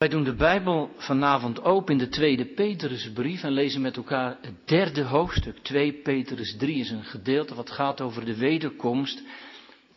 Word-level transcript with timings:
Wij 0.00 0.08
doen 0.08 0.24
de 0.24 0.34
Bijbel 0.34 0.94
vanavond 0.96 1.62
open 1.62 1.92
in 1.92 1.98
de 1.98 2.08
tweede 2.08 2.46
Petrusbrief 2.46 3.42
en 3.42 3.52
lezen 3.52 3.80
met 3.80 3.96
elkaar 3.96 4.38
het 4.40 4.68
derde 4.68 5.02
hoofdstuk. 5.02 5.58
2 5.58 5.92
Petrus 5.92 6.56
3 6.56 6.80
is 6.80 6.90
een 6.90 7.04
gedeelte 7.04 7.54
wat 7.54 7.70
gaat 7.70 8.00
over 8.00 8.24
de 8.24 8.36
wederkomst 8.36 9.22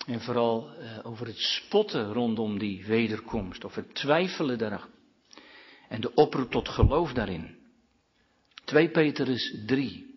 en 0.06 0.22
vooral 0.22 0.70
uh, 0.70 1.00
over 1.04 1.26
het 1.28 1.38
spotten 1.38 2.14
rondom 2.14 2.58
die 2.60 2.86
wederkomst, 2.86 3.64
of 3.64 3.76
het 3.76 3.96
twijfelen 3.96 4.58
daaraan 4.58 4.90
en 5.90 6.02
de 6.02 6.14
oproep 6.14 6.52
tot 6.52 6.70
geloof 6.70 7.14
daarin. 7.14 7.58
2 8.64 8.90
Petrus 8.90 9.56
3. 9.66 10.16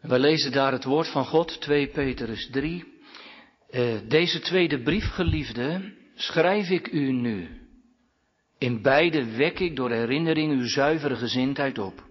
Wij 0.00 0.18
lezen 0.18 0.52
daar 0.52 0.72
het 0.72 0.84
woord 0.84 1.08
van 1.08 1.24
God, 1.24 1.60
2 1.60 1.88
Petrus 1.88 2.48
3. 2.50 2.96
Uh, 3.70 3.98
deze 4.08 4.40
tweede 4.40 4.82
brief, 4.82 5.04
geliefde, 5.04 5.92
schrijf 6.14 6.68
ik 6.68 6.92
u 6.92 7.12
nu. 7.12 7.48
In 8.58 8.82
beide 8.82 9.36
wek 9.36 9.58
ik 9.58 9.76
door 9.76 9.90
herinnering 9.90 10.52
uw 10.52 10.66
zuivere 10.66 11.16
gezindheid 11.16 11.78
op. 11.78 12.06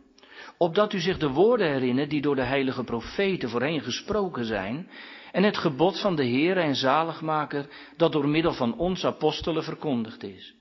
Opdat 0.58 0.94
u 0.94 1.00
zich 1.00 1.18
de 1.18 1.30
woorden 1.30 1.72
herinnert 1.72 2.10
die 2.10 2.22
door 2.22 2.36
de 2.36 2.44
heilige 2.44 2.84
profeten 2.84 3.50
voorheen 3.50 3.82
gesproken 3.82 4.46
zijn, 4.46 4.90
en 5.32 5.44
het 5.44 5.58
gebod 5.58 6.02
van 6.02 6.16
de 6.16 6.26
Heere 6.26 6.60
en 6.60 6.76
Zaligmaker 6.76 7.68
dat 7.98 8.12
door 8.12 8.28
middel 8.28 8.54
van 8.54 8.78
ons 8.78 9.06
apostelen 9.06 9.64
verkondigd 9.64 10.24
is. 10.24 10.56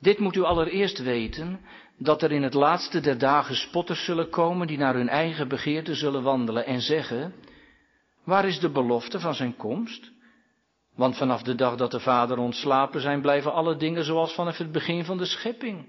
Dit 0.00 0.18
moet 0.18 0.36
u 0.36 0.42
allereerst 0.42 0.98
weten, 1.02 1.60
dat 1.98 2.22
er 2.22 2.32
in 2.32 2.42
het 2.42 2.54
laatste 2.54 3.00
der 3.00 3.18
dagen 3.18 3.54
spotters 3.54 4.04
zullen 4.04 4.30
komen 4.30 4.66
die 4.66 4.78
naar 4.78 4.94
hun 4.94 5.08
eigen 5.08 5.48
begeerte 5.48 5.94
zullen 5.94 6.22
wandelen 6.22 6.66
en 6.66 6.80
zeggen, 6.80 7.34
Waar 8.24 8.44
is 8.44 8.58
de 8.58 8.70
belofte 8.70 9.20
van 9.20 9.34
zijn 9.34 9.56
komst? 9.56 10.10
Want 10.94 11.16
vanaf 11.16 11.42
de 11.42 11.54
dag 11.54 11.76
dat 11.76 11.90
de 11.90 12.00
Vader 12.00 12.38
ontslapen 12.38 13.00
zijn, 13.00 13.20
blijven 13.20 13.52
alle 13.52 13.76
dingen 13.76 14.04
zoals 14.04 14.34
vanaf 14.34 14.58
het 14.58 14.72
begin 14.72 15.04
van 15.04 15.18
de 15.18 15.24
schepping. 15.24 15.88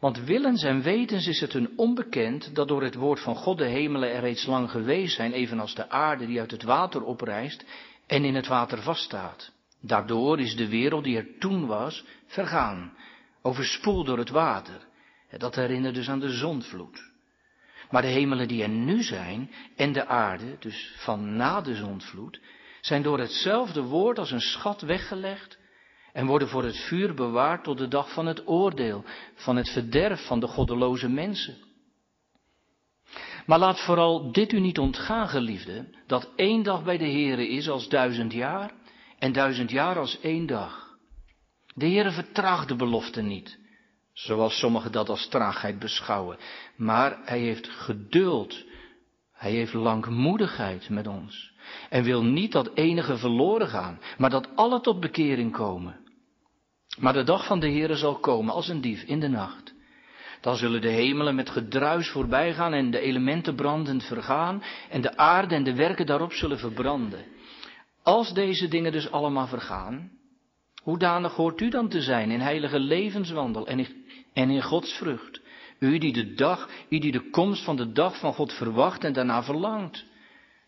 Want 0.00 0.18
willens 0.24 0.62
en 0.62 0.82
wetens 0.82 1.26
is 1.26 1.40
het 1.40 1.52
hun 1.52 1.72
onbekend 1.76 2.54
dat 2.54 2.68
door 2.68 2.82
het 2.82 2.94
woord 2.94 3.20
van 3.20 3.36
God 3.36 3.58
de 3.58 3.64
hemelen 3.64 4.12
er 4.12 4.20
reeds 4.20 4.46
lang 4.46 4.70
geweest 4.70 5.16
zijn, 5.16 5.32
evenals 5.32 5.74
de 5.74 5.90
aarde 5.90 6.26
die 6.26 6.40
uit 6.40 6.50
het 6.50 6.62
water 6.62 7.02
oprijst 7.02 7.64
en 8.06 8.24
in 8.24 8.34
het 8.34 8.46
water 8.46 8.82
vaststaat. 8.82 9.52
Daardoor 9.80 10.40
is 10.40 10.56
de 10.56 10.68
wereld 10.68 11.04
die 11.04 11.16
er 11.16 11.38
toen 11.38 11.66
was, 11.66 12.04
vergaan, 12.26 12.96
overspoeld 13.42 14.06
door 14.06 14.18
het 14.18 14.30
water. 14.30 14.86
Dat 15.38 15.54
herinnert 15.54 15.94
dus 15.94 16.08
aan 16.08 16.20
de 16.20 16.30
zondvloed. 16.30 17.05
Maar 17.90 18.02
de 18.02 18.08
hemelen 18.08 18.48
die 18.48 18.62
er 18.62 18.68
nu 18.68 19.02
zijn 19.02 19.50
en 19.76 19.92
de 19.92 20.06
aarde, 20.06 20.56
dus 20.58 20.94
van 20.96 21.36
na 21.36 21.60
de 21.60 21.74
zondvloed, 21.74 22.40
zijn 22.80 23.02
door 23.02 23.18
hetzelfde 23.18 23.82
woord 23.82 24.18
als 24.18 24.30
een 24.30 24.40
schat 24.40 24.80
weggelegd 24.80 25.58
en 26.12 26.26
worden 26.26 26.48
voor 26.48 26.64
het 26.64 26.76
vuur 26.76 27.14
bewaard 27.14 27.64
tot 27.64 27.78
de 27.78 27.88
dag 27.88 28.12
van 28.12 28.26
het 28.26 28.48
oordeel, 28.48 29.04
van 29.34 29.56
het 29.56 29.70
verderf 29.70 30.26
van 30.26 30.40
de 30.40 30.46
goddeloze 30.46 31.08
mensen. 31.08 31.56
Maar 33.46 33.58
laat 33.58 33.80
vooral 33.80 34.32
dit 34.32 34.52
u 34.52 34.60
niet 34.60 34.78
ontgaan, 34.78 35.28
geliefde, 35.28 35.88
dat 36.06 36.32
één 36.36 36.62
dag 36.62 36.84
bij 36.84 36.98
de 36.98 37.10
Heere 37.10 37.48
is 37.48 37.68
als 37.68 37.88
duizend 37.88 38.32
jaar 38.32 38.72
en 39.18 39.32
duizend 39.32 39.70
jaar 39.70 39.98
als 39.98 40.20
één 40.20 40.46
dag. 40.46 40.96
De 41.74 41.86
Heere 41.86 42.10
vertraagt 42.10 42.68
de 42.68 42.76
belofte 42.76 43.22
niet, 43.22 43.58
zoals 44.16 44.58
sommigen 44.58 44.92
dat 44.92 45.08
als 45.08 45.28
traagheid 45.28 45.78
beschouwen. 45.78 46.36
Maar 46.76 47.18
hij 47.24 47.38
heeft 47.38 47.68
geduld. 47.68 48.64
Hij 49.32 49.50
heeft 49.50 49.72
langmoedigheid 49.72 50.88
met 50.88 51.06
ons. 51.06 51.52
En 51.90 52.04
wil 52.04 52.24
niet 52.24 52.52
dat 52.52 52.70
enige 52.74 53.16
verloren 53.16 53.68
gaan, 53.68 54.00
maar 54.18 54.30
dat 54.30 54.48
alle 54.54 54.80
tot 54.80 55.00
bekering 55.00 55.52
komen. 55.52 55.96
Maar 56.98 57.12
de 57.12 57.22
dag 57.22 57.46
van 57.46 57.60
de 57.60 57.70
Heere 57.70 57.96
zal 57.96 58.18
komen 58.18 58.54
als 58.54 58.68
een 58.68 58.80
dief 58.80 59.02
in 59.02 59.20
de 59.20 59.28
nacht. 59.28 59.74
Dan 60.40 60.56
zullen 60.56 60.80
de 60.80 60.90
hemelen 60.90 61.34
met 61.34 61.50
gedruis 61.50 62.08
voorbij 62.08 62.54
gaan 62.54 62.72
en 62.72 62.90
de 62.90 63.00
elementen 63.00 63.54
brandend 63.54 64.04
vergaan 64.04 64.62
en 64.90 65.00
de 65.00 65.16
aarde 65.16 65.54
en 65.54 65.64
de 65.64 65.74
werken 65.74 66.06
daarop 66.06 66.32
zullen 66.32 66.58
verbranden. 66.58 67.24
Als 68.02 68.34
deze 68.34 68.68
dingen 68.68 68.92
dus 68.92 69.10
allemaal 69.10 69.46
vergaan, 69.46 70.10
hoedanig 70.82 71.34
hoort 71.34 71.60
u 71.60 71.68
dan 71.68 71.88
te 71.88 72.00
zijn 72.00 72.30
in 72.30 72.40
heilige 72.40 72.78
levenswandel 72.78 73.66
en 73.66 73.78
en 74.36 74.50
in 74.50 74.62
Gods 74.62 74.92
vrucht. 74.92 75.40
U 75.78 75.98
die 75.98 76.12
de 76.12 76.34
dag, 76.34 76.68
u 76.88 76.98
die 76.98 77.12
de 77.12 77.30
komst 77.30 77.64
van 77.64 77.76
de 77.76 77.92
dag 77.92 78.18
van 78.18 78.32
God 78.32 78.52
verwacht 78.52 79.04
en 79.04 79.12
daarna 79.12 79.42
verlangt. 79.42 80.04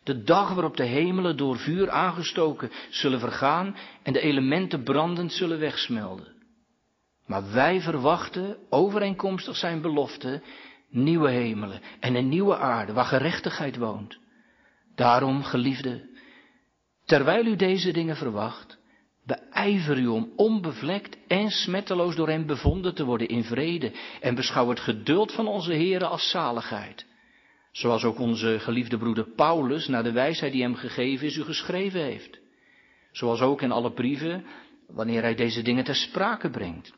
De 0.02 0.22
dag 0.22 0.54
waarop 0.54 0.76
de 0.76 0.84
hemelen 0.84 1.36
door 1.36 1.58
vuur 1.58 1.90
aangestoken 1.90 2.70
zullen 2.90 3.20
vergaan 3.20 3.76
en 4.02 4.12
de 4.12 4.20
elementen 4.20 4.82
brandend 4.82 5.32
zullen 5.32 5.58
wegsmelden. 5.58 6.36
Maar 7.26 7.52
wij 7.52 7.80
verwachten, 7.80 8.56
overeenkomstig 8.70 9.56
zijn 9.56 9.80
belofte, 9.80 10.42
nieuwe 10.90 11.30
hemelen 11.30 11.80
en 12.00 12.14
een 12.14 12.28
nieuwe 12.28 12.56
aarde 12.56 12.92
waar 12.92 13.04
gerechtigheid 13.04 13.76
woont. 13.76 14.18
Daarom, 14.94 15.42
geliefde, 15.42 16.08
terwijl 17.04 17.46
u 17.46 17.56
deze 17.56 17.92
dingen 17.92 18.16
verwacht, 18.16 18.77
Beijver 19.28 19.98
u 19.98 20.06
om 20.06 20.32
onbevlekt 20.36 21.16
en 21.26 21.50
smetteloos 21.50 22.14
door 22.16 22.28
hem 22.28 22.46
bevonden 22.46 22.94
te 22.94 23.04
worden 23.04 23.28
in 23.28 23.44
vrede 23.44 23.92
en 24.20 24.34
beschouw 24.34 24.68
het 24.68 24.80
geduld 24.80 25.32
van 25.32 25.46
onze 25.46 25.72
Heere 25.72 26.06
als 26.06 26.30
zaligheid. 26.30 27.06
Zoals 27.72 28.04
ook 28.04 28.18
onze 28.18 28.58
geliefde 28.60 28.98
broeder 28.98 29.24
Paulus 29.24 29.86
naar 29.88 30.02
de 30.02 30.12
wijsheid 30.12 30.52
die 30.52 30.62
hem 30.62 30.74
gegeven 30.74 31.26
is 31.26 31.36
u 31.36 31.42
geschreven 31.42 32.00
heeft. 32.00 32.38
Zoals 33.12 33.40
ook 33.40 33.62
in 33.62 33.72
alle 33.72 33.92
brieven 33.92 34.44
wanneer 34.86 35.22
hij 35.22 35.34
deze 35.34 35.62
dingen 35.62 35.84
ter 35.84 35.94
sprake 35.94 36.50
brengt. 36.50 36.92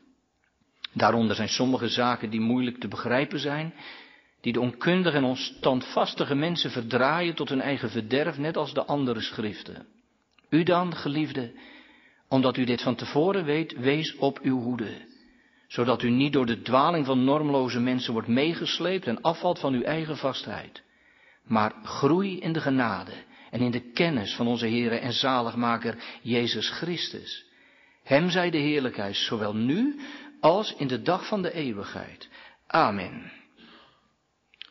Daaronder 0.93 1.35
zijn 1.35 1.49
sommige 1.49 1.87
zaken 1.87 2.29
die 2.29 2.41
moeilijk 2.41 2.79
te 2.79 2.87
begrijpen 2.87 3.39
zijn, 3.39 3.73
die 4.41 4.53
de 4.53 4.59
onkundige 4.59 5.17
en 5.17 5.23
onstandvastige 5.23 6.35
mensen 6.35 6.71
verdraaien 6.71 7.35
tot 7.35 7.49
hun 7.49 7.61
eigen 7.61 7.89
verderf, 7.89 8.37
net 8.37 8.57
als 8.57 8.73
de 8.73 8.85
andere 8.85 9.21
schriften. 9.21 9.87
U 10.49 10.63
dan, 10.63 10.95
geliefde, 10.95 11.51
omdat 12.31 12.57
u 12.57 12.63
dit 12.63 12.81
van 12.81 12.95
tevoren 12.95 13.45
weet, 13.45 13.77
wees 13.77 14.15
op 14.15 14.39
uw 14.41 14.59
hoede. 14.59 14.91
Zodat 15.67 16.01
u 16.01 16.09
niet 16.09 16.33
door 16.33 16.45
de 16.45 16.61
dwaling 16.61 17.05
van 17.05 17.23
normloze 17.23 17.79
mensen 17.79 18.13
wordt 18.13 18.27
meegesleept 18.27 19.07
en 19.07 19.21
afvalt 19.21 19.59
van 19.59 19.73
uw 19.73 19.81
eigen 19.81 20.17
vastheid. 20.17 20.83
Maar 21.43 21.73
groei 21.83 22.39
in 22.39 22.53
de 22.53 22.61
genade 22.61 23.11
en 23.49 23.59
in 23.59 23.71
de 23.71 23.91
kennis 23.91 24.35
van 24.35 24.47
onze 24.47 24.67
Heere 24.67 24.95
en 24.95 25.13
zaligmaker 25.13 25.95
Jezus 26.21 26.69
Christus. 26.69 27.45
Hem 28.03 28.29
zij 28.29 28.49
de 28.49 28.57
heerlijkheid, 28.57 29.15
zowel 29.15 29.55
nu 29.55 29.99
als 30.39 30.75
in 30.77 30.87
de 30.87 31.01
dag 31.01 31.27
van 31.27 31.41
de 31.41 31.53
eeuwigheid. 31.53 32.29
Amen. 32.67 33.31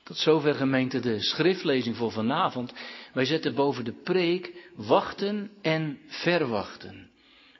Tot 0.04 0.16
zover 0.16 0.54
gemeente 0.54 1.00
de 1.00 1.20
schriftlezing 1.20 1.96
voor 1.96 2.12
vanavond. 2.12 2.72
Wij 3.12 3.24
zetten 3.24 3.54
boven 3.54 3.84
de 3.84 4.00
preek 4.02 4.70
wachten 4.74 5.50
en 5.62 5.98
verwachten. 6.06 7.09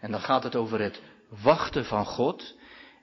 En 0.00 0.11
dan 0.11 0.21
gaat 0.21 0.43
het 0.43 0.56
over 0.56 0.81
het 0.81 1.03
wachten 1.43 1.84
van 1.84 2.05
God. 2.05 2.59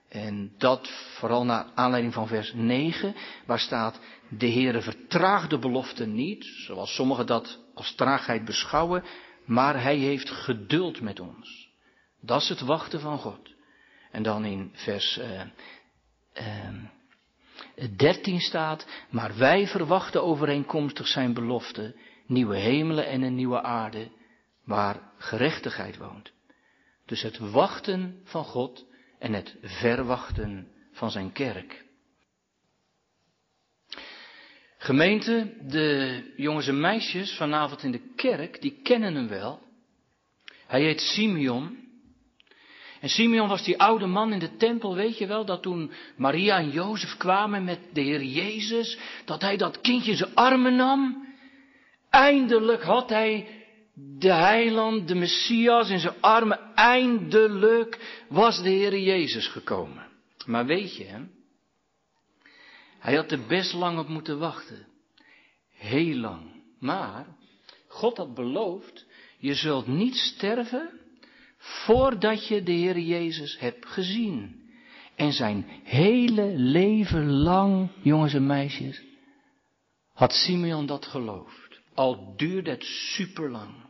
En 0.08 0.52
dat 0.58 0.88
vooral 1.18 1.44
naar 1.44 1.66
aanleiding 1.74 2.14
van 2.14 2.26
vers 2.26 2.52
9, 2.52 3.14
waar 3.46 3.58
staat, 3.58 4.00
de 4.28 4.50
Heere 4.50 4.82
vertraagt 4.82 5.50
de 5.50 5.58
belofte 5.58 6.06
niet, 6.06 6.44
zoals 6.44 6.94
sommigen 6.94 7.26
dat 7.26 7.58
als 7.74 7.94
traagheid 7.94 8.44
beschouwen, 8.44 9.04
maar 9.44 9.82
Hij 9.82 9.96
heeft 9.96 10.30
geduld 10.30 11.00
met 11.00 11.20
ons. 11.20 11.68
Dat 12.20 12.40
is 12.40 12.48
het 12.48 12.60
wachten 12.60 13.00
van 13.00 13.18
God. 13.18 13.54
En 14.10 14.22
dan 14.22 14.44
in 14.44 14.70
vers 14.72 15.18
uh, 15.18 15.40
uh, 16.34 17.96
13 17.96 18.40
staat, 18.40 18.86
maar 19.10 19.36
wij 19.36 19.66
verwachten 19.66 20.22
overeenkomstig 20.22 21.06
Zijn 21.06 21.34
belofte 21.34 21.96
nieuwe 22.26 22.56
hemelen 22.56 23.06
en 23.06 23.22
een 23.22 23.34
nieuwe 23.34 23.62
aarde, 23.62 24.10
waar 24.64 25.12
gerechtigheid 25.18 25.96
woont. 25.96 26.32
Dus 27.08 27.22
het 27.22 27.38
wachten 27.38 28.20
van 28.24 28.44
God 28.44 28.86
en 29.18 29.32
het 29.32 29.56
verwachten 29.62 30.68
van 30.92 31.10
zijn 31.10 31.32
kerk. 31.32 31.84
Gemeente, 34.78 35.54
de 35.62 36.22
jongens 36.36 36.68
en 36.68 36.80
meisjes 36.80 37.36
vanavond 37.36 37.82
in 37.82 37.90
de 37.90 38.12
kerk, 38.16 38.60
die 38.60 38.80
kennen 38.82 39.14
hem 39.14 39.28
wel. 39.28 39.62
Hij 40.66 40.82
heet 40.82 41.00
Simeon. 41.00 41.76
En 43.00 43.08
Simeon 43.08 43.48
was 43.48 43.64
die 43.64 43.78
oude 43.78 44.06
man 44.06 44.32
in 44.32 44.38
de 44.38 44.56
tempel, 44.56 44.94
weet 44.94 45.18
je 45.18 45.26
wel, 45.26 45.44
dat 45.44 45.62
toen 45.62 45.92
Maria 46.16 46.58
en 46.58 46.70
Jozef 46.70 47.16
kwamen 47.16 47.64
met 47.64 47.80
de 47.92 48.00
Heer 48.00 48.22
Jezus, 48.22 48.98
dat 49.24 49.40
hij 49.40 49.56
dat 49.56 49.80
kindje 49.80 50.10
in 50.10 50.16
zijn 50.16 50.34
armen 50.34 50.76
nam. 50.76 51.26
Eindelijk 52.10 52.82
had 52.82 53.08
hij 53.08 53.57
de 54.18 54.32
heiland, 54.32 55.08
de 55.08 55.14
Messias 55.14 55.90
in 55.90 55.98
zijn 55.98 56.20
armen, 56.20 56.74
eindelijk 56.74 58.24
was 58.28 58.62
de 58.62 58.68
Heer 58.68 58.98
Jezus 58.98 59.48
gekomen. 59.48 60.06
Maar 60.46 60.66
weet 60.66 60.96
je, 60.96 61.04
hè? 61.04 61.20
hij 62.98 63.14
had 63.14 63.30
er 63.30 63.46
best 63.46 63.72
lang 63.72 63.98
op 63.98 64.08
moeten 64.08 64.38
wachten. 64.38 64.86
Heel 65.70 66.16
lang. 66.16 66.62
Maar 66.78 67.26
God 67.88 68.16
had 68.16 68.34
beloofd, 68.34 69.06
Je 69.38 69.54
zult 69.54 69.86
niet 69.86 70.16
sterven 70.16 70.90
voordat 71.58 72.48
je 72.48 72.62
de 72.62 72.72
Heer 72.72 72.98
Jezus 72.98 73.58
hebt 73.58 73.86
gezien. 73.86 74.66
En 75.16 75.32
zijn 75.32 75.66
hele 75.84 76.52
leven 76.56 77.32
lang, 77.32 77.90
jongens 78.02 78.34
en 78.34 78.46
meisjes, 78.46 79.02
had 80.12 80.32
Simeon 80.32 80.86
dat 80.86 81.06
geloofd. 81.06 81.80
Al 81.94 82.34
duurde 82.36 82.70
het 82.70 82.84
superlang. 82.84 83.87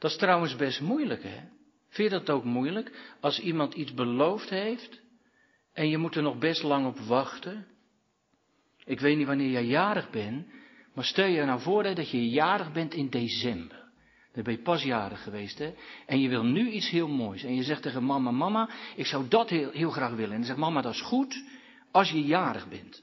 Dat 0.00 0.10
is 0.10 0.16
trouwens 0.16 0.56
best 0.56 0.80
moeilijk, 0.80 1.22
hè? 1.22 1.40
Vind 1.88 2.10
je 2.10 2.18
dat 2.18 2.30
ook 2.30 2.44
moeilijk? 2.44 3.14
Als 3.20 3.40
iemand 3.40 3.74
iets 3.74 3.94
beloofd 3.94 4.50
heeft 4.50 5.00
en 5.72 5.88
je 5.88 5.98
moet 5.98 6.16
er 6.16 6.22
nog 6.22 6.38
best 6.38 6.62
lang 6.62 6.86
op 6.86 6.98
wachten. 6.98 7.66
Ik 8.84 9.00
weet 9.00 9.16
niet 9.16 9.26
wanneer 9.26 9.50
jij 9.50 9.64
jarig 9.64 10.10
bent, 10.10 10.46
maar 10.94 11.04
stel 11.04 11.26
je 11.26 11.44
nou 11.44 11.60
voor 11.60 11.82
dat 11.82 12.10
je 12.10 12.28
jarig 12.28 12.72
bent 12.72 12.94
in 12.94 13.08
december. 13.08 13.78
Dan 14.32 14.42
ben 14.42 14.52
je 14.52 14.62
pas 14.62 14.82
jarig 14.82 15.22
geweest, 15.22 15.58
hè? 15.58 15.74
En 16.06 16.20
je 16.20 16.28
wil 16.28 16.44
nu 16.44 16.70
iets 16.70 16.90
heel 16.90 17.08
moois. 17.08 17.42
En 17.42 17.54
je 17.54 17.62
zegt 17.62 17.82
tegen 17.82 18.04
mama, 18.04 18.30
mama, 18.30 18.70
ik 18.96 19.06
zou 19.06 19.28
dat 19.28 19.50
heel, 19.50 19.70
heel 19.70 19.90
graag 19.90 20.10
willen. 20.10 20.30
En 20.30 20.36
dan 20.36 20.44
zegt 20.44 20.58
mama, 20.58 20.80
dat 20.80 20.94
is 20.94 21.00
goed 21.00 21.44
als 21.90 22.10
je 22.10 22.24
jarig 22.24 22.68
bent. 22.68 23.02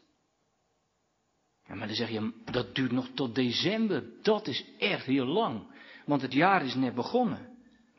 Ja, 1.68 1.76
maar 1.76 1.88
dan 1.88 1.96
zeg 1.96 2.10
je, 2.10 2.34
dat 2.52 2.76
duurt 2.76 2.92
nog 2.92 3.08
tot 3.14 3.36
december. 3.36 4.04
Dat 4.22 4.48
is 4.48 4.66
echt 4.78 5.06
heel 5.06 5.26
lang. 5.26 5.76
Want 6.08 6.22
het 6.22 6.34
jaar 6.34 6.66
is 6.66 6.76
net 6.76 6.96
begonnen. 6.96 7.50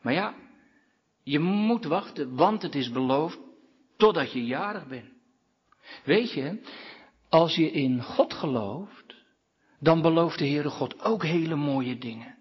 Maar 0.01 0.13
ja, 0.13 0.33
je 1.23 1.39
moet 1.39 1.85
wachten, 1.85 2.35
want 2.35 2.61
het 2.61 2.75
is 2.75 2.91
beloofd 2.91 3.39
totdat 3.97 4.31
je 4.31 4.45
jarig 4.45 4.87
bent. 4.87 5.09
Weet 6.03 6.31
je, 6.31 6.61
als 7.29 7.55
je 7.55 7.71
in 7.71 8.03
God 8.03 8.33
gelooft, 8.33 9.15
dan 9.79 10.01
belooft 10.01 10.39
de 10.39 10.47
Heere 10.47 10.69
God 10.69 11.01
ook 11.01 11.23
hele 11.23 11.55
mooie 11.55 11.97
dingen. 11.97 12.37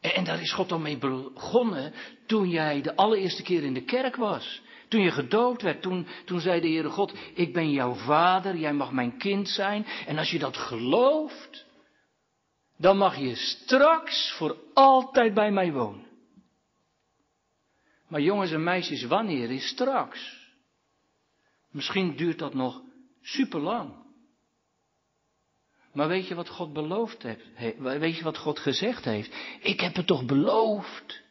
En 0.00 0.24
daar 0.24 0.40
is 0.40 0.52
God 0.52 0.72
al 0.72 0.78
mee 0.78 0.98
begonnen 0.98 1.92
toen 2.26 2.48
jij 2.48 2.80
de 2.80 2.96
allereerste 2.96 3.42
keer 3.42 3.62
in 3.62 3.74
de 3.74 3.84
kerk 3.84 4.16
was. 4.16 4.62
Toen 4.88 5.00
je 5.00 5.10
gedoopt 5.10 5.62
werd, 5.62 5.82
toen, 5.82 6.06
toen 6.24 6.40
zei 6.40 6.60
de 6.60 6.68
Heere 6.68 6.90
God, 6.90 7.14
ik 7.34 7.52
ben 7.52 7.70
jouw 7.70 7.94
vader, 7.94 8.56
jij 8.56 8.72
mag 8.72 8.92
mijn 8.92 9.18
kind 9.18 9.48
zijn. 9.48 9.86
En 10.06 10.18
als 10.18 10.30
je 10.30 10.38
dat 10.38 10.56
gelooft, 10.56 11.66
dan 12.76 12.96
mag 12.96 13.16
je 13.18 13.34
straks 13.34 14.32
voor 14.32 14.56
altijd 14.74 15.34
bij 15.34 15.50
mij 15.50 15.72
wonen. 15.72 16.06
Maar 18.08 18.20
jongens 18.20 18.50
en 18.50 18.62
meisjes, 18.62 19.04
wanneer 19.04 19.50
is 19.50 19.68
straks? 19.68 20.42
Misschien 21.70 22.16
duurt 22.16 22.38
dat 22.38 22.54
nog 22.54 22.82
super 23.20 23.60
lang. 23.60 24.02
Maar 25.92 26.08
weet 26.08 26.28
je 26.28 26.34
wat 26.34 26.48
God 26.48 26.72
beloofd 26.72 27.22
heeft? 27.22 27.78
Weet 27.78 28.16
je 28.16 28.24
wat 28.24 28.38
God 28.38 28.58
gezegd 28.58 29.04
heeft? 29.04 29.34
Ik 29.60 29.80
heb 29.80 29.94
het 29.94 30.06
toch 30.06 30.24
beloofd. 30.24 31.22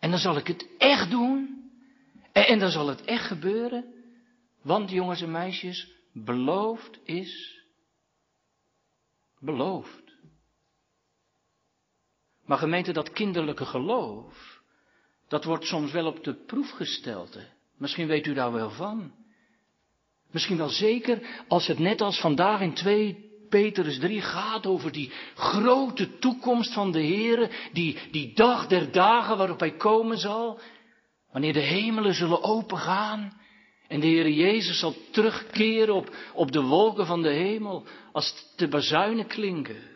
En 0.00 0.10
dan 0.10 0.18
zal 0.18 0.36
ik 0.36 0.46
het 0.46 0.68
echt 0.78 1.10
doen. 1.10 1.70
En, 2.32 2.46
en 2.46 2.58
dan 2.58 2.70
zal 2.70 2.88
het 2.88 3.04
echt 3.04 3.26
gebeuren. 3.26 3.94
Want 4.62 4.90
jongens 4.90 5.22
en 5.22 5.30
meisjes, 5.30 5.92
beloofd 6.12 6.98
is 7.04 7.60
beloofd. 9.38 10.01
Maar 12.46 12.58
gemeente, 12.58 12.92
dat 12.92 13.12
kinderlijke 13.12 13.64
geloof, 13.64 14.60
dat 15.28 15.44
wordt 15.44 15.64
soms 15.64 15.92
wel 15.92 16.06
op 16.06 16.24
de 16.24 16.34
proef 16.34 16.70
gesteld. 16.70 17.34
Hè? 17.34 17.44
Misschien 17.78 18.06
weet 18.06 18.26
u 18.26 18.34
daar 18.34 18.52
wel 18.52 18.70
van. 18.70 19.12
Misschien 20.30 20.56
wel 20.56 20.68
zeker 20.68 21.44
als 21.48 21.66
het 21.66 21.78
net 21.78 22.00
als 22.00 22.20
vandaag 22.20 22.60
in 22.60 22.74
2 22.74 23.30
Petrus 23.48 23.98
3 23.98 24.20
gaat 24.20 24.66
over 24.66 24.92
die 24.92 25.12
grote 25.34 26.18
toekomst 26.18 26.72
van 26.72 26.92
de 26.92 27.00
Heer, 27.00 27.68
die, 27.72 27.98
die 28.10 28.34
dag 28.34 28.66
der 28.66 28.92
dagen 28.92 29.36
waarop 29.36 29.60
hij 29.60 29.76
komen 29.76 30.18
zal, 30.18 30.60
wanneer 31.32 31.52
de 31.52 31.60
hemelen 31.60 32.14
zullen 32.14 32.42
opengaan 32.42 33.40
en 33.88 34.00
de 34.00 34.06
Heer 34.06 34.28
Jezus 34.28 34.78
zal 34.78 34.94
terugkeren 35.10 35.94
op, 35.94 36.16
op 36.34 36.52
de 36.52 36.62
wolken 36.62 37.06
van 37.06 37.22
de 37.22 37.32
hemel 37.32 37.86
als 38.12 38.52
de 38.56 38.68
bazuinen 38.68 39.26
klinken. 39.26 39.91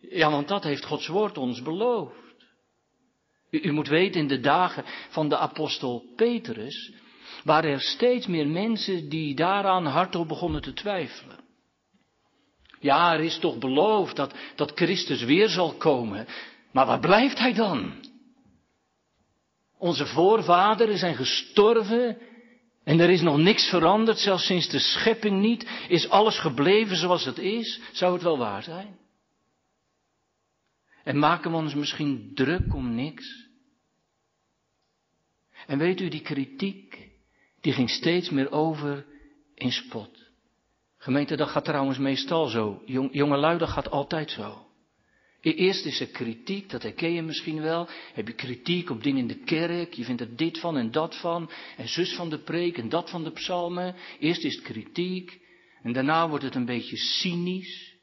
Ja, 0.00 0.30
want 0.30 0.48
dat 0.48 0.64
heeft 0.64 0.84
Gods 0.84 1.06
woord 1.06 1.38
ons 1.38 1.62
beloofd. 1.62 2.14
U, 3.50 3.60
u 3.62 3.72
moet 3.72 3.88
weten, 3.88 4.20
in 4.20 4.28
de 4.28 4.40
dagen 4.40 4.84
van 5.08 5.28
de 5.28 5.36
apostel 5.36 6.04
Petrus 6.16 6.92
waren 7.44 7.70
er 7.70 7.80
steeds 7.80 8.26
meer 8.26 8.46
mensen 8.46 9.08
die 9.08 9.34
daaraan 9.34 9.86
hardop 9.86 10.28
begonnen 10.28 10.62
te 10.62 10.72
twijfelen. 10.72 11.44
Ja, 12.80 13.12
er 13.14 13.20
is 13.20 13.38
toch 13.38 13.58
beloofd 13.58 14.16
dat, 14.16 14.34
dat 14.54 14.72
Christus 14.74 15.22
weer 15.22 15.48
zal 15.48 15.74
komen. 15.74 16.26
Maar 16.72 16.86
waar 16.86 17.00
blijft 17.00 17.38
hij 17.38 17.52
dan? 17.52 17.92
Onze 19.78 20.06
voorvaderen 20.06 20.98
zijn 20.98 21.14
gestorven 21.14 22.18
en 22.84 23.00
er 23.00 23.10
is 23.10 23.20
nog 23.20 23.36
niks 23.36 23.68
veranderd, 23.68 24.18
zelfs 24.18 24.46
sinds 24.46 24.68
de 24.68 24.78
schepping 24.78 25.40
niet. 25.40 25.68
Is 25.88 26.08
alles 26.08 26.38
gebleven 26.38 26.96
zoals 26.96 27.24
het 27.24 27.38
is? 27.38 27.80
Zou 27.92 28.12
het 28.12 28.22
wel 28.22 28.38
waar 28.38 28.62
zijn? 28.62 28.96
En 31.06 31.18
maken 31.18 31.50
we 31.50 31.56
ons 31.56 31.74
misschien 31.74 32.30
druk 32.34 32.74
om 32.74 32.94
niks? 32.94 33.48
En 35.66 35.78
weet 35.78 36.00
u, 36.00 36.08
die 36.08 36.20
kritiek, 36.20 37.10
die 37.60 37.72
ging 37.72 37.90
steeds 37.90 38.30
meer 38.30 38.50
over 38.50 39.06
in 39.54 39.72
spot. 39.72 40.10
Gemeente, 40.96 41.36
dat 41.36 41.48
gaat 41.48 41.64
trouwens 41.64 41.98
meestal 41.98 42.46
zo. 42.46 42.82
Jong, 42.84 43.08
jongelui, 43.12 43.58
dat 43.58 43.68
gaat 43.68 43.90
altijd 43.90 44.30
zo. 44.30 44.66
Eerst 45.40 45.86
is 45.86 46.00
er 46.00 46.06
kritiek, 46.06 46.70
dat 46.70 46.82
herken 46.82 47.12
je 47.12 47.22
misschien 47.22 47.60
wel. 47.60 47.88
Heb 48.12 48.26
je 48.26 48.34
kritiek 48.34 48.90
op 48.90 49.02
dingen 49.02 49.20
in 49.20 49.26
de 49.26 49.44
kerk, 49.44 49.94
je 49.94 50.04
vindt 50.04 50.20
er 50.20 50.36
dit 50.36 50.58
van 50.58 50.76
en 50.76 50.90
dat 50.90 51.16
van, 51.20 51.50
en 51.76 51.88
zus 51.88 52.14
van 52.14 52.30
de 52.30 52.38
preek 52.38 52.78
en 52.78 52.88
dat 52.88 53.10
van 53.10 53.24
de 53.24 53.32
psalmen. 53.32 53.94
Eerst 54.18 54.44
is 54.44 54.54
het 54.54 54.64
kritiek, 54.64 55.40
en 55.82 55.92
daarna 55.92 56.28
wordt 56.28 56.44
het 56.44 56.54
een 56.54 56.64
beetje 56.64 56.96
cynisch. 56.96 57.95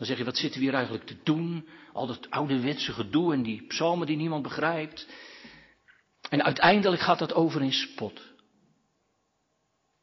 Dan 0.00 0.08
zeg 0.08 0.18
je, 0.18 0.24
wat 0.24 0.36
zitten 0.36 0.60
we 0.60 0.66
hier 0.66 0.74
eigenlijk 0.74 1.06
te 1.06 1.16
doen? 1.22 1.68
Al 1.92 2.06
dat 2.06 2.30
ouderwetse 2.30 2.92
gedoe 2.92 3.32
en 3.32 3.42
die 3.42 3.66
psalmen 3.66 4.06
die 4.06 4.16
niemand 4.16 4.42
begrijpt. 4.42 5.08
En 6.28 6.42
uiteindelijk 6.44 7.02
gaat 7.02 7.18
dat 7.18 7.34
over 7.34 7.62
in 7.62 7.72
spot. 7.72 8.20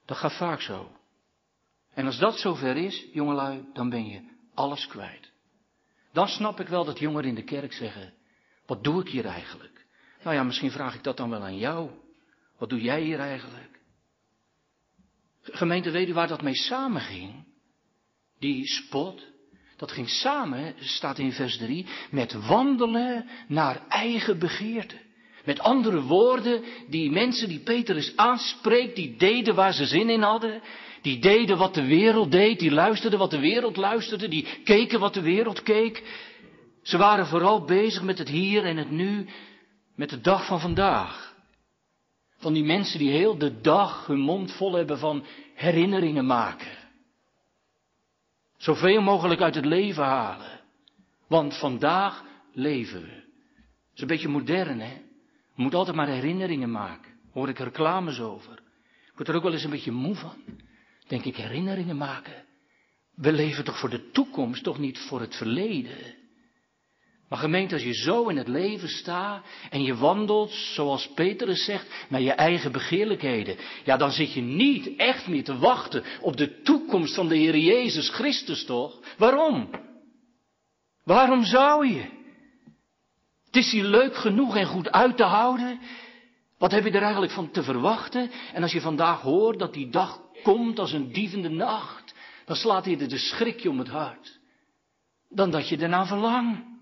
Dat 0.06 0.18
gaat 0.18 0.38
vaak 0.38 0.62
zo. 0.62 0.92
En 1.94 2.06
als 2.06 2.18
dat 2.18 2.40
zover 2.40 2.76
is, 2.76 3.06
jongelui, 3.14 3.66
dan 3.74 3.90
ben 3.90 4.06
je 4.06 4.30
alles 4.54 4.88
kwijt. 4.88 5.32
Dan 6.12 6.28
snap 6.28 6.60
ik 6.60 6.68
wel 6.68 6.86
dat 6.86 7.00
jongeren 7.00 7.30
in 7.30 7.36
de 7.36 7.44
kerk 7.44 7.74
zeggen, 7.74 8.14
wat 8.66 8.84
doe 8.84 9.02
ik 9.02 9.10
hier 9.10 9.26
eigenlijk? 9.26 9.86
Nou 10.24 10.36
ja, 10.36 10.44
misschien 10.44 10.72
vraag 10.72 10.96
ik 10.96 11.04
dat 11.04 11.18
dan 11.18 11.30
wel 11.30 11.44
aan 11.44 11.58
jou. 11.58 11.90
Wat 12.58 12.70
doe 12.70 12.82
jij 12.82 13.02
hier 13.02 13.20
eigenlijk? 13.20 13.80
Gemeente, 15.42 15.92
weet 15.92 16.10
u 16.10 16.14
waar 16.14 16.28
dat 16.28 16.42
mee 16.42 16.56
samenging? 16.56 17.46
Die 18.40 18.68
spot, 18.68 19.36
dat 19.78 19.92
ging 19.92 20.10
samen, 20.10 20.74
staat 20.80 21.20
in 21.20 21.32
vers 21.32 21.58
3, 21.58 21.86
met 22.12 22.48
wandelen 22.48 23.26
naar 23.48 23.82
eigen 23.90 24.40
begeerte. 24.40 24.96
Met 25.46 25.60
andere 25.60 26.02
woorden, 26.02 26.64
die 26.88 27.12
mensen 27.12 27.50
die 27.50 27.60
Petrus 27.60 28.14
aanspreekt, 28.16 28.96
die 28.96 29.16
deden 29.18 29.56
waar 29.56 29.74
ze 29.74 29.86
zin 29.86 30.10
in 30.10 30.22
hadden, 30.22 30.62
die 31.02 31.20
deden 31.20 31.58
wat 31.58 31.74
de 31.74 31.86
wereld 31.86 32.32
deed, 32.32 32.60
die 32.60 32.72
luisterden 32.72 33.20
wat 33.20 33.32
de 33.32 33.40
wereld 33.40 33.78
luisterde, 33.78 34.28
die 34.28 34.48
keken 34.64 35.00
wat 35.00 35.14
de 35.14 35.22
wereld 35.22 35.64
keek. 35.64 36.04
Ze 36.84 36.98
waren 36.98 37.28
vooral 37.28 37.66
bezig 37.66 38.04
met 38.04 38.18
het 38.18 38.30
hier 38.30 38.66
en 38.66 38.78
het 38.78 38.92
nu, 38.92 39.26
met 39.96 40.10
de 40.10 40.22
dag 40.22 40.46
van 40.46 40.60
vandaag. 40.60 41.36
Van 42.38 42.54
die 42.54 42.64
mensen 42.64 43.00
die 43.00 43.12
heel 43.12 43.38
de 43.38 43.62
dag 43.62 44.08
hun 44.08 44.20
mond 44.20 44.52
vol 44.52 44.74
hebben 44.74 45.00
van 45.00 45.26
herinneringen 45.54 46.26
maken. 46.26 46.87
Zoveel 48.58 49.02
mogelijk 49.02 49.42
uit 49.42 49.56
het 49.56 49.66
leven 49.66 50.04
halen. 50.04 50.60
Want 51.28 51.58
vandaag 51.58 52.24
leven 52.54 53.02
we. 53.02 53.16
Dat 53.16 53.94
is 53.94 54.02
een 54.02 54.08
beetje 54.08 54.28
modern, 54.28 54.80
hè? 54.80 54.94
We 55.56 55.62
moeten 55.62 55.80
altijd 55.80 55.98
maar 55.98 56.08
herinneringen 56.08 56.72
maken. 56.72 57.12
Hoor 57.32 57.50
ik 57.50 57.60
reclames 57.60 58.20
over. 58.20 58.54
Ik 59.06 59.14
word 59.16 59.28
er 59.28 59.36
ook 59.36 59.44
wel 59.44 59.54
eens 59.54 59.64
een 59.64 59.70
beetje 59.70 59.92
moe 59.92 60.16
van 60.16 60.66
denk 61.08 61.24
ik, 61.24 61.36
herinneringen 61.36 61.98
maken. 61.98 62.46
We 63.16 63.32
leven 63.32 63.64
toch 63.64 63.80
voor 63.80 63.90
de 63.90 64.12
toekomst, 64.12 64.64
toch 64.64 64.80
niet 64.80 65.00
voor 65.00 65.22
het 65.22 65.36
verleden. 65.36 66.16
Maar 67.30 67.40
gemeente, 67.40 67.74
als 67.74 67.84
je 67.84 67.94
zo 67.94 68.28
in 68.28 68.38
het 68.38 68.48
leven 68.48 68.90
staat 68.90 69.46
en 69.70 69.84
je 69.84 69.96
wandelt, 69.96 70.52
zoals 70.52 71.12
Petrus 71.14 71.66
zegt, 71.66 72.06
naar 72.10 72.22
je 72.22 72.32
eigen 72.32 72.72
begeerlijkheden, 72.72 73.58
ja, 73.84 73.98
dan 73.98 74.12
zit 74.12 74.34
je 74.34 74.42
niet 74.42 74.96
echt 74.96 75.28
meer 75.28 75.44
te 75.44 75.58
wachten 75.58 76.04
op 76.22 76.38
de 76.38 76.62
toekomst 76.62 77.16
van 77.16 77.28
de 77.28 77.36
Heer 77.36 77.58
Jezus 77.58 78.10
Christus, 78.10 78.66
toch? 78.66 79.00
Waarom? 79.18 79.70
Waarom 81.04 81.44
zou 81.44 81.88
je? 81.88 82.16
Het 83.46 83.56
is 83.56 83.72
hier 83.72 83.84
leuk 83.84 84.16
genoeg 84.16 84.56
en 84.56 84.66
goed 84.66 84.92
uit 84.92 85.18
te 85.18 85.24
houden. 85.24 85.80
Wat 86.58 86.72
heb 86.72 86.84
je 86.84 86.92
er 86.92 87.02
eigenlijk 87.02 87.32
van 87.32 87.52
te 87.52 87.64
verwachten? 87.64 88.32
En 88.54 88.62
als 88.62 88.72
je 88.72 88.82
vandaag 88.82 89.22
hoort 89.22 89.60
dat 89.60 89.74
die 89.74 89.90
dag 89.90 90.22
komt 90.44 90.80
als 90.80 90.92
een 90.92 91.12
dievende 91.12 91.50
nacht, 91.50 92.14
dan 92.46 92.56
slaat 92.56 92.86
hij 92.86 93.00
er 93.00 93.10
de 93.10 93.18
schrikje 93.18 93.70
om 93.70 93.80
het 93.80 93.88
hart. 93.90 94.40
Dan 95.30 95.52
dat 95.52 95.70
je 95.70 95.78
ernaar 95.78 96.08
verlangt. 96.08 96.77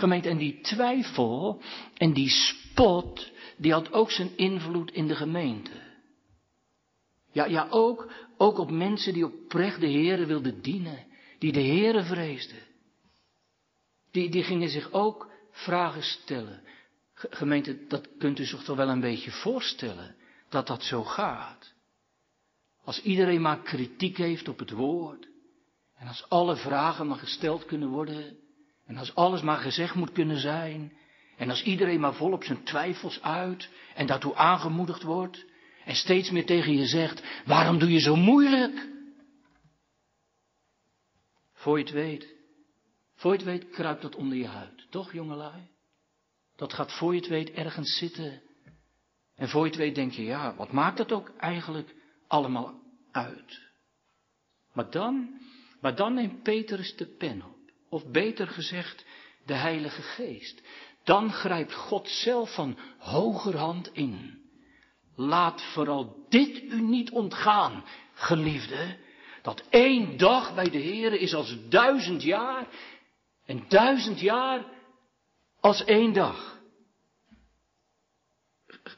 Gemeente, 0.00 0.28
en 0.28 0.38
die 0.38 0.60
twijfel 0.60 1.62
en 1.96 2.12
die 2.12 2.28
spot, 2.28 3.30
die 3.56 3.72
had 3.72 3.92
ook 3.92 4.10
zijn 4.10 4.36
invloed 4.36 4.90
in 4.90 5.06
de 5.06 5.14
gemeente. 5.14 5.88
Ja, 7.32 7.44
ja, 7.44 7.66
ook, 7.70 8.12
ook 8.36 8.58
op 8.58 8.70
mensen 8.70 9.12
die 9.12 9.24
oprecht 9.24 9.80
de 9.80 9.86
Heeren 9.86 10.26
wilden 10.26 10.62
dienen, 10.62 11.06
die 11.38 11.52
de 11.52 11.60
Heeren 11.60 12.04
vreesden. 12.04 12.62
Die, 14.10 14.30
die 14.30 14.42
gingen 14.42 14.68
zich 14.68 14.92
ook 14.92 15.30
vragen 15.50 16.02
stellen. 16.02 16.62
Gemeente, 17.14 17.86
dat 17.86 18.08
kunt 18.18 18.38
u 18.38 18.44
zich 18.44 18.62
toch 18.62 18.76
wel 18.76 18.88
een 18.88 19.00
beetje 19.00 19.30
voorstellen, 19.30 20.16
dat 20.48 20.66
dat 20.66 20.82
zo 20.82 21.04
gaat. 21.04 21.72
Als 22.84 23.02
iedereen 23.02 23.40
maar 23.40 23.62
kritiek 23.62 24.16
heeft 24.16 24.48
op 24.48 24.58
het 24.58 24.70
woord, 24.70 25.28
en 25.94 26.06
als 26.06 26.28
alle 26.28 26.56
vragen 26.56 27.06
maar 27.06 27.18
gesteld 27.18 27.64
kunnen 27.64 27.88
worden, 27.88 28.38
en 28.90 28.96
als 28.96 29.14
alles 29.14 29.42
maar 29.42 29.58
gezegd 29.58 29.94
moet 29.94 30.12
kunnen 30.12 30.38
zijn, 30.38 30.92
en 31.36 31.50
als 31.50 31.62
iedereen 31.62 32.00
maar 32.00 32.14
volop 32.14 32.44
zijn 32.44 32.64
twijfels 32.64 33.22
uit 33.22 33.68
en 33.94 34.06
daartoe 34.06 34.34
aangemoedigd 34.34 35.02
wordt, 35.02 35.44
en 35.84 35.94
steeds 35.94 36.30
meer 36.30 36.46
tegen 36.46 36.72
je 36.76 36.86
zegt, 36.86 37.22
waarom 37.44 37.78
doe 37.78 37.90
je 37.92 38.00
zo 38.00 38.16
moeilijk? 38.16 38.88
Voor 41.52 41.78
je 41.78 41.84
het 41.84 41.92
weet, 41.92 42.34
voor 43.14 43.30
je 43.30 43.36
het 43.36 43.46
weet 43.46 43.70
kruipt 43.70 44.02
dat 44.02 44.16
onder 44.16 44.38
je 44.38 44.46
huid, 44.46 44.86
toch 44.90 45.12
jongelui? 45.12 45.68
Dat 46.56 46.72
gaat 46.72 46.92
voor 46.92 47.14
je 47.14 47.20
het 47.20 47.28
weet 47.28 47.50
ergens 47.50 47.98
zitten. 47.98 48.42
En 49.34 49.48
voor 49.48 49.64
je 49.64 49.70
het 49.70 49.78
weet 49.78 49.94
denk 49.94 50.12
je, 50.12 50.22
ja, 50.22 50.54
wat 50.54 50.72
maakt 50.72 50.96
dat 50.96 51.12
ook 51.12 51.32
eigenlijk 51.36 51.94
allemaal 52.26 52.80
uit? 53.10 53.60
Maar 54.72 54.90
dan, 54.90 55.40
maar 55.80 55.96
dan 55.96 56.14
neemt 56.14 56.42
Petrus 56.42 56.96
de 56.96 57.06
pen 57.06 57.42
op. 57.42 57.59
Of 57.90 58.10
beter 58.10 58.46
gezegd, 58.46 59.04
de 59.46 59.54
Heilige 59.54 60.02
Geest. 60.02 60.62
Dan 61.04 61.32
grijpt 61.32 61.74
God 61.74 62.08
zelf 62.08 62.54
van 62.54 62.78
hogerhand 62.98 63.90
in. 63.92 64.38
Laat 65.16 65.62
vooral 65.62 66.26
dit 66.28 66.62
u 66.62 66.80
niet 66.80 67.10
ontgaan, 67.10 67.84
geliefde, 68.14 68.96
dat 69.42 69.62
één 69.70 70.16
dag 70.16 70.54
bij 70.54 70.70
de 70.70 70.78
Heer 70.78 71.12
is 71.12 71.34
als 71.34 71.56
duizend 71.68 72.22
jaar 72.22 72.66
en 73.46 73.64
duizend 73.68 74.20
jaar 74.20 74.64
als 75.60 75.84
één 75.84 76.12
dag. 76.12 76.60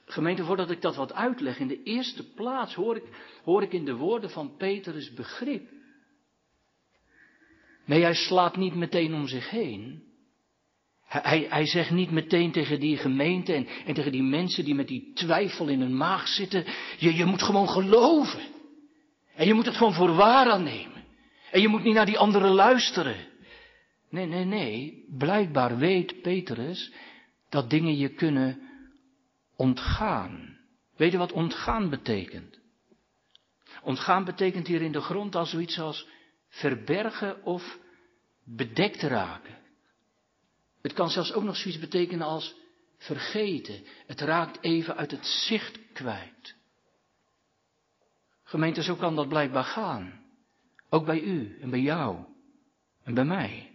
Gemeente, 0.05 0.45
voordat 0.45 0.71
ik 0.71 0.81
dat 0.81 0.97
wat 0.97 1.13
uitleg, 1.13 1.59
in 1.59 1.69
de 1.69 1.83
eerste 1.83 2.33
plaats 2.33 2.75
hoor 2.75 2.97
ik, 2.97 3.05
hoor 3.45 3.63
ik 3.63 3.73
in 3.73 3.85
de 3.85 3.97
woorden 3.97 4.31
van 4.31 4.57
Petrus 4.57 5.13
begrip. 5.13 5.71
Nee, 7.85 8.03
hij 8.03 8.15
slaat 8.15 8.57
niet 8.57 8.75
meteen 8.75 9.15
om 9.15 9.27
zich 9.27 9.51
heen. 9.51 10.03
Hij, 11.05 11.47
hij, 11.49 11.67
zegt 11.67 11.91
niet 11.91 12.11
meteen 12.11 12.53
tegen 12.53 12.81
die 12.81 12.97
gemeente 12.97 13.53
en, 13.53 13.67
en, 13.87 13.95
tegen 13.95 14.13
die 14.13 14.23
mensen 14.23 14.65
die 14.65 14.75
met 14.75 14.89
die 14.89 15.13
twijfel 15.15 15.69
in 15.69 15.81
hun 15.81 15.97
maag 15.97 16.29
zitten, 16.29 16.65
je, 16.99 17.15
je 17.15 17.25
moet 17.25 17.43
gewoon 17.43 17.69
geloven. 17.69 18.43
En 19.35 19.47
je 19.47 19.55
moet 19.55 19.67
het 19.67 19.77
gewoon 19.77 19.95
voor 19.95 20.15
waar 20.15 20.51
aannemen. 20.51 21.05
En 21.51 21.61
je 21.61 21.69
moet 21.69 21.83
niet 21.83 21.95
naar 21.95 22.07
die 22.07 22.19
anderen 22.19 22.51
luisteren. 22.51 23.17
Nee, 24.11 24.27
nee, 24.27 24.45
nee. 24.45 25.05
Blijkbaar 25.19 25.77
weet 25.79 26.23
Petrus 26.23 26.93
dat 27.49 27.71
dingen 27.71 27.97
je 27.97 28.09
kunnen 28.09 28.61
ontgaan. 29.57 30.59
Weet 30.97 31.13
je 31.13 31.19
wat 31.19 31.33
ontgaan 31.33 31.91
betekent? 31.91 32.61
Ontgaan 33.83 34.25
betekent 34.25 34.67
hier 34.67 34.83
in 34.83 34.93
de 34.93 35.01
grond 35.01 35.35
als 35.35 35.51
zoiets 35.51 35.79
als 35.79 36.07
verbergen 36.53 37.45
of 37.45 37.79
bedekt 38.45 39.03
raken. 39.03 39.59
Het 40.83 40.93
kan 40.93 41.11
zelfs 41.11 41.33
ook 41.33 41.43
nog 41.43 41.57
zoiets 41.57 41.81
betekenen 41.81 42.27
als 42.27 42.55
vergeten. 42.99 43.85
Het 44.07 44.21
raakt 44.21 44.63
even 44.63 44.97
uit 44.97 45.11
het 45.11 45.27
zicht 45.27 45.79
kwijt. 45.93 46.55
Gemeente, 48.43 48.83
zo 48.83 48.95
kan 48.97 49.15
dat 49.15 49.29
blijkbaar 49.29 49.65
gaan. 49.65 50.21
Ook 50.89 51.05
bij 51.05 51.21
u 51.21 51.59
en 51.61 51.71
bij 51.71 51.81
jou 51.81 52.25
en 53.03 53.15
bij 53.15 53.25
mij. 53.25 53.71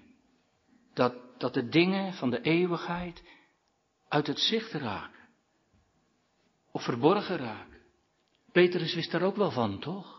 Dat, 0.93 1.39
dat 1.39 1.53
de 1.53 1.69
dingen 1.69 2.13
van 2.13 2.29
de 2.29 2.41
eeuwigheid 2.41 3.23
uit 4.07 4.27
het 4.27 4.39
zicht 4.39 4.71
raken. 4.71 5.29
Of 6.71 6.83
verborgen 6.83 7.37
raken. 7.37 7.81
Petrus 8.51 8.93
wist 8.93 9.11
daar 9.11 9.21
ook 9.21 9.35
wel 9.35 9.51
van, 9.51 9.79
toch? 9.79 10.16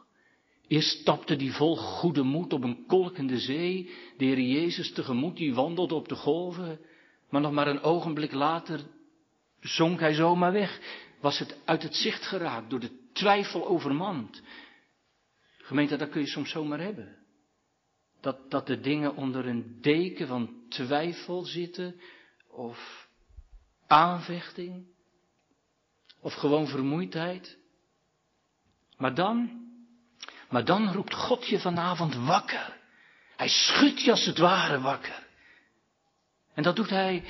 Eerst 0.69 1.01
stapte 1.01 1.37
die 1.37 1.53
vol 1.53 1.77
goede 1.77 2.23
moed 2.23 2.53
op 2.53 2.63
een 2.63 2.85
kolkende 2.87 3.39
zee, 3.39 3.91
de 4.17 4.25
Heer 4.25 4.41
Jezus 4.41 4.93
tegemoet, 4.93 5.37
die 5.37 5.55
wandelde 5.55 5.95
op 5.95 6.09
de 6.09 6.15
golven, 6.15 6.81
maar 7.31 7.41
nog 7.41 7.53
maar 7.53 7.67
een 7.67 7.83
ogenblik 7.83 8.33
later 8.33 8.81
zonk 9.61 10.01
hij 10.01 10.15
zomaar 10.15 10.53
weg, 10.53 10.81
was 11.21 11.39
het 11.39 11.59
uit 11.65 11.83
het 11.83 11.95
zicht 11.95 12.23
geraakt, 12.23 12.71
door 12.71 12.81
de 12.81 13.11
twijfel 13.13 13.67
overmand. 13.67 14.43
Gemeente, 15.59 15.97
dat 15.97 16.09
kun 16.09 16.21
je 16.21 16.27
soms 16.27 16.51
zomaar 16.51 16.81
hebben. 16.81 17.17
Dat, 18.21 18.51
dat 18.51 18.67
de 18.67 18.81
dingen 18.81 19.17
onder 19.17 19.47
een 19.47 19.79
deken 19.81 20.27
van 20.27 20.65
twijfel 20.69 21.45
zitten, 21.45 22.01
of 22.51 23.09
aanvechting, 23.87 24.87
of 26.21 26.35
gewoon 26.35 26.67
vermoeidheid. 26.67 27.59
Maar 28.97 29.15
dan, 29.15 29.68
maar 30.49 30.65
dan 30.65 30.93
roept 30.93 31.15
God 31.15 31.47
je 31.47 31.59
vanavond 31.59 32.15
wakker. 32.15 32.77
Hij 33.37 33.49
schudt 33.49 34.03
je 34.03 34.11
als 34.11 34.27
het 34.27 34.39
ware 34.39 34.81
wakker. 34.81 35.27
En 36.55 36.63
dat 36.63 36.77
doet 36.77 36.91
hij, 36.91 37.25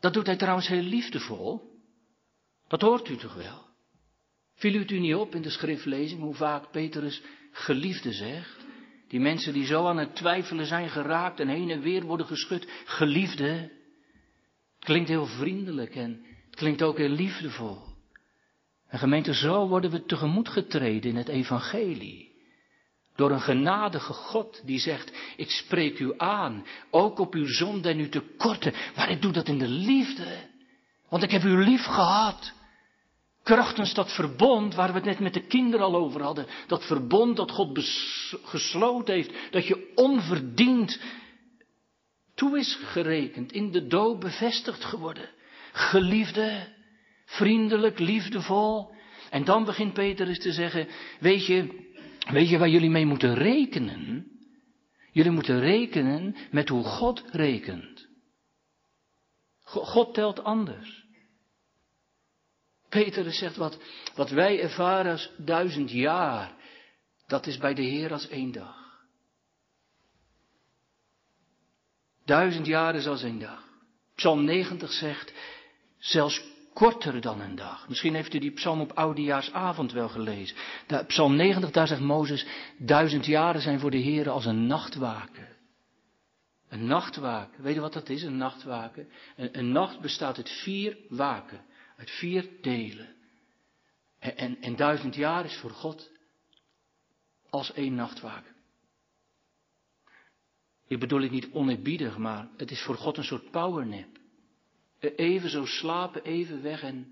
dat 0.00 0.12
doet 0.12 0.26
hij 0.26 0.36
trouwens 0.36 0.68
heel 0.68 0.82
liefdevol. 0.82 1.70
Dat 2.68 2.80
hoort 2.80 3.08
u 3.08 3.16
toch 3.16 3.34
wel? 3.34 3.64
Viel 4.54 4.74
u 4.74 4.78
het 4.78 4.90
u 4.90 4.98
niet 4.98 5.14
op 5.14 5.34
in 5.34 5.42
de 5.42 5.50
schriftlezing 5.50 6.20
hoe 6.20 6.34
vaak 6.34 6.70
Petrus 6.70 7.22
geliefde 7.52 8.12
zegt? 8.12 8.56
Die 9.08 9.20
mensen 9.20 9.52
die 9.52 9.66
zo 9.66 9.86
aan 9.86 9.98
het 9.98 10.16
twijfelen 10.16 10.66
zijn 10.66 10.88
geraakt 10.88 11.40
en 11.40 11.48
heen 11.48 11.70
en 11.70 11.80
weer 11.80 12.02
worden 12.02 12.26
geschud. 12.26 12.68
Geliefde. 12.84 13.70
Klinkt 14.78 15.08
heel 15.08 15.26
vriendelijk 15.26 15.94
en 15.94 16.24
het 16.46 16.56
klinkt 16.56 16.82
ook 16.82 16.96
heel 16.96 17.08
liefdevol. 17.08 17.78
En 18.88 18.98
gemeente, 18.98 19.34
zo 19.34 19.68
worden 19.68 19.90
we 19.90 20.04
tegemoet 20.04 20.48
getreden 20.48 21.10
in 21.10 21.16
het 21.16 21.28
evangelie. 21.28 22.31
Door 23.22 23.30
een 23.30 23.40
genadige 23.40 24.12
God 24.12 24.62
die 24.64 24.78
zegt, 24.78 25.12
ik 25.36 25.50
spreek 25.50 25.98
u 25.98 26.14
aan, 26.16 26.66
ook 26.90 27.18
op 27.18 27.34
uw 27.34 27.46
zonde 27.46 27.88
en 27.88 27.98
uw 27.98 28.08
tekorten, 28.08 28.74
maar 28.96 29.10
ik 29.10 29.22
doe 29.22 29.32
dat 29.32 29.48
in 29.48 29.58
de 29.58 29.68
liefde. 29.68 30.48
Want 31.08 31.22
ik 31.22 31.30
heb 31.30 31.42
u 31.42 31.64
lief 31.64 31.84
gehad. 31.84 32.52
Krachtens 33.42 33.94
dat 33.94 34.12
verbond 34.12 34.74
waar 34.74 34.88
we 34.88 34.94
het 34.94 35.04
net 35.04 35.18
met 35.18 35.34
de 35.34 35.46
kinderen 35.46 35.86
al 35.86 35.96
over 35.96 36.22
hadden. 36.22 36.46
Dat 36.66 36.84
verbond 36.84 37.36
dat 37.36 37.50
God 37.50 37.78
gesloten 38.44 39.14
heeft. 39.14 39.32
Dat 39.50 39.66
je 39.66 39.92
onverdiend 39.94 41.00
toe 42.34 42.58
is 42.58 42.78
gerekend. 42.82 43.52
In 43.52 43.70
de 43.70 43.86
dood 43.86 44.18
bevestigd 44.18 44.84
geworden. 44.84 45.30
Geliefde, 45.72 46.68
vriendelijk, 47.24 47.98
liefdevol. 47.98 48.94
En 49.30 49.44
dan 49.44 49.64
begint 49.64 49.92
Petrus 49.92 50.38
te 50.38 50.52
zeggen, 50.52 50.88
weet 51.18 51.46
je, 51.46 51.81
weet 52.30 52.48
je 52.48 52.58
waar 52.58 52.68
jullie 52.68 52.90
mee 52.90 53.06
moeten 53.06 53.34
rekenen? 53.34 54.30
Jullie 55.12 55.30
moeten 55.30 55.60
rekenen 55.60 56.36
met 56.50 56.68
hoe 56.68 56.84
God 56.84 57.24
rekent. 57.30 58.08
God 59.64 60.14
telt 60.14 60.44
anders. 60.44 61.04
Peter 62.88 63.32
zegt 63.32 63.56
wat, 63.56 63.78
wat 64.14 64.30
wij 64.30 64.60
ervaren 64.60 65.12
als 65.12 65.30
duizend 65.36 65.90
jaar, 65.90 66.54
dat 67.26 67.46
is 67.46 67.58
bij 67.58 67.74
de 67.74 67.82
Heer 67.82 68.12
als 68.12 68.28
één 68.28 68.52
dag. 68.52 68.82
Duizend 72.24 72.66
jaar 72.66 72.94
is 72.94 73.06
als 73.06 73.22
één 73.22 73.38
dag. 73.38 73.68
Psalm 74.14 74.44
90 74.44 74.92
zegt, 74.92 75.32
zelfs 75.98 76.51
korter 76.72 77.20
dan 77.20 77.40
een 77.40 77.54
dag. 77.54 77.88
Misschien 77.88 78.14
heeft 78.14 78.34
u 78.34 78.38
die 78.38 78.52
psalm 78.52 78.80
op 78.80 78.92
oudejaarsavond 78.92 79.92
wel 79.92 80.08
gelezen. 80.08 80.56
Psalm 81.06 81.36
90, 81.36 81.70
daar 81.70 81.86
zegt 81.86 82.00
Mozes, 82.00 82.46
duizend 82.78 83.26
jaren 83.26 83.60
zijn 83.60 83.80
voor 83.80 83.90
de 83.90 83.96
Heer 83.96 84.30
als 84.30 84.44
een 84.44 84.66
nachtwaken. 84.66 85.48
Een 86.68 86.86
nachtwaken, 86.86 87.62
weet 87.62 87.74
je 87.74 87.80
wat 87.80 87.92
dat 87.92 88.08
is, 88.08 88.22
een 88.22 88.36
nachtwaken? 88.36 89.08
Een, 89.36 89.58
een 89.58 89.72
nacht 89.72 90.00
bestaat 90.00 90.36
uit 90.36 90.50
vier 90.50 90.96
waken. 91.08 91.64
Uit 91.96 92.10
vier 92.10 92.48
delen. 92.60 93.14
En, 94.18 94.36
en, 94.36 94.60
en 94.60 94.76
duizend 94.76 95.14
jaar 95.14 95.44
is 95.44 95.56
voor 95.56 95.70
God 95.70 96.10
als 97.50 97.72
één 97.72 97.94
nachtwaken. 97.94 98.54
Ik 100.86 101.00
bedoel 101.00 101.22
het 101.22 101.30
niet 101.30 101.50
oneerbiedig, 101.52 102.18
maar 102.18 102.48
het 102.56 102.70
is 102.70 102.82
voor 102.82 102.96
God 102.96 103.16
een 103.16 103.24
soort 103.24 103.50
powernap. 103.50 104.20
Even 105.16 105.50
zo 105.50 105.64
slapen, 105.64 106.24
even 106.24 106.62
weg 106.62 106.82
en 106.82 107.06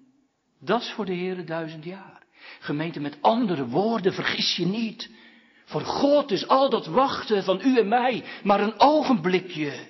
dat 0.60 0.80
is 0.80 0.90
voor 0.90 1.04
de 1.04 1.12
Heer 1.12 1.46
duizend 1.46 1.84
jaar. 1.84 2.22
Gemeente 2.60 3.00
met 3.00 3.18
andere 3.20 3.66
woorden, 3.66 4.12
vergis 4.12 4.56
je 4.56 4.66
niet. 4.66 5.10
Voor 5.64 5.80
God 5.80 6.30
is 6.30 6.48
al 6.48 6.70
dat 6.70 6.86
wachten 6.86 7.44
van 7.44 7.60
u 7.64 7.78
en 7.78 7.88
mij 7.88 8.24
maar 8.42 8.60
een 8.60 8.80
ogenblikje. 8.80 9.88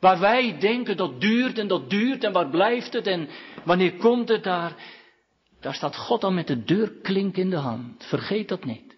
Waar 0.00 0.20
wij 0.20 0.58
denken 0.58 0.96
dat 0.96 1.20
duurt 1.20 1.58
en 1.58 1.68
dat 1.68 1.90
duurt 1.90 2.24
en 2.24 2.32
waar 2.32 2.48
blijft 2.48 2.92
het 2.92 3.06
en 3.06 3.28
wanneer 3.64 3.96
komt 3.96 4.28
het 4.28 4.44
daar, 4.44 4.76
daar 5.60 5.74
staat 5.74 5.96
God 5.96 6.24
al 6.24 6.32
met 6.32 6.46
de 6.46 6.64
deurklink 6.64 7.36
in 7.36 7.50
de 7.50 7.56
hand. 7.56 8.04
Vergeet 8.04 8.48
dat 8.48 8.64
niet. 8.64 8.96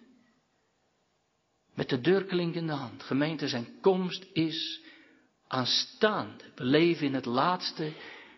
Met 1.73 1.89
de 1.89 2.01
deurklink 2.01 2.55
in 2.55 2.67
de 2.67 2.73
hand. 2.73 3.03
Gemeente, 3.03 3.47
zijn 3.47 3.67
komst 3.81 4.25
is 4.33 4.81
aanstaande. 5.47 6.43
We 6.55 6.63
leven 6.63 7.05
in 7.05 7.13
het 7.13 7.25
laatste 7.25 7.91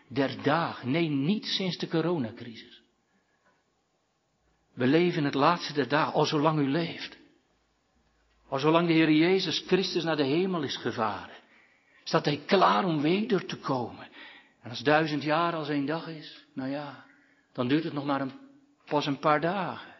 der 0.08 0.42
dagen. 0.42 0.90
Nee, 0.90 1.08
niet 1.08 1.46
sinds 1.46 1.78
de 1.78 1.88
coronacrisis. 1.88 2.82
We 4.74 4.86
leven 4.86 5.24
het 5.24 5.34
laatste 5.34 5.72
der 5.72 5.88
dagen, 5.88 6.12
al 6.12 6.24
zolang 6.24 6.58
u 6.58 6.68
leeft. 6.68 7.16
Al 8.48 8.58
zolang 8.58 8.86
de 8.86 8.92
Heer 8.92 9.10
Jezus 9.10 9.64
Christus 9.66 10.04
naar 10.04 10.16
de 10.16 10.24
hemel 10.24 10.62
is 10.62 10.76
gevaren, 10.76 11.36
staat 12.04 12.24
Hij 12.24 12.42
klaar 12.46 12.84
om 12.84 13.00
weder 13.00 13.46
te 13.46 13.56
komen. 13.56 14.08
En 14.62 14.70
als 14.70 14.82
duizend 14.82 15.22
jaar 15.22 15.54
als 15.54 15.68
één 15.68 15.86
dag 15.86 16.08
is, 16.08 16.46
nou 16.54 16.70
ja, 16.70 17.04
dan 17.52 17.68
duurt 17.68 17.84
het 17.84 17.92
nog 17.92 18.04
maar 18.04 18.20
een, 18.20 18.32
pas 18.84 19.06
een 19.06 19.18
paar 19.18 19.40
dagen. 19.40 19.94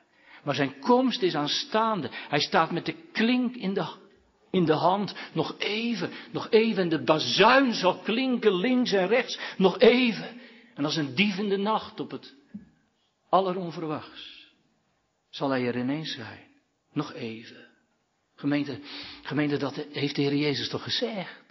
Maar 0.44 0.54
zijn 0.54 0.78
komst 0.78 1.22
is 1.22 1.34
aanstaande. 1.34 2.08
Hij 2.10 2.40
staat 2.40 2.70
met 2.70 2.86
de 2.86 2.94
klink 3.12 3.54
in 3.54 3.74
de, 3.74 3.94
in 4.56 4.64
de 4.64 4.72
hand. 4.72 5.14
Nog 5.32 5.54
even, 5.58 6.10
nog 6.32 6.50
even. 6.50 6.82
En 6.82 6.88
de 6.88 7.02
bazuin 7.02 7.72
zal 7.72 7.98
klinken 7.98 8.54
links 8.54 8.92
en 8.92 9.06
rechts. 9.06 9.38
Nog 9.56 9.78
even. 9.78 10.40
En 10.74 10.84
als 10.84 10.96
een 10.96 11.14
dief 11.14 11.38
in 11.38 11.48
de 11.48 11.56
nacht 11.56 12.00
op 12.00 12.10
het 12.10 12.34
alleronverwachts 13.28 14.36
zal 15.30 15.50
hij 15.50 15.66
er 15.66 15.78
ineens 15.78 16.12
zijn. 16.12 16.44
Nog 16.92 17.12
even. 17.12 17.66
Gemeente, 18.34 18.78
gemeente, 19.22 19.56
dat 19.56 19.86
heeft 19.92 20.14
de 20.14 20.22
Heer 20.22 20.34
Jezus 20.34 20.68
toch 20.68 20.82
gezegd? 20.82 21.42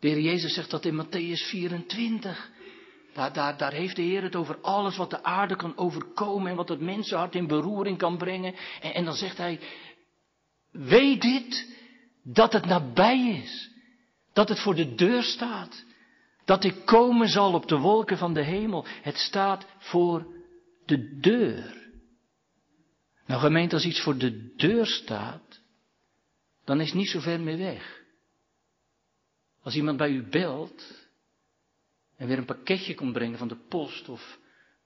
De 0.00 0.08
Heer 0.08 0.20
Jezus 0.20 0.54
zegt 0.54 0.70
dat 0.70 0.84
in 0.84 1.04
Matthäus 1.04 1.48
24. 1.48 2.50
Daar, 3.12 3.32
daar, 3.32 3.56
daar 3.56 3.72
heeft 3.72 3.96
de 3.96 4.02
Heer 4.02 4.22
het 4.22 4.36
over 4.36 4.60
alles 4.60 4.96
wat 4.96 5.10
de 5.10 5.22
aarde 5.22 5.56
kan 5.56 5.76
overkomen 5.76 6.50
en 6.50 6.56
wat 6.56 6.68
het 6.68 6.80
mensenhart 6.80 7.34
in 7.34 7.46
beroering 7.46 7.98
kan 7.98 8.16
brengen. 8.16 8.54
En, 8.80 8.94
en 8.94 9.04
dan 9.04 9.14
zegt 9.14 9.36
hij, 9.36 9.60
weet 10.70 11.20
dit, 11.20 11.66
dat 12.22 12.52
het 12.52 12.66
nabij 12.66 13.42
is. 13.42 13.70
Dat 14.32 14.48
het 14.48 14.60
voor 14.60 14.74
de 14.74 14.94
deur 14.94 15.22
staat. 15.22 15.84
Dat 16.44 16.64
ik 16.64 16.84
komen 16.84 17.28
zal 17.28 17.54
op 17.54 17.68
de 17.68 17.78
wolken 17.78 18.18
van 18.18 18.34
de 18.34 18.42
hemel. 18.42 18.86
Het 19.02 19.16
staat 19.16 19.66
voor 19.78 20.26
de 20.84 21.18
deur. 21.20 21.90
Nou 23.26 23.40
gemeente, 23.40 23.74
als 23.74 23.84
iets 23.84 24.00
voor 24.00 24.18
de 24.18 24.54
deur 24.56 24.86
staat, 24.86 25.60
dan 26.64 26.80
is 26.80 26.92
niet 26.92 27.08
zo 27.08 27.20
ver 27.20 27.40
meer 27.40 27.58
weg. 27.58 28.00
Als 29.62 29.74
iemand 29.74 29.96
bij 29.96 30.10
u 30.10 30.28
belt 30.28 31.08
en 32.16 32.26
weer 32.26 32.38
een 32.38 32.44
pakketje 32.44 32.94
komt 32.94 33.12
brengen 33.12 33.38
van 33.38 33.48
de 33.48 33.56
post 33.68 34.08
of 34.08 34.38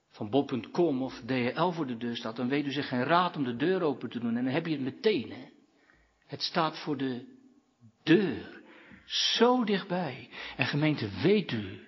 van 0.09 0.29
Bob.com 0.29 1.01
of 1.01 1.21
DHL 1.25 1.69
voor 1.69 1.87
de 1.87 1.97
deur 1.97 2.15
staat, 2.15 2.35
dan 2.35 2.49
weet 2.49 2.65
u 2.65 2.71
zich 2.71 2.87
geen 2.87 3.03
raad 3.03 3.35
om 3.35 3.43
de 3.43 3.55
deur 3.55 3.81
open 3.81 4.09
te 4.09 4.19
doen 4.19 4.37
en 4.37 4.43
dan 4.43 4.53
heb 4.53 4.65
je 4.65 4.71
het 4.71 4.81
meteen. 4.81 5.31
Hè? 5.31 5.56
Het 6.27 6.41
staat 6.41 6.77
voor 6.77 6.97
de 6.97 7.25
deur, 8.03 8.61
zo 9.05 9.63
dichtbij. 9.63 10.29
En 10.57 10.65
gemeente, 10.65 11.09
weet 11.21 11.51
u, 11.51 11.87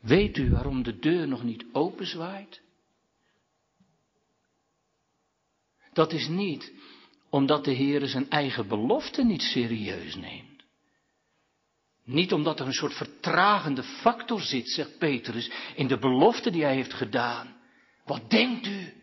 weet 0.00 0.36
u 0.36 0.50
waarom 0.50 0.82
de 0.82 0.98
deur 0.98 1.28
nog 1.28 1.42
niet 1.42 1.64
openzwaait? 1.72 2.62
Dat 5.92 6.12
is 6.12 6.28
niet 6.28 6.72
omdat 7.30 7.64
de 7.64 7.72
Heer 7.72 8.06
zijn 8.06 8.30
eigen 8.30 8.68
belofte 8.68 9.24
niet 9.24 9.42
serieus 9.42 10.14
neemt. 10.14 10.64
Niet 12.04 12.32
omdat 12.32 12.60
er 12.60 12.66
een 12.66 12.72
soort 12.72 12.94
vertragende 12.94 13.82
factor 13.82 14.40
zit, 14.40 14.68
zegt 14.68 14.98
Petrus, 14.98 15.50
in 15.74 15.86
de 15.86 15.98
belofte 15.98 16.50
die 16.50 16.62
hij 16.62 16.74
heeft 16.74 16.94
gedaan. 16.94 17.56
Wat 18.04 18.30
denkt 18.30 18.66
u? 18.66 18.94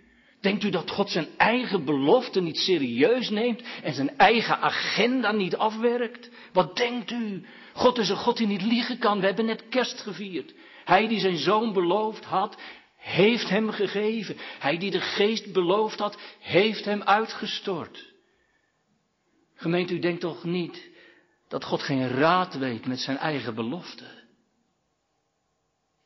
Denkt 0.44 0.64
u 0.64 0.70
dat 0.70 0.92
God 0.92 1.10
zijn 1.10 1.28
eigen 1.38 1.86
belofte 1.86 2.42
niet 2.42 2.58
serieus 2.58 3.30
neemt 3.30 3.62
en 3.84 3.94
zijn 3.94 4.18
eigen 4.18 4.60
agenda 4.60 5.32
niet 5.32 5.56
afwerkt? 5.56 6.30
Wat 6.54 6.76
denkt 6.78 7.12
u? 7.12 7.46
God 7.74 7.98
is 7.98 8.10
een 8.10 8.16
God 8.16 8.38
die 8.38 8.48
niet 8.48 8.62
liegen 8.62 8.98
kan. 8.98 9.20
We 9.20 9.26
hebben 9.26 9.46
net 9.46 9.70
kerst 9.70 10.00
gevierd. 10.00 10.54
Hij 10.84 11.08
die 11.08 11.20
zijn 11.20 11.38
zoon 11.38 11.74
beloofd 11.74 12.24
had, 12.24 12.58
heeft 12.96 13.50
hem 13.50 13.72
gegeven. 13.72 14.36
Hij 14.60 14.78
die 14.78 14.92
de 14.92 15.02
geest 15.02 15.54
beloofd 15.54 16.00
had, 16.00 16.18
heeft 16.40 16.86
hem 16.86 17.04
uitgestort. 17.04 18.14
Gemeente, 19.56 19.94
u 19.94 20.00
denkt 20.00 20.22
toch 20.22 20.44
niet 20.44 20.90
dat 21.48 21.64
God 21.64 21.82
geen 21.82 22.08
raad 22.08 22.58
weet 22.58 22.86
met 22.86 23.00
zijn 23.00 23.18
eigen 23.18 23.56
belofte. 23.56 24.06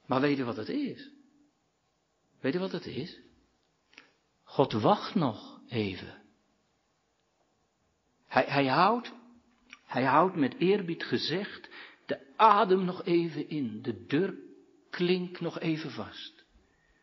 Maar 0.05 0.21
weet 0.21 0.39
u 0.39 0.43
wat 0.43 0.57
het 0.57 0.69
is? 0.69 1.09
Weet 2.41 2.55
u 2.55 2.59
wat 2.59 2.71
het 2.71 2.85
is? 2.85 3.25
God 4.57 4.71
wacht 4.71 5.15
nog 5.15 5.59
even. 5.67 6.21
Hij, 8.27 8.45
hij 8.47 8.67
houdt, 8.67 9.13
hij 9.85 10.03
houdt 10.03 10.35
met 10.35 10.55
eerbied 10.57 11.03
gezegd 11.03 11.69
de 12.05 12.33
adem 12.35 12.85
nog 12.85 13.03
even 13.03 13.49
in, 13.49 13.81
de 13.81 14.05
deur 14.05 14.33
klinkt 14.89 15.39
nog 15.39 15.59
even 15.59 15.91
vast. 15.91 16.45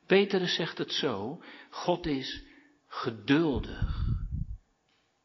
Petrus 0.06 0.54
zegt 0.54 0.78
het 0.78 0.92
zo, 0.92 1.42
God 1.70 2.06
is 2.06 2.42
geduldig, 2.86 4.06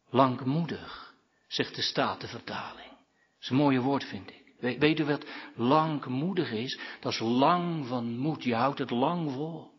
langmoedig, 0.10 1.16
zegt 1.48 1.76
de 1.76 1.82
Statenvertaling. 1.82 2.90
Dat 2.90 3.42
is 3.42 3.50
een 3.50 3.56
mooie 3.56 3.82
woord, 3.82 4.04
vind 4.04 4.30
ik. 4.30 4.78
Weet, 4.80 5.00
u 5.00 5.04
wat 5.04 5.26
langmoedig 5.56 6.52
is? 6.52 6.80
Dat 7.00 7.12
is 7.12 7.20
lang 7.20 7.88
van 7.88 8.18
moed. 8.18 8.44
Je 8.44 8.56
houdt 8.56 8.80
het 8.80 8.90
lang 8.90 9.32
vol. 9.32 9.78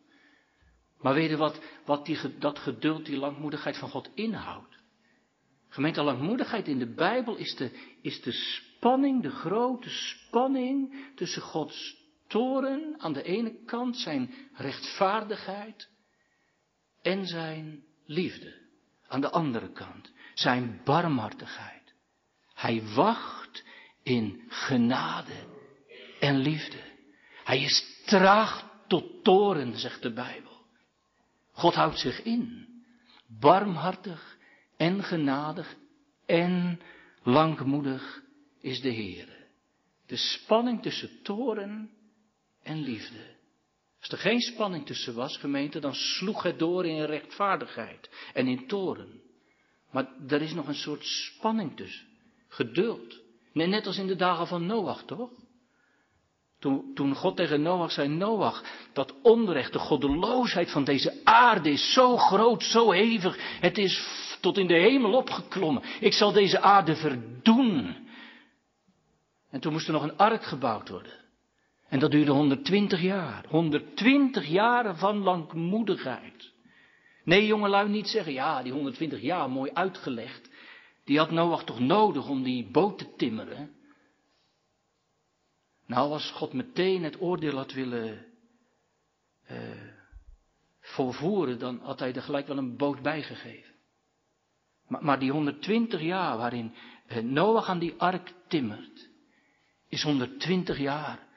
Maar 1.01 1.13
weet 1.13 1.31
u 1.31 1.37
wat, 1.37 1.59
wat 1.85 2.05
die, 2.05 2.37
dat 2.37 2.59
geduld, 2.59 3.05
die 3.05 3.17
langmoedigheid 3.17 3.77
van 3.77 3.89
God 3.89 4.09
inhoudt? 4.13 4.79
Gemeente 5.69 6.01
langmoedigheid 6.01 6.67
in 6.67 6.79
de 6.79 6.93
Bijbel 6.93 7.35
is 7.35 7.55
de, 7.55 7.71
is 8.01 8.21
de 8.21 8.31
spanning, 8.31 9.21
de 9.21 9.29
grote 9.29 9.89
spanning 9.89 10.95
tussen 11.15 11.41
Gods 11.41 11.97
toren 12.27 12.95
aan 12.97 13.13
de 13.13 13.23
ene 13.23 13.63
kant, 13.65 13.97
zijn 13.97 14.33
rechtvaardigheid 14.53 15.89
en 17.01 17.25
zijn 17.27 17.83
liefde 18.05 18.59
aan 19.07 19.21
de 19.21 19.29
andere 19.29 19.71
kant, 19.71 20.11
zijn 20.33 20.81
barmhartigheid. 20.83 21.93
Hij 22.53 22.83
wacht 22.95 23.63
in 24.03 24.43
genade 24.47 25.45
en 26.19 26.37
liefde. 26.37 26.81
Hij 27.43 27.61
is 27.61 28.03
traag 28.05 28.69
tot 28.87 29.23
toren, 29.23 29.77
zegt 29.77 30.01
de 30.01 30.13
Bijbel. 30.13 30.50
God 31.61 31.75
houdt 31.75 31.99
zich 31.99 32.21
in, 32.23 32.67
barmhartig 33.39 34.37
en 34.77 35.03
genadig 35.03 35.75
en 36.25 36.79
langmoedig 37.23 38.21
is 38.61 38.81
de 38.81 38.89
Heer. 38.89 39.27
De 40.05 40.15
spanning 40.15 40.81
tussen 40.81 41.21
toren 41.23 41.89
en 42.63 42.77
liefde. 42.81 43.35
Als 43.99 44.11
er 44.11 44.17
geen 44.17 44.39
spanning 44.39 44.85
tussen 44.85 45.13
was, 45.13 45.37
gemeente, 45.37 45.79
dan 45.79 45.93
sloeg 45.93 46.43
het 46.43 46.59
door 46.59 46.85
in 46.85 47.03
rechtvaardigheid 47.03 48.09
en 48.33 48.47
in 48.47 48.67
toren. 48.67 49.21
Maar 49.91 50.07
er 50.27 50.41
is 50.41 50.53
nog 50.53 50.67
een 50.67 50.75
soort 50.75 51.05
spanning 51.05 51.75
tussen. 51.75 52.07
Geduld. 52.47 53.19
Net 53.53 53.85
als 53.85 53.97
in 53.97 54.07
de 54.07 54.15
dagen 54.15 54.47
van 54.47 54.65
Noach, 54.65 55.03
toch? 55.03 55.31
Toen, 56.61 56.91
toen 56.93 57.15
God 57.15 57.35
tegen 57.35 57.61
Noach 57.61 57.91
zei, 57.91 58.07
Noach, 58.07 58.63
dat 58.93 59.13
onrecht, 59.21 59.73
de 59.73 59.79
goddeloosheid 59.79 60.71
van 60.71 60.83
deze 60.83 61.21
aarde 61.23 61.71
is 61.71 61.93
zo 61.93 62.17
groot, 62.17 62.63
zo 62.63 62.91
hevig. 62.91 63.37
Het 63.59 63.77
is 63.77 64.05
tot 64.41 64.57
in 64.57 64.67
de 64.67 64.73
hemel 64.73 65.13
opgeklommen. 65.13 65.83
Ik 65.99 66.13
zal 66.13 66.31
deze 66.31 66.61
aarde 66.61 66.95
verdoen. 66.95 67.95
En 69.49 69.59
toen 69.59 69.71
moest 69.71 69.87
er 69.87 69.93
nog 69.93 70.03
een 70.03 70.17
ark 70.17 70.43
gebouwd 70.43 70.89
worden. 70.89 71.13
En 71.87 71.99
dat 71.99 72.11
duurde 72.11 72.31
120 72.31 73.01
jaar. 73.01 73.45
120 73.47 74.47
jaren 74.47 74.97
van 74.97 75.17
langmoedigheid. 75.17 76.51
Nee, 77.23 77.45
jongelui, 77.45 77.89
niet 77.89 78.07
zeggen, 78.07 78.33
ja, 78.33 78.63
die 78.63 78.71
120 78.71 79.21
jaar, 79.21 79.49
mooi 79.49 79.71
uitgelegd. 79.73 80.49
Die 81.05 81.17
had 81.17 81.31
Noach 81.31 81.63
toch 81.63 81.79
nodig 81.79 82.29
om 82.29 82.43
die 82.43 82.69
boot 82.71 82.97
te 82.97 83.15
timmeren. 83.17 83.79
Nou, 85.91 86.11
als 86.11 86.31
God 86.31 86.53
meteen 86.53 87.03
het 87.03 87.21
oordeel 87.21 87.55
had 87.55 87.71
willen 87.71 88.25
uh, 89.51 89.57
volvoeren, 90.79 91.59
dan 91.59 91.79
had 91.79 91.99
hij 91.99 92.13
er 92.13 92.21
gelijk 92.21 92.47
wel 92.47 92.57
een 92.57 92.77
boot 92.77 93.01
bijgegeven. 93.01 93.73
Maar, 94.87 95.03
maar 95.03 95.19
die 95.19 95.31
120 95.31 96.01
jaar 96.01 96.37
waarin 96.37 96.73
uh, 97.07 97.17
Noach 97.17 97.67
aan 97.67 97.79
die 97.79 97.93
ark 97.97 98.33
timmert, 98.47 99.09
is 99.87 100.03
120 100.03 100.77
jaar 100.77 101.27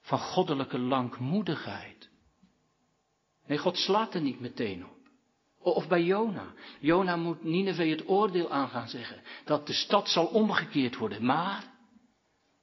van 0.00 0.18
goddelijke 0.18 0.78
langmoedigheid. 0.78 2.08
Nee, 3.46 3.58
God 3.58 3.76
slaat 3.76 4.14
er 4.14 4.20
niet 4.20 4.40
meteen 4.40 4.84
op. 4.84 4.98
Of 5.58 5.88
bij 5.88 6.02
Jona. 6.02 6.52
Jona 6.80 7.16
moet 7.16 7.44
Nineveh 7.44 7.90
het 7.90 8.08
oordeel 8.08 8.50
aan 8.50 8.68
gaan 8.68 8.88
zeggen. 8.88 9.22
Dat 9.44 9.66
de 9.66 9.72
stad 9.72 10.08
zal 10.08 10.26
omgekeerd 10.26 10.96
worden. 10.96 11.24
Maar 11.24 11.72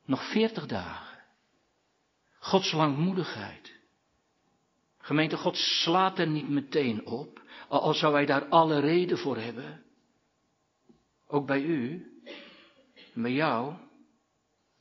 Nog 0.05 0.31
veertig 0.31 0.65
dagen. 0.65 1.10
Gods 2.41 2.71
langmoedigheid. 2.71 3.79
Gemeente, 4.97 5.37
God 5.37 5.57
slaat 5.57 6.19
er 6.19 6.27
niet 6.27 6.49
meteen 6.49 7.05
op, 7.05 7.41
al 7.67 7.93
zou 7.93 8.13
hij 8.13 8.25
daar 8.25 8.45
alle 8.45 8.79
reden 8.79 9.17
voor 9.17 9.37
hebben. 9.37 9.83
Ook 11.27 11.45
bij 11.45 11.61
u, 11.61 12.11
bij 13.13 13.31
jou, 13.31 13.75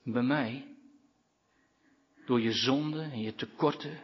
bij 0.02 0.22
mij. 0.22 0.76
Door 2.26 2.40
je 2.40 2.52
zonde 2.52 3.02
en 3.02 3.20
je 3.20 3.34
tekorten. 3.34 4.02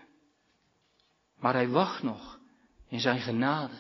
Maar 1.39 1.55
hij 1.55 1.69
wacht 1.69 2.03
nog 2.03 2.39
in 2.89 3.01
zijn 3.01 3.21
genade. 3.21 3.75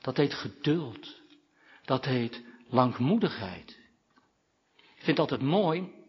Dat 0.00 0.16
heet 0.16 0.34
geduld. 0.34 1.20
Dat 1.84 2.04
heet 2.04 2.42
langmoedigheid. 2.68 3.78
Ik 4.76 5.06
vind 5.06 5.06
het 5.06 5.18
altijd 5.18 5.42
mooi 5.42 5.99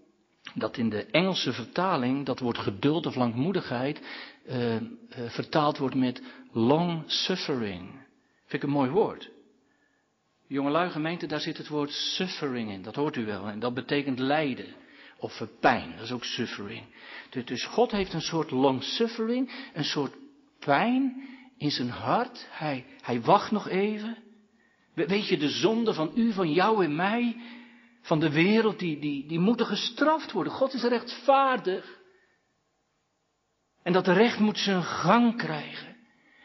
dat 0.53 0.77
in 0.77 0.89
de 0.89 1.05
Engelse 1.05 1.53
vertaling 1.53 2.25
dat 2.25 2.39
woord 2.39 2.57
geduld 2.57 3.05
of 3.05 3.15
langmoedigheid 3.15 4.01
uh, 4.49 4.75
vertaald 5.27 5.77
wordt 5.77 5.95
met 5.95 6.21
long 6.51 7.03
suffering. 7.05 7.89
Vind 8.45 8.63
ik 8.63 8.63
een 8.63 8.75
mooi 8.75 8.89
woord. 8.89 9.29
Jongelui 10.47 10.89
gemeente, 10.89 11.27
daar 11.27 11.39
zit 11.39 11.57
het 11.57 11.67
woord 11.67 11.91
suffering 11.91 12.71
in. 12.71 12.81
Dat 12.81 12.95
hoort 12.95 13.15
u 13.15 13.25
wel. 13.25 13.47
En 13.47 13.59
dat 13.59 13.73
betekent 13.73 14.19
lijden. 14.19 14.75
Of 15.17 15.47
pijn. 15.59 15.91
Dat 15.95 16.05
is 16.05 16.11
ook 16.11 16.23
suffering. 16.23 16.83
Dus 17.45 17.65
God 17.65 17.91
heeft 17.91 18.13
een 18.13 18.21
soort 18.21 18.51
long 18.51 18.83
suffering. 18.83 19.51
Een 19.73 19.83
soort 19.83 20.13
pijn 20.59 21.27
in 21.57 21.71
zijn 21.71 21.89
hart. 21.89 22.47
Hij, 22.49 22.85
hij 23.01 23.21
wacht 23.21 23.51
nog 23.51 23.67
even. 23.67 24.17
Weet 24.93 25.27
je, 25.27 25.37
de 25.37 25.49
zonde 25.49 25.93
van 25.93 26.11
u, 26.15 26.33
van 26.33 26.51
jou 26.51 26.83
en 26.83 26.95
mij, 26.95 27.35
van 28.01 28.19
de 28.19 28.31
wereld, 28.31 28.79
die, 28.79 28.99
die, 28.99 29.27
die 29.27 29.39
moeten 29.39 29.65
gestraft 29.65 30.31
worden. 30.31 30.53
God 30.53 30.73
is 30.73 30.83
rechtvaardig. 30.83 31.99
En 33.83 33.93
dat 33.93 34.07
recht 34.07 34.39
moet 34.39 34.57
zijn 34.57 34.83
gang 34.83 35.37
krijgen. 35.37 35.95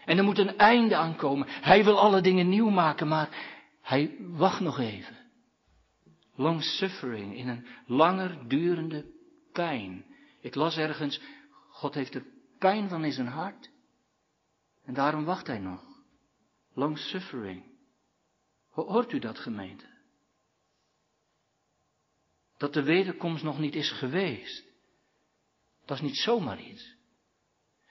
En 0.04 0.18
er 0.18 0.24
moet 0.24 0.38
een 0.38 0.56
einde 0.56 0.96
aankomen. 0.96 1.46
Hij 1.48 1.84
wil 1.84 1.98
alle 1.98 2.20
dingen 2.20 2.48
nieuw 2.48 2.70
maken, 2.70 3.08
maar 3.08 3.28
hij 3.82 4.16
wacht 4.18 4.60
nog 4.60 4.78
even. 4.78 5.16
Long 6.34 6.62
suffering, 6.62 7.36
in 7.36 7.48
een 7.48 7.66
langer 7.86 8.48
durende 8.48 9.04
pijn. 9.52 10.04
Ik 10.40 10.54
las 10.54 10.76
ergens, 10.76 11.20
God 11.70 11.94
heeft 11.94 12.14
er 12.14 12.24
pijn 12.58 12.88
van 12.88 13.04
in 13.04 13.12
zijn 13.12 13.26
hart. 13.26 13.70
En 14.84 14.94
daarom 14.94 15.24
wacht 15.24 15.46
hij 15.46 15.58
nog. 15.58 15.84
Long 16.74 16.98
suffering. 16.98 17.64
Hoort 18.70 19.12
u 19.12 19.18
dat 19.18 19.38
gemeente? 19.38 19.95
Dat 22.58 22.72
de 22.74 22.82
wederkomst 22.82 23.42
nog 23.42 23.58
niet 23.58 23.74
is 23.74 23.90
geweest. 23.90 24.64
Dat 25.84 25.96
is 25.96 26.02
niet 26.02 26.16
zomaar 26.16 26.60
iets. 26.60 26.94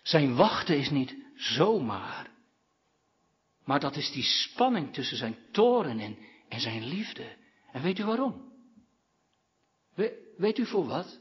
Zijn 0.02 0.36
wachten 0.36 0.78
is 0.78 0.90
niet 0.90 1.16
zomaar. 1.36 2.30
Maar 3.64 3.80
dat 3.80 3.96
is 3.96 4.12
die 4.12 4.24
spanning 4.24 4.94
tussen 4.94 5.18
zijn 5.18 5.38
toren 5.52 6.00
en, 6.00 6.18
zijn 6.60 6.88
liefde. 6.88 7.36
En 7.72 7.82
weet 7.82 8.00
u 8.00 8.04
waarom? 8.06 8.54
weet 10.38 10.58
u 10.58 10.66
voor 10.66 10.86
wat? 10.86 11.20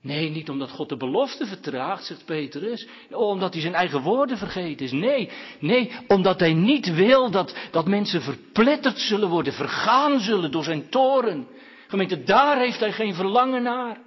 Nee, 0.00 0.30
niet 0.30 0.50
omdat 0.50 0.70
God 0.70 0.88
de 0.88 0.96
belofte 0.96 1.46
vertraagt, 1.46 2.04
zegt 2.04 2.24
Petrus. 2.24 2.88
Omdat 3.10 3.52
hij 3.52 3.62
zijn 3.62 3.74
eigen 3.74 4.02
woorden 4.02 4.38
vergeten 4.38 4.86
is. 4.86 4.92
Nee, 4.92 5.30
nee, 5.60 5.92
omdat 6.06 6.40
hij 6.40 6.52
niet 6.52 6.94
wil 6.94 7.30
dat, 7.30 7.56
dat 7.70 7.86
mensen 7.86 8.22
verpletterd 8.22 8.98
zullen 8.98 9.28
worden, 9.28 9.52
vergaan 9.52 10.20
zullen 10.20 10.50
door 10.50 10.64
zijn 10.64 10.88
toren. 10.88 11.48
Gemeente, 11.92 12.22
daar 12.22 12.58
heeft 12.58 12.80
hij 12.80 12.92
geen 12.92 13.14
verlangen 13.14 13.62
naar. 13.62 14.00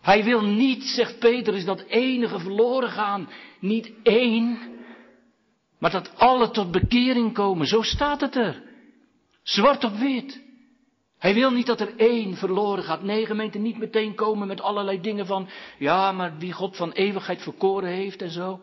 Hij 0.00 0.24
wil 0.24 0.42
niet, 0.42 0.82
zegt 0.82 1.18
Petrus, 1.18 1.64
dat 1.64 1.80
enige 1.80 2.38
verloren 2.38 2.90
gaan. 2.90 3.28
Niet 3.60 3.92
één, 4.02 4.58
maar 5.78 5.90
dat 5.90 6.18
alle 6.18 6.50
tot 6.50 6.70
bekering 6.70 7.34
komen. 7.34 7.66
Zo 7.66 7.82
staat 7.82 8.20
het 8.20 8.36
er. 8.36 8.62
Zwart 9.42 9.84
op 9.84 9.94
wit. 9.94 10.42
Hij 11.18 11.34
wil 11.34 11.50
niet 11.50 11.66
dat 11.66 11.80
er 11.80 11.96
één 11.96 12.36
verloren 12.36 12.84
gaat. 12.84 13.02
Nee, 13.02 13.26
gemeente, 13.26 13.58
niet 13.58 13.78
meteen 13.78 14.14
komen 14.14 14.48
met 14.48 14.60
allerlei 14.60 15.00
dingen 15.00 15.26
van, 15.26 15.48
ja, 15.78 16.12
maar 16.12 16.38
wie 16.38 16.52
God 16.52 16.76
van 16.76 16.92
eeuwigheid 16.92 17.42
verkoren 17.42 17.90
heeft 17.90 18.22
en 18.22 18.30
zo. 18.30 18.60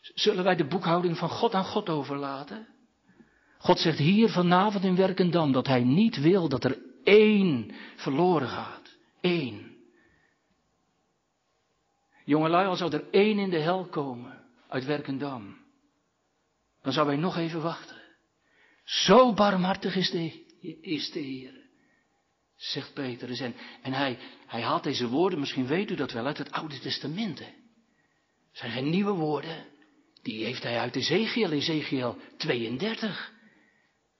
Zullen 0.00 0.44
wij 0.44 0.56
de 0.56 0.66
boekhouding 0.66 1.18
van 1.18 1.28
God 1.28 1.54
aan 1.54 1.64
God 1.64 1.88
overlaten? 1.88 2.73
God 3.64 3.78
zegt 3.78 3.98
hier 3.98 4.28
vanavond 4.28 4.84
in 4.84 4.96
Werkendam 4.96 5.52
dat 5.52 5.66
hij 5.66 5.84
niet 5.84 6.20
wil 6.20 6.48
dat 6.48 6.64
er 6.64 6.78
één 7.04 7.70
verloren 7.96 8.48
gaat. 8.48 8.96
Eén. 9.20 9.76
Jongelui, 12.24 12.66
al 12.66 12.76
zou 12.76 12.92
er 12.92 13.04
één 13.10 13.38
in 13.38 13.50
de 13.50 13.58
hel 13.58 13.86
komen 13.86 14.42
uit 14.68 14.84
Werkendam, 14.84 15.56
dan 16.82 16.92
zou 16.92 17.06
hij 17.06 17.16
nog 17.16 17.36
even 17.36 17.62
wachten. 17.62 18.02
Zo 18.84 19.32
barmhartig 19.32 19.96
is 19.96 20.10
de 20.10 20.44
is 20.80 21.10
de 21.10 21.20
Heer. 21.20 21.54
Zegt 22.56 22.94
Petrus. 22.94 23.40
En, 23.40 23.54
en 23.82 23.92
hij, 23.92 24.18
hij 24.46 24.62
haalt 24.62 24.82
deze 24.82 25.08
woorden, 25.08 25.38
misschien 25.38 25.66
weet 25.66 25.90
u 25.90 25.94
dat 25.94 26.12
wel, 26.12 26.26
uit 26.26 26.38
het 26.38 26.52
Oude 26.52 26.78
Testament. 26.78 27.38
Het 27.38 27.48
zijn 28.52 28.72
geen 28.72 28.90
nieuwe 28.90 29.12
woorden. 29.12 29.66
Die 30.22 30.44
heeft 30.44 30.62
hij 30.62 30.78
uit 30.78 30.96
Ezekiel, 30.96 31.50
Ezekiel 31.50 32.16
32. 32.36 33.33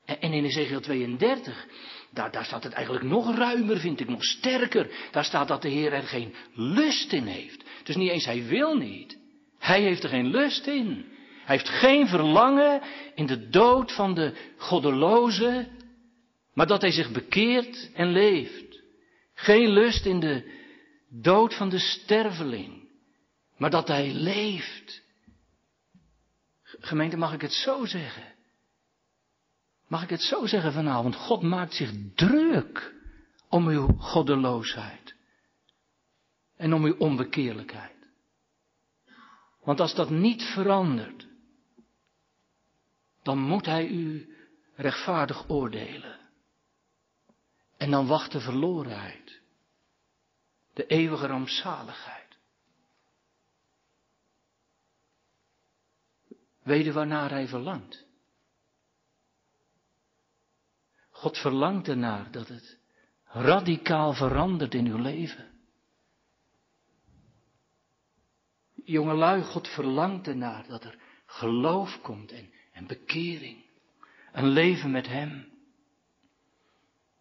En, 0.04 0.32
in 0.32 0.44
Ezekiel 0.44 0.80
32, 0.80 1.66
daar, 2.10 2.30
daar 2.30 2.44
staat 2.44 2.64
het 2.64 2.72
eigenlijk 2.72 3.04
nog 3.04 3.36
ruimer, 3.36 3.78
vind 3.78 4.00
ik, 4.00 4.08
nog 4.08 4.24
sterker. 4.24 4.90
Daar 5.10 5.24
staat 5.24 5.48
dat 5.48 5.62
de 5.62 5.68
Heer 5.68 5.92
er 5.92 6.02
geen 6.02 6.34
lust 6.54 7.12
in 7.12 7.26
heeft. 7.26 7.64
Dus 7.82 7.96
niet 7.96 8.10
eens 8.10 8.24
hij 8.24 8.44
wil 8.44 8.76
niet. 8.76 9.18
Hij 9.58 9.82
heeft 9.82 10.02
er 10.02 10.08
geen 10.08 10.30
lust 10.30 10.66
in. 10.66 11.12
Hij 11.44 11.56
heeft 11.56 11.68
geen 11.68 12.08
verlangen 12.08 12.82
in 13.14 13.26
de 13.26 13.48
dood 13.48 13.92
van 13.92 14.14
de 14.14 14.34
goddeloze, 14.56 15.68
maar 16.54 16.66
dat 16.66 16.80
hij 16.80 16.90
zich 16.90 17.10
bekeert 17.12 17.90
en 17.94 18.12
leeft. 18.12 18.82
Geen 19.34 19.68
lust 19.68 20.06
in 20.06 20.20
de 20.20 20.62
dood 21.08 21.54
van 21.54 21.68
de 21.68 21.78
sterveling, 21.78 22.88
maar 23.56 23.70
dat 23.70 23.88
hij 23.88 24.12
leeft. 24.12 25.02
Gemeente, 26.62 27.16
mag 27.16 27.32
ik 27.32 27.40
het 27.40 27.52
zo 27.52 27.84
zeggen? 27.84 28.33
Mag 29.86 30.02
ik 30.02 30.10
het 30.10 30.22
zo 30.22 30.46
zeggen 30.46 30.72
vanavond? 30.72 31.16
God 31.16 31.42
maakt 31.42 31.74
zich 31.74 31.90
druk 32.14 32.94
om 33.48 33.68
uw 33.68 33.86
goddeloosheid 33.98 35.14
en 36.56 36.72
om 36.72 36.84
uw 36.84 36.96
onbekeerlijkheid. 36.96 37.92
Want 39.62 39.80
als 39.80 39.94
dat 39.94 40.10
niet 40.10 40.42
verandert, 40.42 41.26
dan 43.22 43.38
moet 43.38 43.66
hij 43.66 43.86
u 43.86 44.36
rechtvaardig 44.74 45.48
oordelen. 45.48 46.18
En 47.76 47.90
dan 47.90 48.06
wacht 48.06 48.32
de 48.32 48.40
verlorenheid. 48.40 49.40
De 50.74 50.86
eeuwige 50.86 51.26
rampzaligheid. 51.26 52.38
Weet 56.62 56.84
je 56.84 56.92
waarnaar 56.92 57.30
hij 57.30 57.48
verlangt? 57.48 58.06
God 61.24 61.38
verlangt 61.38 61.88
ernaar 61.88 62.30
dat 62.30 62.48
het 62.48 62.78
radicaal 63.24 64.12
verandert 64.12 64.74
in 64.74 64.86
uw 64.86 64.96
leven. 64.96 65.50
Jongelui, 68.74 69.42
God 69.42 69.68
verlangt 69.68 70.26
ernaar 70.26 70.66
dat 70.66 70.84
er 70.84 70.98
geloof 71.26 72.00
komt 72.00 72.32
en, 72.32 72.52
en 72.72 72.86
bekering. 72.86 73.64
Een 74.32 74.48
leven 74.48 74.90
met 74.90 75.06
Hem. 75.06 75.48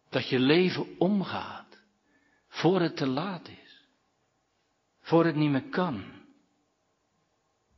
Dat 0.08 0.28
je 0.28 0.38
leven 0.38 0.98
omgaat 0.98 1.82
voor 2.48 2.80
het 2.80 2.96
te 2.96 3.06
laat 3.06 3.48
is. 3.48 3.88
Voor 5.00 5.24
het 5.24 5.36
niet 5.36 5.50
meer 5.50 5.68
kan. 5.68 6.04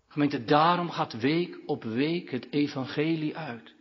Gemeente, 0.08 0.44
daarom 0.44 0.90
gaat 0.90 1.12
week 1.12 1.58
op 1.66 1.82
week 1.84 2.30
het 2.30 2.52
evangelie 2.52 3.36
uit. 3.36 3.75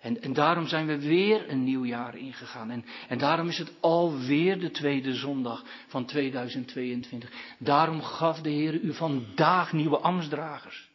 En, 0.00 0.22
en 0.22 0.32
daarom 0.32 0.66
zijn 0.66 0.86
we 0.86 1.00
weer 1.00 1.50
een 1.50 1.64
nieuw 1.64 1.84
jaar 1.84 2.16
ingegaan. 2.16 2.70
En, 2.70 2.84
en 3.08 3.18
daarom 3.18 3.48
is 3.48 3.58
het 3.58 3.72
alweer 3.80 4.60
de 4.60 4.70
tweede 4.70 5.14
zondag 5.14 5.64
van 5.86 6.04
2022. 6.04 7.30
Daarom 7.58 8.02
gaf 8.02 8.40
de 8.40 8.50
Heer 8.50 8.74
u 8.74 8.94
vandaag 8.94 9.72
nieuwe 9.72 9.98
ambtsdragers. 9.98 10.88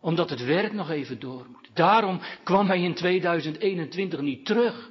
Omdat 0.00 0.30
het 0.30 0.44
werk 0.44 0.72
nog 0.72 0.90
even 0.90 1.20
door 1.20 1.46
moet. 1.50 1.70
Daarom 1.74 2.20
kwam 2.42 2.66
hij 2.66 2.82
in 2.82 2.94
2021 2.94 4.20
niet 4.20 4.46
terug. 4.46 4.90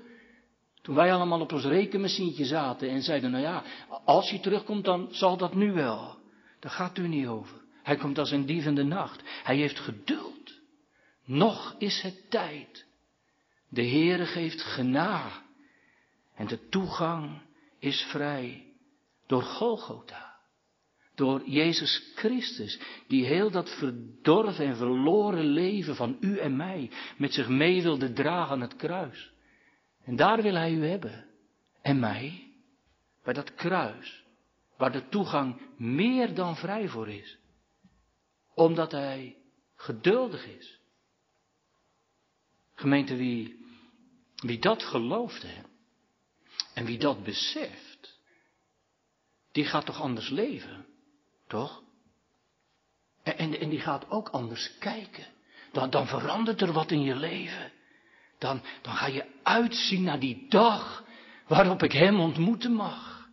Toen 0.82 0.96
wij 0.96 1.14
allemaal 1.14 1.42
op 1.42 1.52
ons 1.52 1.66
rekenmachientje 1.66 2.46
zaten 2.46 2.90
en 2.90 3.02
zeiden, 3.02 3.32
nou 3.32 3.44
ja, 3.44 3.64
als 4.06 4.30
hij 4.30 4.40
terugkomt, 4.40 4.86
dan 4.86 5.08
zal 5.12 5.38
dat 5.38 5.56
nu 5.56 5.72
wel. 5.72 6.18
Daar 6.60 6.72
gaat 6.72 6.98
u 6.98 7.08
niet 7.08 7.28
over. 7.28 7.62
Hij 7.84 7.96
komt 7.96 8.18
als 8.18 8.32
een 8.32 8.46
dief 8.46 8.66
in 8.66 8.76
de 8.76 8.84
nacht. 8.84 9.22
Hij 9.44 9.56
heeft 9.56 9.80
geduld. 9.80 10.51
Nog 11.32 11.76
is 11.78 12.02
het 12.02 12.30
tijd. 12.30 12.86
De 13.70 13.88
Heere 13.88 14.26
geeft 14.26 14.62
gena. 14.62 15.44
En 16.36 16.48
de 16.48 16.68
toegang 16.68 17.42
is 17.80 18.02
vrij 18.02 18.74
door 19.28 19.42
Golgotha. 19.42 20.40
Door 21.16 21.50
Jezus 21.50 22.12
Christus, 22.16 22.80
die 23.08 23.26
heel 23.26 23.52
dat 23.52 23.70
verdorven 23.78 24.66
en 24.66 24.76
verloren 24.76 25.46
leven 25.46 25.96
van 25.96 26.18
u 26.20 26.38
en 26.38 26.56
mij 26.56 26.92
met 27.18 27.34
zich 27.34 27.48
mee 27.48 27.82
wilde 27.82 28.14
dragen 28.14 28.52
aan 28.52 28.62
het 28.62 28.76
kruis. 28.76 29.32
En 30.04 30.16
daar 30.16 30.42
wil 30.42 30.54
Hij 30.54 30.74
u 30.74 30.86
hebben. 30.86 31.26
En 31.82 32.00
mij, 32.00 32.54
bij 33.24 33.34
dat 33.34 33.54
kruis, 33.54 34.24
waar 34.78 34.92
de 34.92 35.08
toegang 35.10 35.62
meer 35.78 36.34
dan 36.34 36.56
vrij 36.56 36.88
voor 36.88 37.10
is. 37.10 37.38
Omdat 38.54 38.92
Hij 38.92 39.38
geduldig 39.76 40.48
is. 40.48 40.81
Gemeente, 42.82 43.16
wie, 43.16 43.66
wie 44.36 44.60
dat 44.60 44.84
gelooft 44.84 45.42
hè, 45.42 45.62
en 46.74 46.86
wie 46.86 46.98
dat 46.98 47.24
beseft, 47.24 48.20
die 49.52 49.66
gaat 49.66 49.86
toch 49.86 50.02
anders 50.02 50.30
leven, 50.30 50.86
toch? 51.48 51.84
En, 53.24 53.38
en, 53.38 53.60
en 53.60 53.70
die 53.70 53.80
gaat 53.80 54.10
ook 54.10 54.30
anders 54.30 54.78
kijken. 54.78 55.26
Dan, 55.72 55.90
dan 55.90 56.08
verandert 56.08 56.62
er 56.62 56.72
wat 56.72 56.92
in 56.92 57.02
je 57.02 57.16
leven. 57.16 57.72
Dan, 58.38 58.62
dan 58.82 58.94
ga 58.94 59.08
je 59.08 59.26
uitzien 59.44 60.04
naar 60.04 60.20
die 60.20 60.46
dag 60.50 61.04
waarop 61.48 61.84
ik 61.84 61.92
Hem 61.92 62.20
ontmoeten 62.20 62.74
mag. 62.74 63.30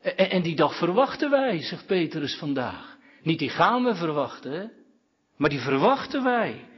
En, 0.00 0.30
en 0.30 0.42
die 0.42 0.56
dag 0.56 0.76
verwachten 0.78 1.30
wij, 1.30 1.62
zegt 1.62 1.86
Petrus 1.86 2.36
vandaag. 2.36 2.96
Niet 3.22 3.38
die 3.38 3.50
gaan 3.50 3.84
we 3.84 3.94
verwachten, 3.94 4.72
maar 5.36 5.50
die 5.50 5.60
verwachten 5.60 6.22
wij. 6.22 6.70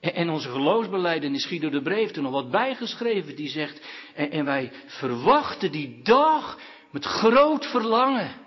En 0.00 0.30
onze 0.30 0.50
geloofsbeleidenis 0.50 1.46
Guido 1.46 1.70
de 1.70 1.82
Breef 1.82 2.16
er 2.16 2.22
nog 2.22 2.32
wat 2.32 2.50
bijgeschreven. 2.50 3.36
Die 3.36 3.48
zegt, 3.48 3.86
en, 4.14 4.44
wij 4.44 4.72
verwachten 4.86 5.72
die 5.72 6.02
dag 6.02 6.60
met 6.90 7.04
groot 7.04 7.66
verlangen. 7.66 8.46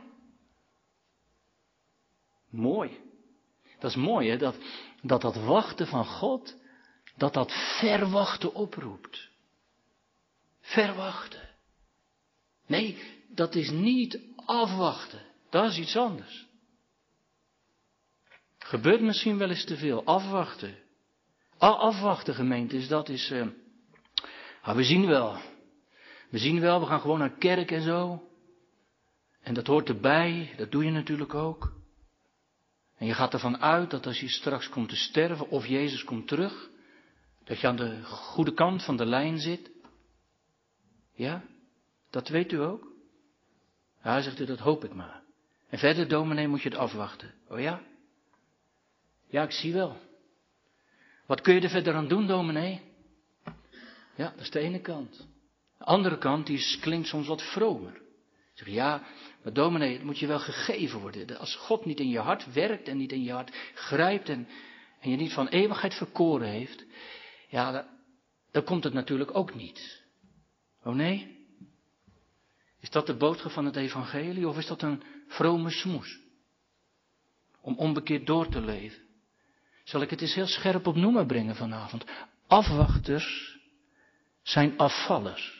Mooi. 2.49 2.99
Dat 3.79 3.89
is 3.89 3.95
mooi 3.95 4.29
hè, 4.29 4.37
dat 4.37 4.55
dat, 5.01 5.21
dat 5.21 5.35
wachten 5.35 5.87
van 5.87 6.05
God, 6.05 6.55
dat 7.17 7.33
dat 7.33 7.51
verwachten 7.79 8.53
oproept. 8.53 9.29
Verwachten. 10.61 11.49
Nee, 12.67 12.97
dat 13.27 13.55
is 13.55 13.69
niet 13.69 14.19
afwachten. 14.35 15.21
Dat 15.49 15.71
is 15.71 15.77
iets 15.77 15.95
anders. 15.95 16.45
Gebeurt 18.57 19.01
misschien 19.01 19.37
wel 19.37 19.49
eens 19.49 19.65
te 19.65 19.77
veel. 19.77 20.05
Afwachten. 20.05 20.77
Afwachten 21.61 22.35
gemeentes, 22.35 22.87
dat 22.87 23.09
is, 23.09 23.31
uh, 23.31 23.47
we 24.63 24.83
zien 24.83 25.07
wel. 25.07 25.37
We 26.29 26.37
zien 26.37 26.59
wel, 26.59 26.79
we 26.79 26.85
gaan 26.85 26.99
gewoon 26.99 27.19
naar 27.19 27.37
kerk 27.37 27.71
en 27.71 27.81
zo. 27.81 28.29
En 29.41 29.53
dat 29.53 29.67
hoort 29.67 29.89
erbij, 29.89 30.53
dat 30.57 30.71
doe 30.71 30.85
je 30.85 30.91
natuurlijk 30.91 31.33
ook. 31.33 31.73
En 32.97 33.07
je 33.07 33.13
gaat 33.13 33.33
ervan 33.33 33.57
uit 33.61 33.89
dat 33.89 34.05
als 34.05 34.19
je 34.19 34.29
straks 34.29 34.69
komt 34.69 34.89
te 34.89 34.95
sterven 34.95 35.49
of 35.49 35.65
Jezus 35.65 36.03
komt 36.03 36.27
terug, 36.27 36.69
dat 37.43 37.59
je 37.59 37.67
aan 37.67 37.75
de 37.75 38.03
goede 38.03 38.53
kant 38.53 38.83
van 38.83 38.97
de 38.97 39.05
lijn 39.05 39.39
zit. 39.39 39.71
Ja, 41.13 41.43
dat 42.09 42.27
weet 42.27 42.51
u 42.51 42.61
ook. 42.61 42.91
Ja, 44.03 44.21
zegt 44.21 44.39
u, 44.39 44.45
dat 44.45 44.59
hoop 44.59 44.83
ik 44.83 44.93
maar. 44.93 45.23
En 45.69 45.79
verder, 45.79 46.07
dominee, 46.07 46.47
moet 46.47 46.61
je 46.61 46.69
het 46.69 46.77
afwachten. 46.77 47.33
Oh 47.47 47.59
ja? 47.59 47.81
Ja, 49.27 49.43
ik 49.43 49.51
zie 49.51 49.73
wel. 49.73 50.09
Wat 51.31 51.41
kun 51.41 51.53
je 51.53 51.61
er 51.61 51.69
verder 51.69 51.93
aan 51.93 52.07
doen, 52.07 52.27
dominee? 52.27 52.81
Ja, 54.15 54.29
dat 54.31 54.39
is 54.39 54.49
de 54.49 54.59
ene 54.59 54.79
kant. 54.81 55.27
De 55.77 55.83
andere 55.83 56.17
kant, 56.17 56.47
die 56.47 56.77
klinkt 56.79 57.07
soms 57.07 57.27
wat 57.27 57.41
vromer. 57.41 58.01
Zeg, 58.53 58.67
ja, 58.67 59.03
maar 59.43 59.53
dominee, 59.53 59.93
het 59.93 60.03
moet 60.03 60.19
je 60.19 60.27
wel 60.27 60.39
gegeven 60.39 60.99
worden. 60.99 61.37
Als 61.37 61.55
God 61.55 61.85
niet 61.85 61.99
in 61.99 62.09
je 62.09 62.19
hart 62.19 62.53
werkt 62.53 62.87
en 62.87 62.97
niet 62.97 63.11
in 63.11 63.23
je 63.23 63.31
hart 63.31 63.71
grijpt 63.73 64.29
en, 64.29 64.47
en 64.99 65.09
je 65.09 65.15
niet 65.15 65.33
van 65.33 65.47
eeuwigheid 65.47 65.93
verkoren 65.93 66.47
heeft, 66.47 66.85
ja, 67.49 67.71
dan, 67.71 67.85
dan 68.51 68.63
komt 68.63 68.83
het 68.83 68.93
natuurlijk 68.93 69.35
ook 69.35 69.55
niet. 69.55 70.03
Oh 70.83 70.93
nee? 70.93 71.45
Is 72.79 72.89
dat 72.89 73.05
de 73.05 73.15
boodschap 73.15 73.51
van 73.51 73.65
het 73.65 73.75
evangelie 73.75 74.47
of 74.47 74.57
is 74.57 74.67
dat 74.67 74.81
een 74.81 75.03
vrome 75.27 75.69
smoes? 75.69 76.19
Om 77.61 77.77
onbekeerd 77.77 78.25
door 78.25 78.49
te 78.49 78.61
leven. 78.61 79.09
Zal 79.83 80.01
ik 80.01 80.09
het 80.09 80.21
eens 80.21 80.33
heel 80.33 80.47
scherp 80.47 80.87
op 80.87 80.95
noemen 80.95 81.27
brengen 81.27 81.55
vanavond? 81.55 82.05
Afwachters 82.47 83.57
zijn 84.43 84.77
afvallers. 84.77 85.59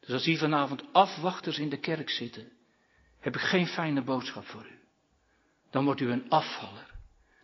Dus 0.00 0.10
als 0.10 0.24
hier 0.24 0.38
vanavond 0.38 0.84
afwachters 0.92 1.58
in 1.58 1.68
de 1.68 1.78
kerk 1.78 2.10
zitten, 2.10 2.52
heb 3.20 3.34
ik 3.34 3.40
geen 3.40 3.66
fijne 3.66 4.02
boodschap 4.02 4.46
voor 4.46 4.66
u. 4.66 4.78
Dan 5.70 5.84
wordt 5.84 6.00
u 6.00 6.10
een 6.10 6.28
afvaller. 6.28 6.90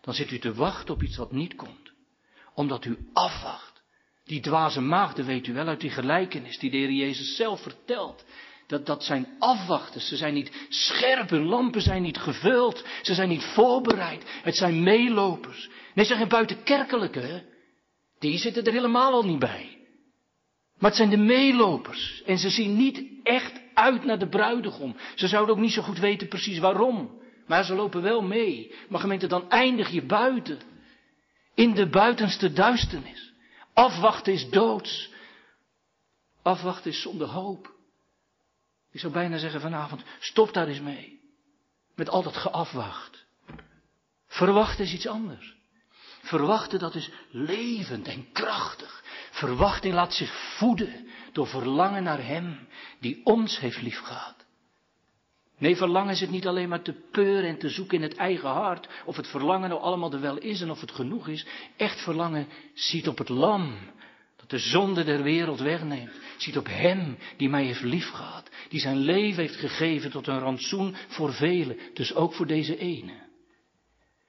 Dan 0.01 0.14
zit 0.14 0.31
u 0.31 0.38
te 0.38 0.55
wachten 0.55 0.95
op 0.95 1.03
iets 1.03 1.16
wat 1.16 1.33
niet 1.33 1.55
komt. 1.55 1.93
Omdat 2.55 2.85
u 2.85 2.99
afwacht. 3.12 3.83
Die 4.25 4.40
dwaze 4.40 4.81
maagden 4.81 5.25
weet 5.25 5.47
u 5.47 5.53
wel 5.53 5.66
uit 5.66 5.81
die 5.81 5.90
gelijkenis 5.90 6.59
die 6.59 6.71
de 6.71 6.77
Heer 6.77 6.90
Jezus 6.90 7.37
zelf 7.37 7.62
vertelt. 7.62 8.25
Dat, 8.70 8.87
dat 8.87 9.04
zijn 9.04 9.26
afwachters. 9.38 10.09
Ze 10.09 10.16
zijn 10.16 10.35
niet 10.35 10.66
scherp, 10.68 11.30
hun 11.30 11.44
lampen 11.44 11.83
zijn 11.83 12.02
niet 12.02 12.18
gevuld. 12.18 12.85
Ze 13.02 13.14
zijn 13.14 13.28
niet 13.28 13.44
voorbereid. 13.44 14.22
Het 14.42 14.56
zijn 14.56 14.83
meelopers. 14.83 15.70
Nee, 15.94 16.04
ze 16.04 16.14
zijn 16.14 16.28
buitenkerkelijke. 16.28 17.44
Die 18.18 18.38
zitten 18.38 18.64
er 18.64 18.72
helemaal 18.72 19.12
al 19.12 19.24
niet 19.24 19.38
bij. 19.38 19.78
Maar 20.78 20.90
het 20.90 20.98
zijn 20.98 21.11
de 21.11 21.16
meelopers. 21.16 22.22
En 22.26 22.38
ze 22.38 22.50
zien 22.50 22.76
niet 22.76 23.04
echt 23.22 23.61
uit 23.74 24.04
naar 24.04 24.18
de 24.18 24.28
bruidegom. 24.28 24.96
Ze 25.14 25.28
zouden 25.28 25.54
ook 25.54 25.61
niet 25.61 25.72
zo 25.72 25.83
goed 25.83 25.98
weten 25.98 26.28
precies 26.28 26.59
waarom. 26.59 27.20
Maar 27.46 27.64
ze 27.64 27.74
lopen 27.74 28.02
wel 28.02 28.22
mee. 28.22 28.74
Maar 28.88 29.00
gemeente, 29.00 29.26
dan 29.26 29.50
eindig 29.50 29.88
je 29.88 30.02
buiten. 30.02 30.59
In 31.54 31.74
de 31.74 31.88
buitenste 31.88 32.52
duisternis. 32.52 33.33
Afwachten 33.74 34.33
is 34.33 34.50
doods. 34.50 35.11
Afwachten 36.42 36.90
is 36.90 37.00
zonder 37.00 37.28
hoop. 37.28 37.78
Ik 38.92 39.00
zou 39.00 39.12
bijna 39.12 39.38
zeggen 39.38 39.61
vanavond, 39.61 40.03
stop 40.18 40.53
daar 40.53 40.68
eens 40.68 40.81
mee. 40.81 41.20
Met 41.94 42.09
al 42.09 42.22
dat 42.22 42.37
geafwacht. 42.37 43.24
Verwachten 44.26 44.85
is 44.85 44.92
iets 44.92 45.07
anders. 45.07 45.57
Verwachten 46.22 46.79
dat 46.79 46.94
is 46.94 47.11
levend 47.31 48.07
en 48.07 48.33
krachtig. 48.33 49.03
Verwachting 49.31 49.94
laat 49.94 50.14
zich 50.14 50.57
voeden 50.57 51.09
door 51.33 51.46
verlangen 51.46 52.03
naar 52.03 52.24
Hem 52.24 52.68
die 53.00 53.20
ons 53.24 53.59
heeft 53.59 53.83
liefgehad. 53.83 54.40
Nee, 55.59 55.76
verlangen 55.76 56.12
is 56.12 56.20
het 56.20 56.31
niet 56.31 56.46
alleen 56.46 56.68
maar 56.68 56.83
te 56.83 56.92
peuren 57.11 57.48
en 57.48 57.59
te 57.59 57.68
zoeken 57.68 57.96
in 57.96 58.03
het 58.03 58.16
eigen 58.16 58.48
hart, 58.48 58.88
of 59.05 59.16
het 59.16 59.26
verlangen 59.26 59.68
nou 59.68 59.81
allemaal 59.81 60.12
er 60.12 60.20
wel 60.20 60.38
is 60.38 60.61
en 60.61 60.70
of 60.70 60.81
het 60.81 60.92
genoeg 60.92 61.29
is. 61.29 61.46
Echt 61.76 62.00
verlangen 62.00 62.48
ziet 62.74 63.09
op 63.09 63.18
het 63.18 63.29
lam, 63.29 63.79
de 64.50 64.58
zonde 64.58 65.04
der 65.04 65.22
wereld 65.22 65.60
wegneemt. 65.60 66.12
Ziet 66.36 66.56
op 66.56 66.66
Hem 66.66 67.18
die 67.36 67.48
mij 67.48 67.64
heeft 67.64 67.82
liefgehad, 67.82 68.50
die 68.68 68.80
zijn 68.80 68.96
leven 68.96 69.42
heeft 69.42 69.56
gegeven 69.56 70.10
tot 70.10 70.26
een 70.26 70.38
rantsoen 70.38 70.94
voor 71.08 71.32
velen, 71.32 71.78
dus 71.94 72.14
ook 72.14 72.34
voor 72.34 72.46
deze 72.46 72.78
ene. 72.78 73.28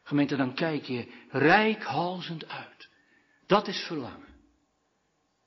Gemeente, 0.03 0.36
dan 0.36 0.53
kijk 0.53 0.84
je 0.84 1.07
rijkhalzend 1.29 2.49
uit. 2.49 2.89
Dat 3.47 3.67
is 3.67 3.77
verlangen. 3.77 4.29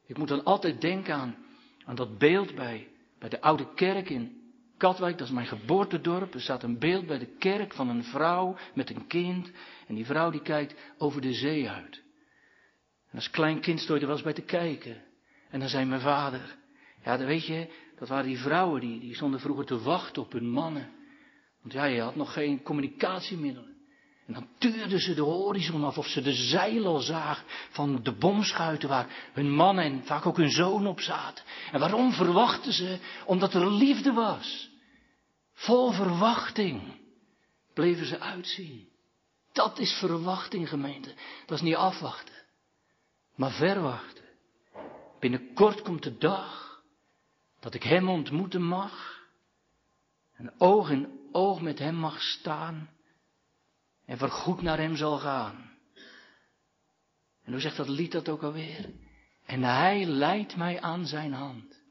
Ik 0.07 0.19
moet 0.19 0.29
dan 0.29 0.45
altijd 0.45 0.81
denken 0.81 1.15
aan, 1.15 1.37
aan 1.85 1.95
dat 1.95 2.19
beeld 2.19 2.55
bij, 2.55 2.89
bij 3.19 3.29
de 3.29 3.41
oude 3.41 3.75
kerk 3.75 4.11
in 4.11 4.43
Katwijk, 4.77 5.19
dat 5.19 5.27
is 5.27 5.33
mijn 5.33 5.47
geboortedorp. 5.47 6.35
Er 6.35 6.41
staat 6.41 6.63
een 6.63 6.79
beeld 6.79 7.07
bij 7.07 7.19
de 7.19 7.37
kerk 7.39 7.73
van 7.73 7.89
een 7.89 8.05
vrouw 8.05 8.57
met 8.75 8.91
een 8.91 9.07
kind. 9.07 9.51
En 9.87 9.95
die 9.95 10.07
vrouw 10.07 10.31
die 10.31 10.43
kijkt 10.43 10.75
over 10.99 11.21
de 11.21 11.33
zee 11.33 11.71
uit. 11.71 12.04
En 13.15 13.21
als 13.21 13.31
klein 13.31 13.61
kind 13.61 13.81
stond 13.81 14.01
er 14.01 14.07
wel 14.07 14.15
eens 14.15 14.25
bij 14.25 14.33
te 14.33 14.43
kijken. 14.43 15.03
En 15.51 15.61
dan 15.61 15.69
zei 15.69 15.85
mijn 15.85 16.01
vader, 16.01 16.57
ja, 17.05 17.17
dan 17.17 17.27
weet 17.27 17.47
je, 17.47 17.69
dat 17.99 18.09
waren 18.09 18.27
die 18.27 18.39
vrouwen 18.39 18.81
die, 18.81 19.01
die 19.01 19.15
stonden 19.15 19.41
vroeger 19.41 19.65
te 19.65 19.83
wachten 19.83 20.23
op 20.23 20.33
hun 20.33 20.51
mannen. 20.51 20.91
Want 21.61 21.73
ja, 21.73 21.85
je 21.85 22.01
had 22.01 22.17
nog 22.17 22.33
geen 22.33 22.63
communicatiemiddelen. 22.63 23.77
En 24.27 24.33
dan 24.33 24.49
tuurden 24.59 25.01
ze 25.01 25.15
de 25.15 25.23
horizon 25.23 25.85
af 25.85 25.99
of 25.99 26.07
ze 26.07 26.23
de 26.23 26.33
zeilen 26.33 26.87
al 26.87 26.99
zagen 26.99 27.45
van 27.71 28.03
de 28.03 28.13
bomschuiten 28.13 28.89
waar 28.89 29.31
hun 29.33 29.51
mannen 29.51 29.85
en 29.85 30.05
vaak 30.05 30.27
ook 30.27 30.37
hun 30.37 30.51
zoon 30.51 30.87
op 30.87 31.01
zaten. 31.01 31.45
En 31.73 31.81
waarom 31.81 32.13
verwachten 32.13 32.73
ze? 32.73 32.99
Omdat 33.27 33.55
er 33.55 33.73
liefde 33.73 34.13
was. 34.13 34.71
Vol 35.53 35.91
verwachting 35.91 36.83
bleven 37.75 38.07
ze 38.07 38.21
uitzien. 38.21 38.89
Dat 39.53 39.79
is 39.79 39.93
verwachting, 39.93 40.69
gemeente. 40.69 41.15
Dat 41.47 41.57
is 41.57 41.65
niet 41.65 41.75
afwachten, 41.75 42.35
maar 43.35 43.53
verwachten. 43.53 44.25
Binnenkort 45.21 45.83
komt 45.83 46.03
de 46.03 46.17
dag 46.17 46.83
dat 47.61 47.75
ik 47.75 47.83
Hem 47.83 48.09
ontmoeten 48.09 48.63
mag. 48.63 49.23
En 50.35 50.55
oog 50.59 50.91
in 50.91 51.29
oog 51.33 51.61
met 51.61 51.79
Hem 51.79 51.95
mag 51.95 52.21
staan 52.21 52.95
en 54.05 54.19
vergoed 54.19 54.63
naar 54.63 54.79
hem 54.79 54.97
zal 54.97 55.19
gaan. 55.19 55.73
En 57.43 57.53
hoe 57.53 57.61
zegt 57.61 57.77
dat 57.77 57.89
lied 57.89 58.13
dat 58.13 58.29
ook 58.29 58.43
alweer? 58.43 58.91
En 59.45 59.63
hij 59.63 60.05
leidt 60.05 60.57
mij 60.57 60.81
aan 60.81 61.07
zijn 61.07 61.33
hand 61.33 61.83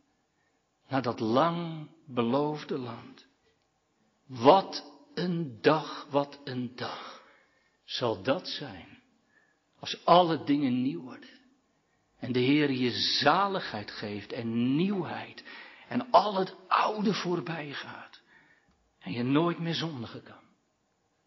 naar 0.88 1.01
dat 1.01 1.19
lang 1.19 1.89
beloofde 2.06 2.77
land. 2.77 3.27
Wat 4.25 4.91
een 5.13 5.58
dag, 5.62 6.08
wat 6.10 6.39
een 6.43 6.75
dag 6.75 7.23
zal 7.84 8.23
dat 8.23 8.47
zijn. 8.47 9.01
Als 9.79 10.06
alle 10.06 10.43
dingen 10.43 10.82
nieuw 10.82 11.01
worden. 11.01 11.32
En 12.23 12.31
de 12.31 12.39
Heer 12.39 12.71
je 12.71 12.91
zaligheid 12.91 13.91
geeft 13.91 14.31
en 14.31 14.75
nieuwheid. 14.75 15.43
En 15.88 16.12
al 16.12 16.36
het 16.36 16.55
oude 16.67 17.13
voorbij 17.13 17.73
gaat. 17.73 18.21
En 18.99 19.12
je 19.12 19.23
nooit 19.23 19.59
meer 19.59 19.73
zondigen 19.73 20.23
kan. 20.23 20.43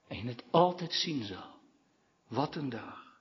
En 0.08 0.16
je 0.16 0.28
het 0.28 0.44
altijd 0.50 0.92
zien 0.92 1.24
zal. 1.24 1.60
Wat 2.28 2.54
een 2.54 2.68
dag. 2.68 3.18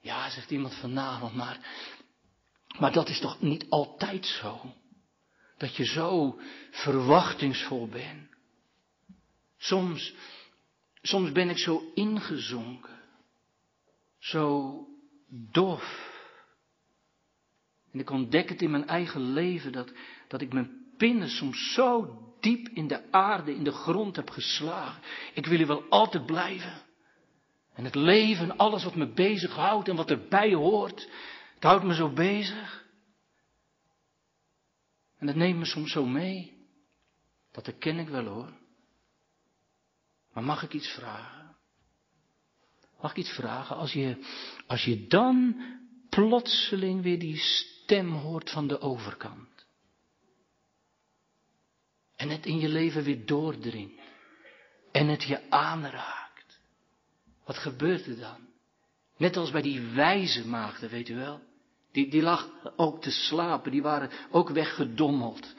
Ja, 0.00 0.30
zegt 0.30 0.50
iemand 0.50 0.74
vanavond, 0.74 1.34
maar, 1.34 1.58
maar 2.78 2.92
dat 2.92 3.08
is 3.08 3.20
toch 3.20 3.40
niet 3.40 3.66
altijd 3.68 4.26
zo? 4.26 4.74
Dat 5.56 5.76
je 5.76 5.84
zo 5.84 6.40
verwachtingsvol 6.70 7.88
bent. 7.88 8.28
Soms, 9.58 10.14
soms 11.02 11.32
ben 11.32 11.50
ik 11.50 11.58
zo 11.58 11.90
ingezonken. 11.94 13.00
Zo 14.18 14.84
dof. 15.30 16.08
En 17.92 18.00
ik 18.00 18.10
ontdek 18.10 18.48
het 18.48 18.62
in 18.62 18.70
mijn 18.70 18.86
eigen 18.86 19.32
leven 19.32 19.72
dat, 19.72 19.92
dat 20.28 20.40
ik 20.40 20.52
mijn 20.52 20.92
pinnen 20.96 21.28
soms 21.28 21.72
zo 21.72 22.18
diep 22.40 22.68
in 22.68 22.86
de 22.86 23.12
aarde, 23.12 23.54
in 23.54 23.64
de 23.64 23.72
grond 23.72 24.16
heb 24.16 24.30
geslagen. 24.30 25.02
Ik 25.34 25.46
wil 25.46 25.60
u 25.60 25.66
wel 25.66 25.84
altijd 25.88 26.26
blijven. 26.26 26.82
En 27.74 27.84
het 27.84 27.94
leven, 27.94 28.56
alles 28.56 28.84
wat 28.84 28.94
me 28.94 29.12
bezighoudt 29.12 29.88
en 29.88 29.96
wat 29.96 30.10
erbij 30.10 30.54
hoort, 30.54 31.08
het 31.54 31.62
houdt 31.62 31.84
me 31.84 31.94
zo 31.94 32.12
bezig. 32.12 32.84
En 35.18 35.26
het 35.26 35.36
neemt 35.36 35.58
me 35.58 35.64
soms 35.64 35.92
zo 35.92 36.06
mee. 36.06 36.58
Dat 37.52 37.66
herken 37.66 37.98
ik 37.98 38.08
wel 38.08 38.24
hoor. 38.24 38.52
Maar 40.32 40.44
mag 40.44 40.62
ik 40.62 40.72
iets 40.72 40.88
vragen? 40.88 41.39
Mag 43.00 43.10
ik 43.10 43.16
iets 43.16 43.30
vragen? 43.30 43.76
Als 43.76 43.92
je, 43.92 44.16
als 44.66 44.84
je 44.84 45.06
dan 45.06 45.62
plotseling 46.08 47.02
weer 47.02 47.18
die 47.18 47.36
stem 47.36 48.12
hoort 48.12 48.50
van 48.50 48.66
de 48.66 48.80
overkant. 48.80 49.48
En 52.16 52.28
het 52.28 52.46
in 52.46 52.58
je 52.58 52.68
leven 52.68 53.02
weer 53.02 53.26
doordringt. 53.26 54.00
En 54.92 55.08
het 55.08 55.22
je 55.22 55.50
aanraakt. 55.50 56.60
Wat 57.44 57.56
gebeurt 57.56 58.06
er 58.06 58.18
dan? 58.18 58.48
Net 59.16 59.36
als 59.36 59.50
bij 59.50 59.62
die 59.62 59.80
wijze 59.80 60.48
maagden, 60.48 60.90
weet 60.90 61.08
u 61.08 61.14
wel. 61.14 61.40
Die, 61.92 62.10
die 62.10 62.22
lag 62.22 62.50
ook 62.76 63.02
te 63.02 63.10
slapen, 63.10 63.70
die 63.70 63.82
waren 63.82 64.10
ook 64.30 64.50
weggedommeld. 64.50 65.54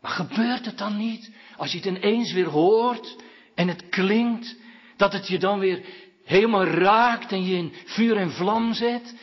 Maar 0.00 0.10
gebeurt 0.10 0.64
het 0.64 0.78
dan 0.78 0.96
niet, 0.96 1.32
als 1.56 1.72
je 1.72 1.78
het 1.78 1.86
ineens 1.86 2.32
weer 2.32 2.48
hoort 2.48 3.16
en 3.54 3.68
het 3.68 3.88
klinkt, 3.88 4.56
dat 4.96 5.12
het 5.12 5.28
je 5.28 5.38
dan 5.38 5.58
weer 5.58 5.84
helemaal 6.28 6.64
raakt 6.64 7.32
en 7.32 7.44
je 7.44 7.56
in 7.56 7.72
vuur 7.84 8.16
en 8.16 8.30
vlam 8.30 8.72
zet? 8.72 9.14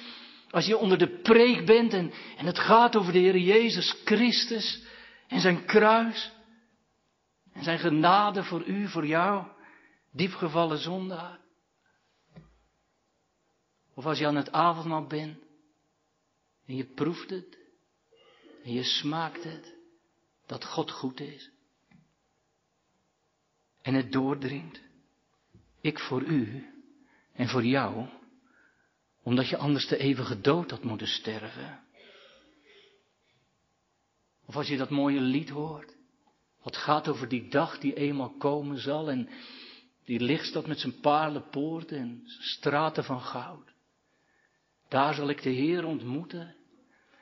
Als 0.49 0.65
je 0.65 0.77
onder 0.77 0.97
de 0.97 1.19
preek 1.21 1.65
bent 1.65 1.93
en, 1.93 2.11
en 2.37 2.45
het 2.45 2.59
gaat 2.59 2.95
over 2.95 3.13
de 3.13 3.19
Heer 3.19 3.37
Jezus 3.37 4.01
Christus 4.05 4.83
en 5.27 5.39
zijn 5.39 5.65
kruis 5.65 6.31
en 7.53 7.63
zijn 7.63 7.79
genade 7.79 8.43
voor 8.43 8.65
u, 8.65 8.87
voor 8.87 9.05
jou, 9.05 9.47
diepgevallen 10.11 10.77
zondaar. 10.77 11.39
Of 13.93 14.05
als 14.05 14.17
je 14.17 14.27
aan 14.27 14.35
het 14.35 14.51
avondmaal 14.51 15.07
bent 15.07 15.37
en 16.65 16.75
je 16.75 16.85
proeft 16.85 17.29
het. 17.29 17.57
En 18.63 18.73
je 18.73 18.83
smaakt 18.83 19.43
het. 19.43 19.73
Dat 20.45 20.65
God 20.65 20.91
goed 20.91 21.19
is. 21.19 21.51
En 23.81 23.93
het 23.93 24.11
doordringt. 24.11 24.81
Ik 25.81 25.99
voor 25.99 26.21
u 26.21 26.74
en 27.35 27.47
voor 27.47 27.65
jou. 27.65 28.07
Omdat 29.23 29.49
je 29.49 29.57
anders 29.57 29.87
de 29.87 29.97
eeuwige 29.97 30.41
dood 30.41 30.71
had 30.71 30.83
moeten 30.83 31.07
sterven. 31.07 31.83
Of 34.45 34.55
als 34.55 34.67
je 34.67 34.77
dat 34.77 34.89
mooie 34.89 35.19
lied 35.19 35.49
hoort. 35.49 35.95
Wat 36.63 36.77
gaat 36.77 37.07
over 37.07 37.27
die 37.27 37.49
dag 37.49 37.79
die 37.79 37.93
eenmaal 37.93 38.29
komen 38.37 38.79
zal. 38.79 39.09
En 39.09 39.29
die 40.03 40.19
licht 40.19 40.45
staat 40.45 40.67
met 40.67 40.79
zijn 40.79 40.99
paarlenpoorten 40.99 41.97
en 41.97 42.21
straten 42.25 43.03
van 43.03 43.21
goud. 43.21 43.73
Daar 44.89 45.13
zal 45.13 45.29
ik 45.29 45.41
de 45.41 45.49
Heer 45.49 45.85
ontmoeten 45.85 46.55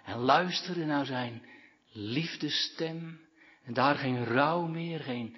en 0.05 0.17
luisteren 0.17 0.87
naar 0.87 1.05
zijn 1.05 1.45
liefdestem. 1.91 3.19
En 3.63 3.73
daar 3.73 3.95
geen 3.95 4.25
rouw 4.25 4.65
meer, 4.65 4.99
geen 4.99 5.35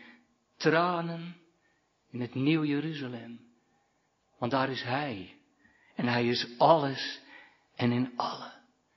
tranen 0.58 1.36
in 2.12 2.22
het 2.22 2.36
nieuw 2.36 2.66
Jeruzalem. 2.66 3.45
Want 4.46 4.58
daar 4.58 4.70
is 4.70 4.84
Hij. 4.84 5.36
En 5.96 6.08
Hij 6.08 6.28
is 6.28 6.48
alles 6.58 7.20
en 7.76 7.92
in 7.92 8.12
alle. 8.16 8.52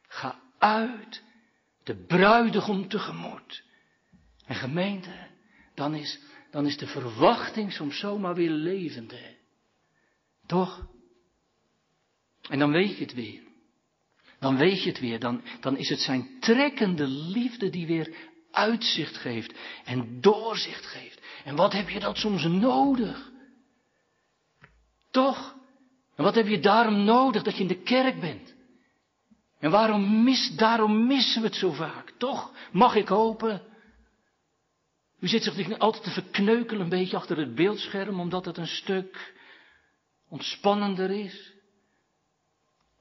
Ga 0.09 0.41
uit 0.59 1.23
de 1.85 2.05
bruidegom 2.07 2.89
tegemoet. 2.89 3.63
En 4.47 4.55
gemeente, 4.55 5.29
dan 5.75 5.95
is, 5.95 6.21
dan 6.51 6.67
is 6.67 6.77
de 6.77 6.87
verwachting 6.87 7.73
soms 7.73 7.99
zomaar 7.99 8.35
weer 8.35 8.51
levend. 8.51 9.11
Hè? 9.11 9.37
Toch? 10.47 10.87
En 12.49 12.59
dan 12.59 12.71
weet 12.71 12.97
je 12.97 13.05
het 13.05 13.15
weer. 13.15 13.43
Dan 14.39 14.57
weet 14.57 14.83
je 14.83 14.89
het 14.89 15.01
weer. 15.01 15.19
Dan, 15.19 15.43
dan 15.61 15.77
is 15.77 15.89
het 15.89 16.01
zijn 16.01 16.41
trekkende 16.41 17.07
liefde 17.07 17.71
die 17.71 17.87
weer 17.87 18.15
uitzicht 18.51 19.17
geeft 19.17 19.55
en 19.85 20.21
doorzicht 20.21 20.87
geeft. 20.87 21.21
En 21.45 21.57
wat 21.57 21.73
heb 21.73 21.89
je 21.89 22.01
dat 22.01 22.17
soms 22.17 22.43
nodig? 22.43 23.37
Toch? 25.19 25.55
En 26.15 26.25
wat 26.25 26.35
heb 26.35 26.47
je 26.47 26.61
daarom 26.61 27.05
nodig 27.05 27.43
dat 27.43 27.57
je 27.57 27.63
in 27.63 27.69
de 27.69 27.83
kerk 27.83 28.21
bent? 28.21 28.55
En 29.59 29.71
waarom 29.71 30.23
mis, 30.23 30.57
daarom 30.57 31.07
missen 31.07 31.43
we 31.43 31.47
het 31.47 31.57
zo 31.57 31.73
vaak? 31.73 32.11
Toch? 32.19 32.53
Mag 32.73 32.95
ik 32.95 33.09
hopen? 33.09 33.63
U 35.21 35.29
zit 35.29 35.43
zich 35.43 35.79
altijd 35.79 36.05
te 36.05 36.11
verkneukelen 36.11 36.81
een 36.81 36.89
beetje 36.89 37.17
achter 37.17 37.37
het 37.37 37.55
beeldscherm, 37.55 38.21
omdat 38.21 38.45
het 38.45 38.57
een 38.57 38.67
stuk 38.67 39.35
ontspannender 40.29 41.11
is. 41.11 41.53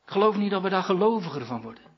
Ik 0.05 0.11
geloof 0.11 0.37
niet 0.37 0.51
dat 0.51 0.61
we 0.61 0.69
daar 0.69 0.83
geloviger 0.83 1.45
van 1.45 1.61
worden. 1.61 1.91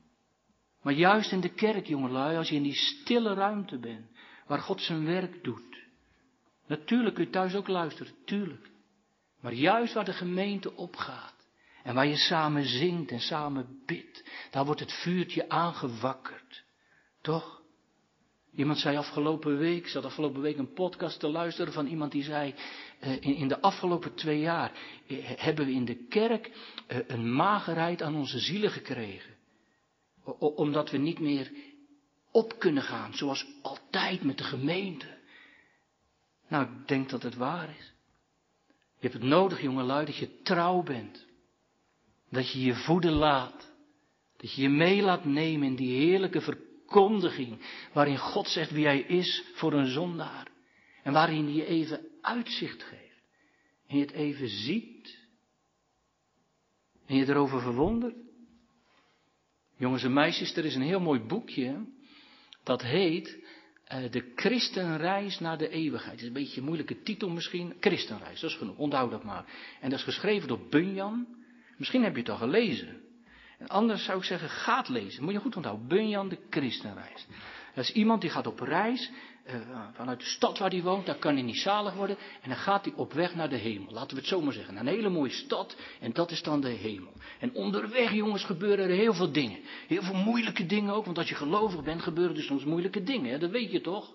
Maar 0.82 0.92
juist 0.92 1.32
in 1.32 1.40
de 1.40 1.54
kerk, 1.54 1.86
jongelui, 1.86 2.36
als 2.36 2.48
je 2.48 2.56
in 2.56 2.62
die 2.62 2.74
stille 2.74 3.34
ruimte 3.34 3.78
bent, 3.78 4.06
waar 4.46 4.60
God 4.60 4.80
zijn 4.80 5.04
werk 5.04 5.44
doet. 5.44 5.84
Natuurlijk 6.66 7.14
kun 7.14 7.24
je 7.24 7.30
thuis 7.30 7.54
ook 7.54 7.68
luisteren, 7.68 8.14
tuurlijk. 8.24 8.70
Maar 9.40 9.52
juist 9.52 9.94
waar 9.94 10.04
de 10.04 10.12
gemeente 10.12 10.76
opgaat 10.76 11.34
en 11.82 11.94
waar 11.94 12.06
je 12.06 12.16
samen 12.16 12.64
zingt 12.64 13.10
en 13.10 13.20
samen 13.20 13.82
bidt, 13.86 14.24
daar 14.50 14.64
wordt 14.64 14.80
het 14.80 14.92
vuurtje 14.92 15.48
aangewakkerd. 15.48 16.64
Toch? 17.20 17.60
Iemand 18.54 18.78
zei 18.78 18.96
afgelopen 18.96 19.58
week, 19.58 19.88
zat 19.88 20.04
afgelopen 20.04 20.40
week 20.40 20.56
een 20.56 20.72
podcast 20.72 21.20
te 21.20 21.28
luisteren 21.28 21.72
van 21.72 21.86
iemand 21.86 22.12
die 22.12 22.22
zei, 22.22 22.54
eh, 23.00 23.20
in, 23.20 23.48
de 23.48 23.60
afgelopen 23.60 24.14
twee 24.14 24.40
jaar 24.40 24.72
eh, 25.06 25.16
hebben 25.22 25.66
we 25.66 25.72
in 25.72 25.84
de 25.84 26.06
kerk 26.06 26.50
eh, 26.86 26.98
een 27.06 27.32
magerheid 27.32 28.02
aan 28.02 28.14
onze 28.14 28.38
zielen 28.38 28.70
gekregen. 28.70 29.38
Omdat 30.38 30.90
we 30.90 30.96
niet 30.96 31.18
meer 31.18 31.50
op 32.30 32.58
kunnen 32.58 32.82
gaan, 32.82 33.14
zoals 33.14 33.46
altijd 33.62 34.22
met 34.22 34.38
de 34.38 34.44
gemeente. 34.44 35.18
Nou, 36.48 36.64
ik 36.64 36.88
denk 36.88 37.10
dat 37.10 37.22
het 37.22 37.34
waar 37.34 37.68
is. 37.78 37.92
Je 39.00 39.08
hebt 39.08 39.20
het 39.20 39.30
nodig, 39.30 39.60
jongelui, 39.60 40.06
dat 40.06 40.16
je 40.16 40.42
trouw 40.42 40.82
bent. 40.82 41.26
Dat 42.30 42.52
je 42.52 42.60
je 42.60 42.74
voeden 42.74 43.12
laat. 43.12 43.72
Dat 44.36 44.54
je 44.54 44.62
je 44.62 44.68
mee 44.68 45.02
laat 45.02 45.24
nemen 45.24 45.66
in 45.66 45.76
die 45.76 45.96
heerlijke 45.96 46.40
verkondiging. 46.40 47.58
Waarin 47.92 48.18
God 48.18 48.48
zegt 48.48 48.70
wie 48.70 48.84
hij 48.84 49.00
is 49.00 49.44
voor 49.54 49.72
een 49.72 49.86
zondaar. 49.86 50.48
En 51.02 51.12
waarin 51.12 51.44
hij 51.44 51.54
je 51.54 51.66
even 51.66 52.08
uitzicht 52.20 52.82
geeft. 52.82 53.22
En 53.86 53.96
je 53.96 54.02
het 54.02 54.12
even 54.12 54.48
ziet. 54.48 55.18
En 57.06 57.16
je 57.16 57.28
erover 57.28 57.60
verwondert. 57.60 58.16
Jongens 59.76 60.02
en 60.02 60.12
meisjes, 60.12 60.56
er 60.56 60.64
is 60.64 60.74
een 60.74 60.82
heel 60.82 61.00
mooi 61.00 61.20
boekje. 61.20 61.86
Dat 62.64 62.82
heet 62.82 63.39
De 63.90 64.32
Christenreis 64.34 65.38
naar 65.38 65.58
de 65.58 65.68
eeuwigheid. 65.68 66.12
Het 66.12 66.20
is 66.20 66.26
een 66.26 66.32
beetje 66.32 66.58
een 66.58 66.66
moeilijke 66.66 67.02
titel 67.02 67.28
misschien. 67.28 67.74
Christenreis, 67.80 68.40
dat 68.40 68.50
is 68.50 68.56
genoeg. 68.56 68.76
Onthoud 68.76 69.10
dat 69.10 69.24
maar. 69.24 69.44
En 69.80 69.90
dat 69.90 69.98
is 69.98 70.04
geschreven 70.04 70.48
door 70.48 70.68
Bunyan. 70.68 71.26
Misschien 71.76 72.02
heb 72.02 72.14
je 72.14 72.20
het 72.20 72.30
al 72.30 72.36
gelezen. 72.36 73.00
En 73.58 73.68
anders 73.68 74.04
zou 74.04 74.18
ik 74.18 74.24
zeggen, 74.24 74.48
ga 74.48 74.76
het 74.76 74.88
lezen. 74.88 75.24
Moet 75.24 75.32
je 75.32 75.38
goed 75.38 75.56
onthouden. 75.56 75.88
Bunyan, 75.88 76.28
de 76.28 76.38
Christenreis. 76.50 77.26
Dat 77.74 77.84
is 77.84 77.92
iemand 77.92 78.20
die 78.20 78.30
gaat 78.30 78.46
op 78.46 78.60
reis 78.60 79.10
vanuit 79.92 80.18
de 80.18 80.24
stad 80.24 80.58
waar 80.58 80.70
hij 80.70 80.82
woont, 80.82 81.06
daar 81.06 81.18
kan 81.18 81.34
hij 81.34 81.42
niet 81.42 81.58
zalig 81.58 81.94
worden. 81.94 82.16
En 82.42 82.48
dan 82.48 82.58
gaat 82.58 82.84
hij 82.84 82.94
op 82.96 83.12
weg 83.12 83.34
naar 83.34 83.48
de 83.48 83.56
hemel. 83.56 83.92
Laten 83.92 84.10
we 84.10 84.16
het 84.16 84.26
zo 84.26 84.40
maar 84.40 84.52
zeggen. 84.52 84.76
Een 84.76 84.86
hele 84.86 85.08
mooie 85.08 85.30
stad 85.30 85.76
en 86.00 86.12
dat 86.12 86.30
is 86.30 86.42
dan 86.42 86.60
de 86.60 86.68
hemel. 86.68 87.12
En 87.38 87.54
onderweg, 87.54 88.12
jongens, 88.12 88.44
gebeuren 88.44 88.88
er 88.88 88.96
heel 88.96 89.14
veel 89.14 89.32
dingen. 89.32 89.58
Heel 89.86 90.02
veel 90.02 90.14
moeilijke 90.14 90.66
dingen 90.66 90.94
ook, 90.94 91.04
want 91.04 91.18
als 91.18 91.28
je 91.28 91.34
gelovig 91.34 91.82
bent, 91.82 92.02
gebeuren 92.02 92.36
er 92.36 92.42
soms 92.42 92.64
moeilijke 92.64 93.02
dingen. 93.02 93.40
Dat 93.40 93.50
weet 93.50 93.70
je 93.70 93.80
toch? 93.80 94.12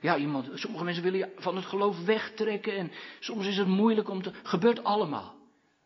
Ja, 0.00 0.16
iemand, 0.16 0.48
sommige 0.54 0.84
mensen 0.84 1.02
willen 1.02 1.18
je 1.18 1.32
van 1.36 1.56
het 1.56 1.64
geloof 1.64 2.04
wegtrekken 2.04 2.76
en 2.76 2.92
soms 3.20 3.46
is 3.46 3.56
het 3.56 3.66
moeilijk 3.66 4.08
om 4.08 4.22
te. 4.22 4.32
Gebeurt 4.42 4.84
allemaal. 4.84 5.38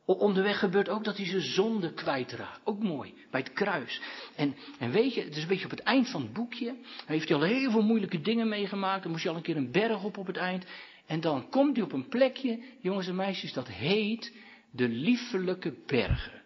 Onderweg 0.04 0.58
gebeurt 0.58 0.88
ook 0.88 1.04
dat 1.04 1.16
hij 1.16 1.26
zijn 1.26 1.40
zonde 1.40 1.92
kwijtraakt. 1.92 2.60
Ook 2.64 2.82
mooi, 2.82 3.14
bij 3.30 3.40
het 3.40 3.52
kruis. 3.52 4.00
En, 4.36 4.56
en 4.78 4.90
weet 4.90 5.14
je, 5.14 5.22
het 5.22 5.36
is 5.36 5.42
een 5.42 5.48
beetje 5.48 5.64
op 5.64 5.70
het 5.70 5.82
eind 5.82 6.10
van 6.10 6.22
het 6.22 6.32
boekje. 6.32 6.76
heeft 7.06 7.28
hij 7.28 7.36
al 7.36 7.42
heel 7.42 7.70
veel 7.70 7.82
moeilijke 7.82 8.20
dingen 8.20 8.48
meegemaakt. 8.48 9.02
Dan 9.02 9.10
moest 9.10 9.22
hij 9.22 9.32
al 9.32 9.38
een 9.38 9.44
keer 9.44 9.56
een 9.56 9.70
berg 9.70 10.04
op 10.04 10.16
op 10.16 10.26
het 10.26 10.36
eind. 10.36 10.64
En 11.06 11.20
dan 11.20 11.48
komt 11.48 11.76
hij 11.76 11.84
op 11.84 11.92
een 11.92 12.08
plekje, 12.08 12.62
jongens 12.80 13.08
en 13.08 13.14
meisjes, 13.14 13.52
dat 13.52 13.68
heet 13.68 14.32
de 14.70 14.88
liefelijke 14.88 15.74
bergen. 15.86 16.42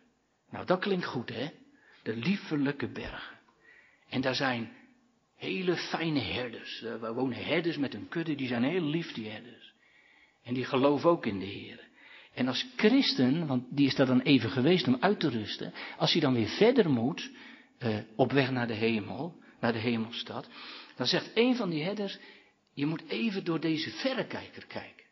Nou, 0.51 0.67
dat 0.67 0.81
klinkt 0.81 1.05
goed, 1.05 1.29
hè? 1.29 1.49
De 2.03 2.17
liefelijke 2.17 2.89
bergen. 2.89 3.39
En 4.09 4.21
daar 4.21 4.35
zijn 4.35 4.73
hele 5.37 5.77
fijne 5.77 6.21
herders. 6.21 6.83
Er 6.83 7.15
wonen 7.15 7.45
herders 7.45 7.77
met 7.77 7.95
een 7.95 8.09
kudde, 8.09 8.35
die 8.35 8.49
zijn 8.49 8.63
heel 8.63 8.83
lief, 8.83 9.13
die 9.13 9.29
herders. 9.29 9.75
En 10.43 10.55
die 10.55 10.65
geloven 10.65 11.11
ook 11.11 11.27
in 11.27 11.39
de 11.39 11.47
Heer. 11.47 11.88
En 12.39 12.49
als 12.49 12.67
christen, 12.77 13.47
want 13.47 13.65
die 13.71 13.87
is 13.87 13.95
daar 13.95 14.07
dan 14.07 14.21
even 14.21 14.51
geweest 14.51 14.87
om 14.87 14.97
uit 15.01 15.21
te 15.21 15.29
rusten, 15.29 15.73
als 15.97 16.13
hij 16.13 16.21
dan 16.21 16.35
weer 16.35 16.49
verder 16.49 16.91
moet, 16.91 17.31
uh, 17.79 17.99
op 18.17 18.33
weg 18.33 18.51
naar 18.51 18.67
de 18.67 18.75
hemel, 18.75 19.43
naar 19.61 19.73
de 19.73 19.79
hemelstad, 19.79 20.49
dan 20.97 21.07
zegt 21.07 21.31
een 21.35 21.57
van 21.57 21.71
die 21.71 21.83
herders, 21.83 22.19
je 22.75 22.87
moet 22.87 23.09
even 23.09 23.45
door 23.45 23.61
deze 23.61 23.91
verrekijker 23.91 24.67
kijken. 24.67 25.05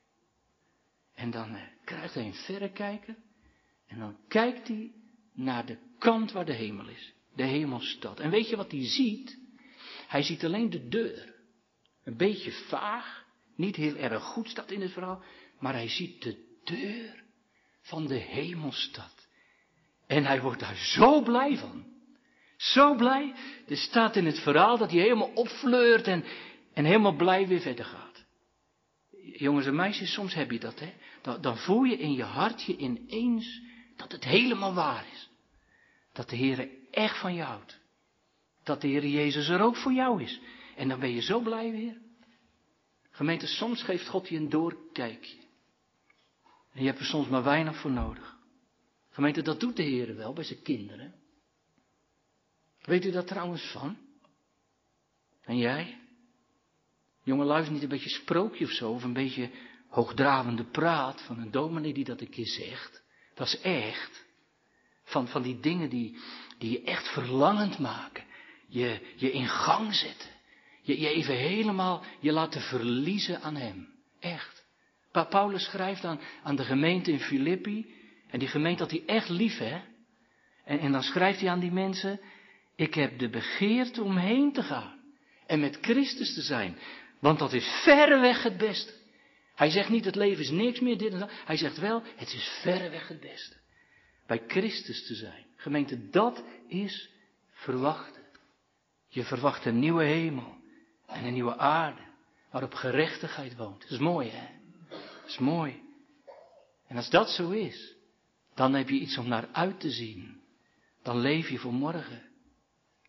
En 1.15 1.31
dan 1.31 1.55
uh, 1.55 1.61
krijgt 1.85 2.15
hij 2.15 2.25
een 2.25 2.35
verrekijker 2.35 3.17
en 3.87 3.99
dan 3.99 4.17
kijkt 4.29 4.69
hij 4.69 4.93
naar 5.33 5.67
de 5.67 5.79
kant 5.99 6.33
waar 6.33 6.47
de 6.47 6.55
hemel 6.55 6.89
is, 6.89 7.13
de 7.35 7.45
hemelstad. 7.45 8.21
En 8.21 8.31
weet 8.31 8.49
je 8.49 8.57
wat 8.57 8.71
hij 8.71 8.87
ziet? 8.87 9.39
Hij 10.07 10.23
ziet 10.23 10.45
alleen 10.45 10.71
de 10.71 10.89
deur. 10.89 11.35
Een 12.05 12.17
beetje 12.17 12.53
vaag, 12.53 13.25
niet 13.57 13.77
heel 13.77 13.97
erg 13.97 14.23
goed 14.23 14.49
staat 14.49 14.71
in 14.71 14.81
het 14.81 14.93
verhaal, 14.93 15.25
maar 15.59 15.73
hij 15.73 15.89
ziet 15.89 16.23
de 16.23 16.46
deur 16.67 17.25
van 17.81 18.07
de 18.07 18.19
hemelstad. 18.19 19.27
En 20.07 20.25
hij 20.25 20.41
wordt 20.41 20.61
daar 20.61 20.77
zo 20.77 21.23
blij 21.23 21.57
van. 21.57 21.85
Zo 22.57 22.95
blij. 22.95 23.35
Er 23.69 23.77
staat 23.77 24.17
in 24.17 24.27
het 24.27 24.41
verhaal 24.41 24.79
dat 24.79 24.91
hij 24.91 25.01
helemaal 25.01 25.33
opfleurt 25.35 26.07
en, 26.07 26.25
en 26.73 26.85
helemaal 26.85 27.17
blij 27.17 27.47
weer 27.47 27.61
verder 27.61 27.85
gaat. 27.85 28.25
Jongens 29.33 29.67
en 29.67 29.75
meisjes, 29.75 30.13
soms 30.13 30.35
heb 30.35 30.51
je 30.51 30.59
dat, 30.59 30.81
hè. 30.81 30.93
Dan, 31.23 31.41
dan 31.41 31.59
voel 31.59 31.83
je 31.83 31.99
in 31.99 32.13
je 32.13 32.23
hartje 32.23 32.77
ineens 32.77 33.61
dat 33.97 34.13
het 34.13 34.25
helemaal 34.25 34.75
waar 34.75 35.05
is. 35.13 35.29
Dat 36.13 36.31
de 36.31 36.37
Heer 36.37 36.69
echt 36.91 37.21
van 37.21 37.35
je 37.35 37.43
houdt. 37.43 37.79
Dat 38.63 38.81
de 38.81 38.89
Heer 38.89 39.07
Jezus 39.07 39.49
er 39.49 39.61
ook 39.61 39.77
voor 39.77 39.93
jou 39.93 40.23
is. 40.23 40.41
En 40.77 40.89
dan 40.89 41.01
ben 41.01 41.15
je 41.15 41.23
zo 41.23 41.41
blij 41.41 41.71
weer. 41.71 41.97
Gemeente, 43.11 43.47
soms 43.47 43.83
geeft 43.83 44.09
God 44.09 44.29
je 44.29 44.37
een 44.37 44.49
doorkijkje. 44.49 45.46
En 46.77 46.83
je 46.83 46.89
hebt 46.89 47.01
er 47.01 47.07
soms 47.07 47.29
maar 47.29 47.43
weinig 47.43 47.77
voor 47.77 47.91
nodig. 47.91 48.37
Gemeente, 49.11 49.43
dat 49.43 49.61
doet 49.61 49.77
de 49.77 49.83
Heer 49.83 50.17
wel 50.17 50.33
bij 50.33 50.45
zijn 50.45 50.63
kinderen. 50.63 51.15
Weet 52.81 53.05
u 53.05 53.11
dat 53.11 53.27
trouwens 53.27 53.71
van? 53.71 53.97
En 55.43 55.59
jij? 55.59 55.99
Jongen, 57.23 57.47
luister 57.47 57.73
niet 57.73 57.83
een 57.83 57.89
beetje 57.89 58.09
sprookje 58.09 58.65
of 58.65 58.71
zo, 58.71 58.91
of 58.91 59.03
een 59.03 59.13
beetje 59.13 59.51
hoogdravende 59.89 60.65
praat 60.65 61.23
van 61.23 61.39
een 61.39 61.51
dominee 61.51 61.95
die 61.95 62.05
dat 62.05 62.21
een 62.21 62.31
keer 62.31 62.47
zegt. 62.47 63.03
Dat 63.35 63.47
is 63.47 63.61
echt. 63.61 64.25
Van, 65.05 65.29
van 65.29 65.43
die 65.43 65.61
dingen 65.61 65.91
die, 65.91 66.19
die 66.59 66.71
je 66.71 66.83
echt 66.83 67.13
verlangend 67.13 67.79
maken. 67.79 68.25
Je, 68.69 69.15
je 69.17 69.33
in 69.33 69.49
gang 69.49 69.95
zetten. 69.95 70.31
Je, 70.83 71.01
je 71.01 71.09
even 71.09 71.37
helemaal 71.37 72.05
je 72.21 72.33
laten 72.33 72.61
verliezen 72.61 73.43
aan 73.43 73.57
hem. 73.57 73.89
Echt. 74.21 74.56
Paulus 75.25 75.65
schrijft 75.65 76.05
aan, 76.05 76.21
aan 76.43 76.57
de 76.57 76.65
gemeente 76.65 77.13
in 77.13 77.21
Filippi. 77.21 77.95
En 78.31 78.39
die 78.39 78.49
gemeente 78.49 78.83
had 78.83 78.91
hij 78.91 79.03
echt 79.07 79.29
lief, 79.29 79.59
hè? 79.59 79.81
En, 80.65 80.79
en 80.79 80.93
dan 80.93 81.03
schrijft 81.03 81.41
hij 81.41 81.51
aan 81.51 81.61
die 81.61 81.73
mensen: 81.73 82.21
Ik 82.77 82.95
heb 82.95 83.19
de 83.19 83.31
begeerte 83.31 84.03
om 84.03 84.17
heen 84.17 84.53
te 84.53 84.63
gaan. 84.63 85.01
En 85.47 85.61
met 85.61 85.79
Christus 85.81 86.35
te 86.35 86.43
zijn. 86.43 86.79
Want 87.19 87.39
dat 87.39 87.53
is 87.53 87.81
verreweg 87.85 88.43
het 88.43 88.57
beste. 88.57 88.93
Hij 89.55 89.71
zegt 89.71 89.89
niet: 89.89 90.05
Het 90.05 90.15
leven 90.15 90.43
is 90.43 90.51
niks 90.51 90.81
meer, 90.81 90.99
dit 90.99 91.13
en 91.13 91.19
dat. 91.19 91.31
Hij 91.45 91.57
zegt 91.57 91.79
wel: 91.79 92.03
Het 92.17 92.33
is 92.33 92.59
verreweg 92.63 93.09
het 93.09 93.21
beste. 93.21 93.57
Bij 94.27 94.43
Christus 94.47 95.07
te 95.07 95.15
zijn. 95.15 95.45
Gemeente, 95.57 96.11
dat 96.11 96.45
is 96.69 97.11
verwachten. 97.51 98.23
Je 99.09 99.25
verwacht 99.25 99.65
een 99.65 99.79
nieuwe 99.79 100.05
hemel 100.05 100.57
en 101.07 101.25
een 101.25 101.33
nieuwe 101.33 101.57
aarde 101.57 102.03
waarop 102.51 102.75
gerechtigheid 102.75 103.57
woont. 103.57 103.81
Dat 103.81 103.91
is 103.91 103.99
mooi, 103.99 104.29
hè? 104.31 104.56
Dat 105.27 105.35
is 105.35 105.41
mooi. 105.41 105.83
En 106.87 106.97
als 106.97 107.11
dat 107.11 107.31
zo 107.31 107.51
is, 107.51 107.95
dan 108.55 108.75
heb 108.75 108.89
je 108.89 108.99
iets 108.99 109.19
om 109.19 109.29
naar 109.29 109.49
uit 109.53 109.81
te 109.81 109.91
zien. 109.91 110.41
Dan 111.03 111.19
leef 111.19 111.49
je 111.49 111.59
voor 111.59 111.73
morgen. 111.73 112.23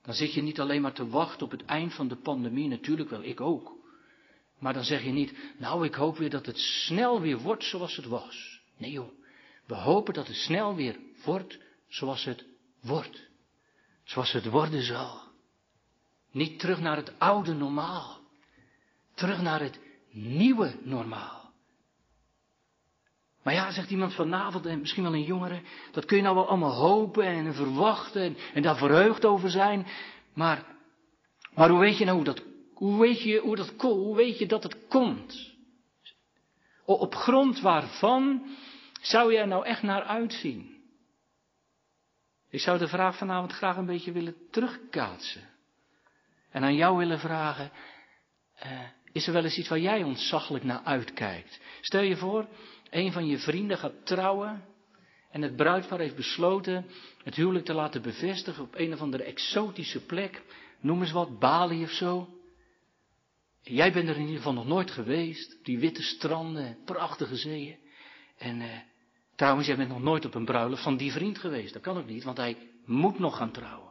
Dan 0.02 0.14
zit 0.14 0.34
je 0.34 0.42
niet 0.42 0.60
alleen 0.60 0.82
maar 0.82 0.94
te 0.94 1.08
wachten 1.08 1.46
op 1.46 1.52
het 1.52 1.66
eind 1.66 1.94
van 1.94 2.08
de 2.08 2.16
pandemie, 2.16 2.68
natuurlijk 2.68 3.10
wel, 3.10 3.24
ik 3.24 3.42
ook. 3.42 3.72
Maar 4.60 4.74
dan 4.74 4.84
zeg 4.84 5.04
je 5.04 5.12
niet, 5.12 5.34
nou 5.58 5.86
ik 5.86 5.94
hoop 5.94 6.18
weer 6.18 6.30
dat 6.30 6.46
het 6.46 6.58
snel 6.58 7.22
weer 7.22 7.38
wordt 7.38 7.64
zoals 7.64 7.96
het 7.96 8.06
was. 8.06 8.62
Nee 8.78 8.92
joh, 8.92 9.12
we 9.66 9.76
hopen 9.76 10.14
dat 10.14 10.28
het 10.28 10.36
snel 10.36 10.76
weer 10.76 11.00
wordt 11.24 11.60
zoals 11.88 12.24
het 12.26 12.46
wordt. 12.82 13.30
Zoals 14.04 14.32
het 14.32 14.46
worden 14.46 14.84
zal. 14.84 15.22
Niet 16.32 16.60
terug 16.60 16.80
naar 16.80 16.96
het 16.96 17.20
oude 17.20 17.54
normaal. 17.54 18.20
Terug 19.14 19.42
naar 19.42 19.62
het 19.62 19.80
nieuwe 20.12 20.80
normaal. 20.84 21.47
Maar 23.48 23.56
ja, 23.56 23.72
zegt 23.72 23.90
iemand 23.90 24.14
vanavond, 24.14 24.66
en 24.66 24.80
misschien 24.80 25.04
wel 25.04 25.14
een 25.14 25.24
jongere, 25.24 25.62
dat 25.92 26.06
kun 26.06 26.18
je 26.18 26.24
nou 26.24 26.36
wel 26.36 26.48
allemaal 26.48 26.74
hopen 26.74 27.26
en 27.26 27.54
verwachten 27.54 28.38
en, 28.54 28.62
daar 28.62 28.78
verheugd 28.78 29.26
over 29.26 29.50
zijn. 29.50 29.88
Maar, 30.34 30.66
maar 31.54 31.70
hoe 31.70 31.80
weet 31.80 31.98
je 31.98 32.06
nou 32.06 32.16
hoe 32.16 32.26
dat, 32.26 32.44
hoe 32.74 33.00
weet 33.00 33.22
je, 33.22 33.40
hoe 33.40 33.56
dat, 33.56 33.74
hoe 33.78 34.16
weet 34.16 34.40
je 34.40 34.46
dat 34.46 34.64
het 34.64 34.88
komt? 34.88 35.54
Op 36.86 37.16
grond 37.16 37.62
waarvan 37.62 38.46
zou 39.02 39.36
er 39.36 39.48
nou 39.48 39.66
echt 39.66 39.82
naar 39.82 40.04
uitzien? 40.04 40.84
Ik 42.50 42.60
zou 42.60 42.78
de 42.78 42.88
vraag 42.88 43.18
vanavond 43.18 43.52
graag 43.52 43.78
een 43.78 43.86
beetje 43.86 44.12
willen 44.12 44.36
terugkaatsen. 44.52 45.50
En 46.50 46.64
aan 46.64 46.76
jou 46.76 46.98
willen 46.98 47.20
vragen, 47.20 47.72
uh, 48.66 48.82
is 49.12 49.28
er 49.28 49.34
wel 49.34 49.44
eens 49.44 49.58
iets 49.58 49.70
waar 49.70 49.80
jij 49.80 50.04
ontzaglijk 50.04 50.64
naar 50.64 50.82
uitkijkt? 50.84 51.60
Stel 51.82 52.02
je 52.02 52.16
voor, 52.16 52.48
een 52.90 53.12
van 53.12 53.28
je 53.28 53.38
vrienden 53.38 53.78
gaat 53.78 54.06
trouwen 54.06 54.64
en 55.32 55.42
het 55.42 55.56
bruidpaar 55.56 56.00
heeft 56.00 56.16
besloten 56.16 56.86
het 57.24 57.36
huwelijk 57.36 57.66
te 57.66 57.74
laten 57.74 58.02
bevestigen 58.02 58.64
op 58.64 58.76
een 58.76 58.94
of 58.94 59.02
andere 59.02 59.24
exotische 59.24 60.06
plek, 60.06 60.42
noem 60.80 61.02
eens 61.02 61.12
wat, 61.12 61.40
Bali 61.40 61.84
of 61.84 61.92
zo. 61.92 62.28
jij 63.62 63.92
bent 63.92 64.10
er 64.10 64.16
in 64.16 64.22
ieder 64.22 64.38
geval 64.38 64.54
nog 64.54 64.68
nooit 64.68 64.92
geweest, 64.92 65.58
die 65.64 65.80
witte 65.80 66.02
stranden, 66.02 66.78
prachtige 66.86 67.36
zeeën. 67.36 67.78
En 68.38 68.62
eh, 68.62 68.68
trouwens, 69.36 69.68
jij 69.68 69.76
bent 69.78 69.90
nog 69.90 70.02
nooit 70.02 70.26
op 70.26 70.36
een 70.36 70.46
bruiloft 70.46 70.84
van 70.84 70.98
die 70.98 71.12
vriend 71.12 71.38
geweest. 71.38 71.74
Dat 71.74 71.82
kan 71.82 71.98
ook 71.98 72.08
niet, 72.08 72.24
want 72.24 72.38
hij 72.38 72.58
moet 72.86 73.20
nog 73.20 73.38
gaan 73.38 73.52
trouwen. 73.52 73.87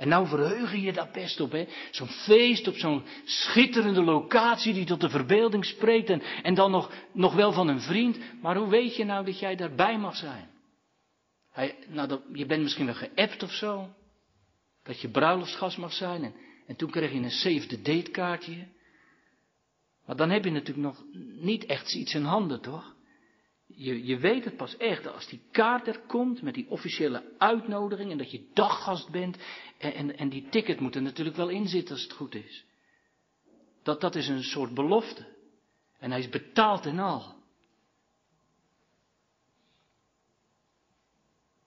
En 0.00 0.08
nou 0.08 0.26
verheugen 0.26 0.80
je 0.80 0.92
daar 0.92 1.10
best 1.12 1.40
op, 1.40 1.52
hè? 1.52 1.66
Zo'n 1.90 2.08
feest 2.08 2.68
op 2.68 2.74
zo'n 2.74 3.04
schitterende 3.24 4.02
locatie 4.02 4.72
die 4.72 4.84
tot 4.84 5.00
de 5.00 5.08
verbeelding 5.08 5.64
spreekt 5.64 6.10
en, 6.10 6.22
en 6.42 6.54
dan 6.54 6.70
nog, 6.70 6.92
nog 7.12 7.34
wel 7.34 7.52
van 7.52 7.68
een 7.68 7.80
vriend. 7.80 8.18
Maar 8.42 8.56
hoe 8.56 8.68
weet 8.68 8.96
je 8.96 9.04
nou 9.04 9.24
dat 9.24 9.38
jij 9.38 9.56
daarbij 9.56 9.98
mag 9.98 10.16
zijn? 10.16 10.50
Hij, 11.50 11.78
nou, 11.88 12.08
dat, 12.08 12.22
je 12.32 12.46
bent 12.46 12.62
misschien 12.62 12.86
wel 12.86 12.94
geappt 12.94 13.42
of 13.42 13.52
zo. 13.52 13.88
Dat 14.82 15.00
je 15.00 15.08
bruiloftsgast 15.08 15.78
mag 15.78 15.92
zijn. 15.92 16.24
En, 16.24 16.34
en 16.66 16.76
toen 16.76 16.90
kreeg 16.90 17.12
je 17.12 17.18
een 17.18 17.30
save 17.30 17.66
the 17.66 17.82
date 17.82 18.10
kaartje. 18.10 18.66
Maar 20.06 20.16
dan 20.16 20.30
heb 20.30 20.44
je 20.44 20.50
natuurlijk 20.50 20.86
nog 20.86 21.04
niet 21.40 21.64
echt 21.64 21.94
iets 21.94 22.14
in 22.14 22.24
handen, 22.24 22.60
toch? 22.60 22.94
Je, 23.82 24.04
je 24.04 24.18
weet 24.18 24.44
het 24.44 24.56
pas 24.56 24.76
echt 24.76 25.06
als 25.06 25.28
die 25.28 25.40
kaart 25.50 25.86
er 25.86 26.00
komt 26.06 26.42
met 26.42 26.54
die 26.54 26.70
officiële 26.70 27.34
uitnodiging 27.38 28.10
en 28.10 28.18
dat 28.18 28.30
je 28.30 28.50
daggast 28.54 29.10
bent 29.10 29.36
en, 29.78 29.94
en, 29.94 30.16
en 30.16 30.28
die 30.28 30.48
ticket 30.48 30.80
moet 30.80 30.94
er 30.94 31.02
natuurlijk 31.02 31.36
wel 31.36 31.48
in 31.48 31.66
zitten 31.66 31.94
als 31.94 32.02
het 32.02 32.12
goed 32.12 32.34
is. 32.34 32.64
Dat, 33.82 34.00
dat 34.00 34.14
is 34.14 34.28
een 34.28 34.42
soort 34.42 34.74
belofte. 34.74 35.26
En 35.98 36.10
hij 36.10 36.20
is 36.20 36.28
betaald 36.28 36.86
en 36.86 36.98
al. 36.98 37.34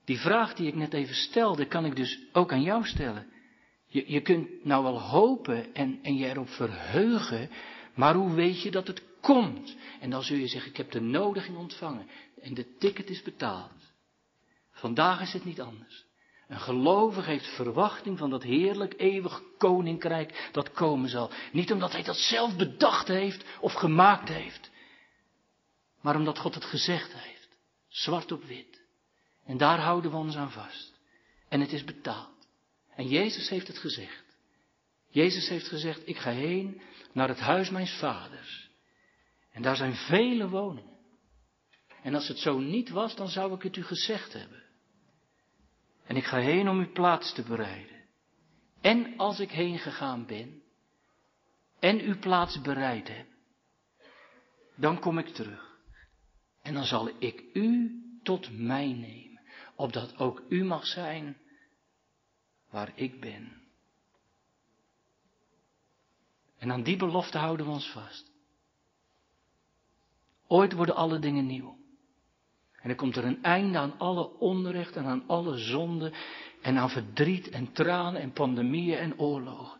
Die 0.06 0.20
vraag 0.20 0.54
die 0.54 0.68
ik 0.68 0.76
net 0.76 0.94
even 0.94 1.16
stelde, 1.16 1.66
kan 1.66 1.86
ik 1.86 1.96
dus 1.96 2.20
ook 2.32 2.52
aan 2.52 2.62
jou 2.62 2.86
stellen. 2.86 3.28
Je, 3.88 4.12
je 4.12 4.22
kunt 4.22 4.66
nou 4.66 4.84
wel 4.84 5.02
hopen 5.02 5.74
en, 5.74 6.00
en 6.02 6.16
je 6.16 6.26
erop 6.26 6.50
verheugen, 6.50 7.50
Maar 7.96 8.16
hoe 8.16 8.34
weet 8.34 8.62
je 8.62 8.72
dat 8.72 8.88
het 8.88 9.13
komt? 9.24 9.76
En 10.00 10.10
dan 10.10 10.24
zul 10.24 10.38
je 10.38 10.48
zeggen, 10.48 10.72
ik 10.72 10.78
heb 10.78 10.92
de 10.92 11.02
nodiging 11.02 11.58
ontvangen 11.58 12.08
en 12.42 12.54
de 12.54 12.78
ticket 12.78 13.10
is 13.10 13.22
betaald. 13.22 13.94
Vandaag 14.72 15.22
is 15.22 15.34
het 15.34 15.46
niet 15.46 15.62
anders. 15.62 16.06
Een 16.48 16.60
gelovige 16.60 17.30
heeft 17.30 17.56
verwachting 17.56 18.18
van 18.18 18.30
dat 18.30 18.44
heerlijk 18.44 18.94
eeuwig 18.98 19.42
koninkrijk 19.58 20.50
dat 20.52 20.72
komen 20.72 21.10
zal. 21.10 21.32
Niet 21.52 21.72
omdat 21.72 21.92
hij 21.92 22.04
dat 22.04 22.18
zelf 22.18 22.56
bedacht 22.56 23.08
heeft 23.08 23.46
of 23.60 23.74
gemaakt 23.74 24.30
heeft, 24.30 24.72
maar 26.02 26.16
omdat 26.16 26.40
God 26.40 26.56
het 26.56 26.66
gezegd 26.66 27.14
heeft. 27.14 27.50
Zwart 27.88 28.32
op 28.32 28.44
wit. 28.44 28.82
En 29.46 29.58
daar 29.58 29.80
houden 29.80 30.12
we 30.12 30.18
ons 30.18 30.36
aan 30.36 30.52
vast. 30.52 30.94
En 31.50 31.60
het 31.60 31.72
is 31.74 31.84
betaald. 31.84 32.48
En 32.96 33.08
Jezus 33.08 33.50
heeft 33.50 33.68
het 33.68 33.78
gezegd. 33.78 34.24
Jezus 35.10 35.50
heeft 35.50 35.68
gezegd, 35.68 36.08
ik 36.08 36.18
ga 36.18 36.32
heen 36.32 36.82
naar 37.12 37.28
het 37.28 37.40
huis 37.40 37.70
mijns 37.70 37.92
vaders. 37.92 38.70
En 39.54 39.62
daar 39.62 39.76
zijn 39.76 39.96
vele 39.96 40.50
woningen. 40.50 40.98
En 42.02 42.16
als 42.16 42.28
het 42.28 42.38
zo 42.38 42.60
niet 42.60 42.90
was, 42.90 43.16
dan 43.16 43.28
zou 43.28 43.54
ik 43.54 43.62
het 43.62 43.76
u 43.76 43.84
gezegd 43.84 44.34
hebben. 44.34 44.64
En 46.06 46.16
ik 46.16 46.24
ga 46.24 46.38
heen 46.38 46.70
om 46.70 46.80
uw 46.80 46.92
plaats 46.92 47.34
te 47.34 47.44
bereiden. 47.44 48.06
En 48.82 49.18
als 49.18 49.40
ik 49.40 49.52
heen 49.52 49.80
gegaan 49.80 50.26
ben 50.26 50.62
en 51.80 52.00
uw 52.00 52.20
plaats 52.20 52.62
bereid 52.62 53.08
heb, 53.08 53.28
dan 54.76 55.00
kom 55.00 55.18
ik 55.18 55.28
terug. 55.28 55.78
En 56.62 56.74
dan 56.74 56.86
zal 56.86 57.10
ik 57.20 57.44
u 57.54 58.02
tot 58.24 58.58
mij 58.58 58.94
nemen, 58.94 59.42
opdat 59.76 60.18
ook 60.18 60.44
u 60.50 60.64
mag 60.64 60.86
zijn 60.86 61.38
waar 62.70 62.92
ik 62.96 63.20
ben. 63.20 63.62
En 66.58 66.72
aan 66.72 66.84
die 66.84 66.98
belofte 66.98 67.38
houden 67.38 67.66
we 67.66 67.72
ons 67.72 67.92
vast. 67.92 68.33
Ooit 70.48 70.74
worden 70.74 70.96
alle 70.96 71.20
dingen 71.20 71.46
nieuw. 71.46 71.78
En 72.82 72.90
er 72.90 72.96
komt 72.96 73.16
er 73.16 73.26
een 73.26 73.44
einde 73.44 73.78
aan 73.78 73.94
alle 73.98 74.40
onrecht 74.40 74.96
en 74.96 75.06
aan 75.06 75.24
alle 75.28 75.58
zonde 75.58 76.12
en 76.62 76.78
aan 76.78 76.90
verdriet 76.90 77.50
en 77.50 77.72
tranen 77.72 78.22
en 78.22 78.32
pandemieën 78.32 78.98
en 78.98 79.20
oorlogen. 79.20 79.80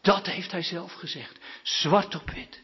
Dat 0.00 0.26
heeft 0.26 0.50
hij 0.50 0.62
zelf 0.62 0.92
gezegd, 0.92 1.40
zwart 1.62 2.14
op 2.14 2.30
wit. 2.30 2.62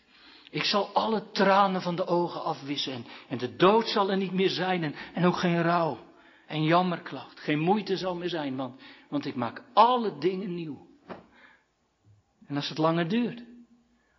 Ik 0.51 0.65
zal 0.65 0.89
alle 0.95 1.31
tranen 1.31 1.83
van 1.83 1.97
de 1.97 2.07
ogen 2.07 2.45
afwissen 2.45 3.07
en, 3.29 3.39
de 3.39 3.57
dood 3.57 3.89
zal 3.89 4.11
er 4.11 4.17
niet 4.17 4.33
meer 4.33 4.51
zijn 4.51 4.95
en, 5.15 5.25
ook 5.25 5.37
geen 5.37 5.63
rouw 5.63 5.99
en 6.47 6.63
jammerklacht. 6.63 7.41
Geen 7.41 7.59
moeite 7.59 7.97
zal 7.97 8.15
meer 8.15 8.29
zijn, 8.29 8.77
want 9.09 9.27
ik 9.27 9.35
maak 9.35 9.63
alle 9.73 10.19
dingen 10.19 10.55
nieuw. 10.55 10.89
En 12.47 12.57
als 12.57 12.69
het 12.69 12.79
langer 12.79 13.09
duurt, 13.09 13.43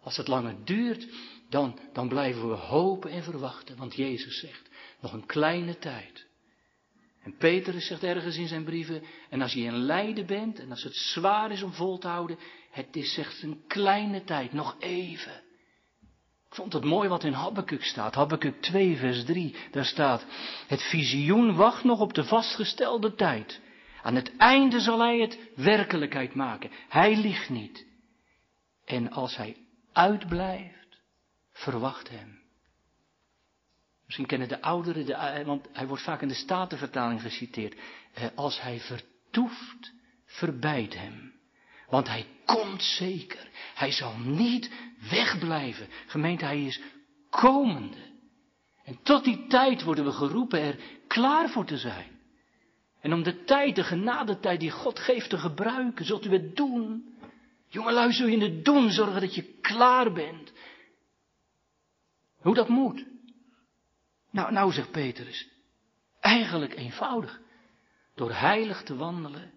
als 0.03 0.17
het 0.17 0.27
langer 0.27 0.55
duurt, 0.65 1.07
dan, 1.51 1.79
dan 1.93 2.07
blijven 2.07 2.49
we 2.49 2.55
hopen 2.55 3.11
en 3.11 3.23
verwachten, 3.23 3.77
want 3.77 3.95
Jezus 3.95 4.39
zegt, 4.39 4.69
nog 5.01 5.13
een 5.13 5.25
kleine 5.25 5.77
tijd. 5.77 6.27
En 7.23 7.37
Petrus 7.37 7.87
zegt 7.87 8.03
ergens 8.03 8.37
in 8.37 8.47
zijn 8.47 8.63
brieven, 8.63 9.03
en 9.29 9.41
als 9.41 9.53
je 9.53 9.61
in 9.61 9.77
lijden 9.77 10.25
bent, 10.25 10.59
en 10.59 10.69
als 10.69 10.83
het 10.83 10.95
zwaar 10.95 11.51
is 11.51 11.63
om 11.63 11.73
vol 11.73 11.97
te 11.97 12.07
houden, 12.07 12.37
het 12.71 12.95
is 12.95 13.13
slechts 13.13 13.41
een 13.41 13.63
kleine 13.67 14.23
tijd, 14.23 14.53
nog 14.53 14.75
even. 14.79 15.41
Ik 16.47 16.57
vond 16.57 16.73
het 16.73 16.83
mooi 16.83 17.09
wat 17.09 17.23
in 17.23 17.33
Habakkuk 17.33 17.83
staat, 17.83 18.15
Habakkuk 18.15 18.61
2 18.61 18.97
vers 18.97 19.25
3, 19.25 19.55
daar 19.71 19.85
staat, 19.85 20.25
het 20.67 20.81
visioen 20.81 21.55
wacht 21.55 21.83
nog 21.83 21.99
op 21.99 22.13
de 22.13 22.23
vastgestelde 22.23 23.15
tijd. 23.15 23.59
Aan 24.01 24.15
het 24.15 24.37
einde 24.37 24.79
zal 24.79 24.99
hij 24.99 25.19
het 25.19 25.39
werkelijkheid 25.55 26.33
maken. 26.33 26.71
Hij 26.89 27.15
liegt 27.15 27.49
niet. 27.49 27.85
En 28.85 29.11
als 29.11 29.35
hij 29.35 29.55
uitblijft, 29.91 30.80
verwacht 31.61 32.09
hem. 32.09 32.39
Misschien 34.05 34.25
kennen 34.25 34.47
de 34.47 34.61
ouderen, 34.61 35.05
de, 35.05 35.13
eh, 35.13 35.45
want 35.45 35.67
hij 35.71 35.87
wordt 35.87 36.03
vaak 36.03 36.21
in 36.21 36.27
de 36.27 36.33
Statenvertaling 36.33 37.21
geciteerd. 37.21 37.75
Eh, 38.13 38.25
als 38.35 38.61
hij 38.61 38.79
vertoeft, 38.79 39.91
verbijt 40.25 40.93
hem. 40.93 41.33
Want 41.87 42.07
hij 42.07 42.25
komt 42.45 42.83
zeker. 42.83 43.49
Hij 43.75 43.91
zal 43.91 44.17
niet 44.17 44.71
wegblijven. 45.09 45.87
Gemeente, 46.07 46.45
hij 46.45 46.65
is 46.65 46.81
komende. 47.29 48.09
En 48.83 48.99
tot 49.03 49.23
die 49.23 49.47
tijd 49.47 49.83
worden 49.83 50.05
we 50.05 50.11
geroepen 50.11 50.59
er 50.61 50.79
klaar 51.07 51.49
voor 51.49 51.65
te 51.65 51.77
zijn. 51.77 52.19
En 53.01 53.13
om 53.13 53.23
de 53.23 53.43
tijd, 53.43 53.75
de 53.75 53.83
genadetijd 53.83 54.59
die 54.59 54.71
God 54.71 54.99
geeft 54.99 55.29
te 55.29 55.37
gebruiken, 55.37 56.05
zult 56.05 56.25
u 56.25 56.31
het 56.31 56.55
doen. 56.55 57.15
Jongelui, 57.67 58.13
zul 58.13 58.27
je 58.27 58.35
in 58.35 58.41
het 58.41 58.65
doen 58.65 58.91
zorgen 58.91 59.21
dat 59.21 59.35
je 59.35 59.59
klaar 59.61 60.11
bent. 60.11 60.51
Hoe 62.41 62.55
dat 62.55 62.67
moet. 62.67 63.05
Nou, 64.29 64.51
nou 64.51 64.71
zegt 64.71 64.91
Petrus, 64.91 65.49
eigenlijk 66.19 66.75
eenvoudig. 66.75 67.39
Door 68.15 68.31
heilig 68.31 68.83
te 68.83 68.95
wandelen 68.95 69.51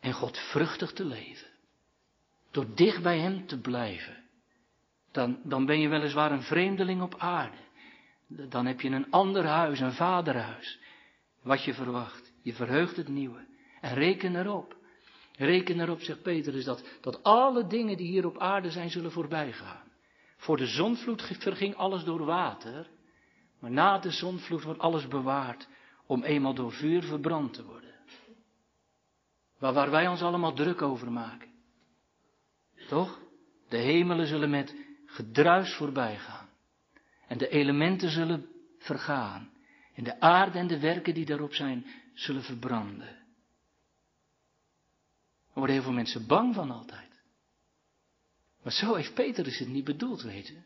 en 0.00 0.12
God 0.12 0.38
vruchtig 0.38 0.92
te 0.92 1.04
leven. 1.04 1.48
Door 2.50 2.74
dicht 2.74 3.02
bij 3.02 3.18
Hem 3.18 3.46
te 3.46 3.60
blijven. 3.60 4.16
Dan, 5.12 5.40
dan 5.44 5.66
ben 5.66 5.80
je 5.80 5.88
weliswaar 5.88 6.32
een 6.32 6.42
vreemdeling 6.42 7.02
op 7.02 7.14
aarde. 7.18 7.56
Dan 8.26 8.66
heb 8.66 8.80
je 8.80 8.88
een 8.88 9.10
ander 9.10 9.46
huis, 9.46 9.80
een 9.80 9.92
vaderhuis. 9.92 10.78
Wat 11.42 11.64
je 11.64 11.74
verwacht. 11.74 12.32
Je 12.42 12.52
verheugt 12.52 12.96
het 12.96 13.08
nieuwe. 13.08 13.46
En 13.80 13.94
reken 13.94 14.36
erop. 14.36 14.76
Reken 15.36 15.80
erop, 15.80 16.00
zegt 16.00 16.22
Petrus, 16.22 16.64
dat, 16.64 16.84
dat 17.00 17.22
alle 17.22 17.66
dingen 17.66 17.96
die 17.96 18.06
hier 18.06 18.26
op 18.26 18.38
aarde 18.38 18.70
zijn, 18.70 18.90
zullen 18.90 19.12
voorbij 19.12 19.52
gaan. 19.52 19.89
Voor 20.40 20.56
de 20.56 20.66
zonvloed 20.66 21.22
verging 21.22 21.74
alles 21.74 22.04
door 22.04 22.24
water. 22.24 22.88
Maar 23.58 23.70
na 23.70 23.98
de 23.98 24.10
zonvloed 24.10 24.62
wordt 24.62 24.80
alles 24.80 25.08
bewaard 25.08 25.68
om 26.06 26.22
eenmaal 26.22 26.54
door 26.54 26.72
vuur 26.72 27.02
verbrand 27.02 27.54
te 27.54 27.64
worden. 27.64 27.94
Waar, 29.58 29.72
waar 29.72 29.90
wij 29.90 30.08
ons 30.08 30.22
allemaal 30.22 30.52
druk 30.52 30.82
over 30.82 31.12
maken. 31.12 31.48
Toch? 32.88 33.20
De 33.68 33.76
hemelen 33.76 34.26
zullen 34.26 34.50
met 34.50 34.74
gedruis 35.06 35.74
voorbij 35.74 36.18
gaan. 36.18 36.48
En 37.26 37.38
de 37.38 37.48
elementen 37.48 38.10
zullen 38.10 38.46
vergaan. 38.78 39.50
En 39.94 40.04
de 40.04 40.20
aarde 40.20 40.58
en 40.58 40.66
de 40.66 40.80
werken 40.80 41.14
die 41.14 41.26
daarop 41.26 41.54
zijn, 41.54 41.86
zullen 42.14 42.42
verbranden. 42.42 43.08
Er 45.48 45.56
worden 45.56 45.74
heel 45.74 45.84
veel 45.84 45.92
mensen 45.92 46.26
bang 46.26 46.54
van 46.54 46.70
altijd. 46.70 47.09
Maar 48.62 48.72
zo 48.72 48.94
heeft 48.94 49.14
Petrus 49.14 49.58
het 49.58 49.68
niet 49.68 49.84
bedoeld, 49.84 50.22
weet 50.22 50.46
je. 50.46 50.62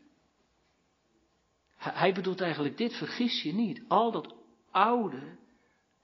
Hij 1.77 2.13
bedoelt 2.13 2.41
eigenlijk 2.41 2.77
dit, 2.77 2.93
vergis 2.93 3.41
je 3.41 3.53
niet. 3.53 3.81
Al 3.87 4.11
dat 4.11 4.35
oude, 4.71 5.37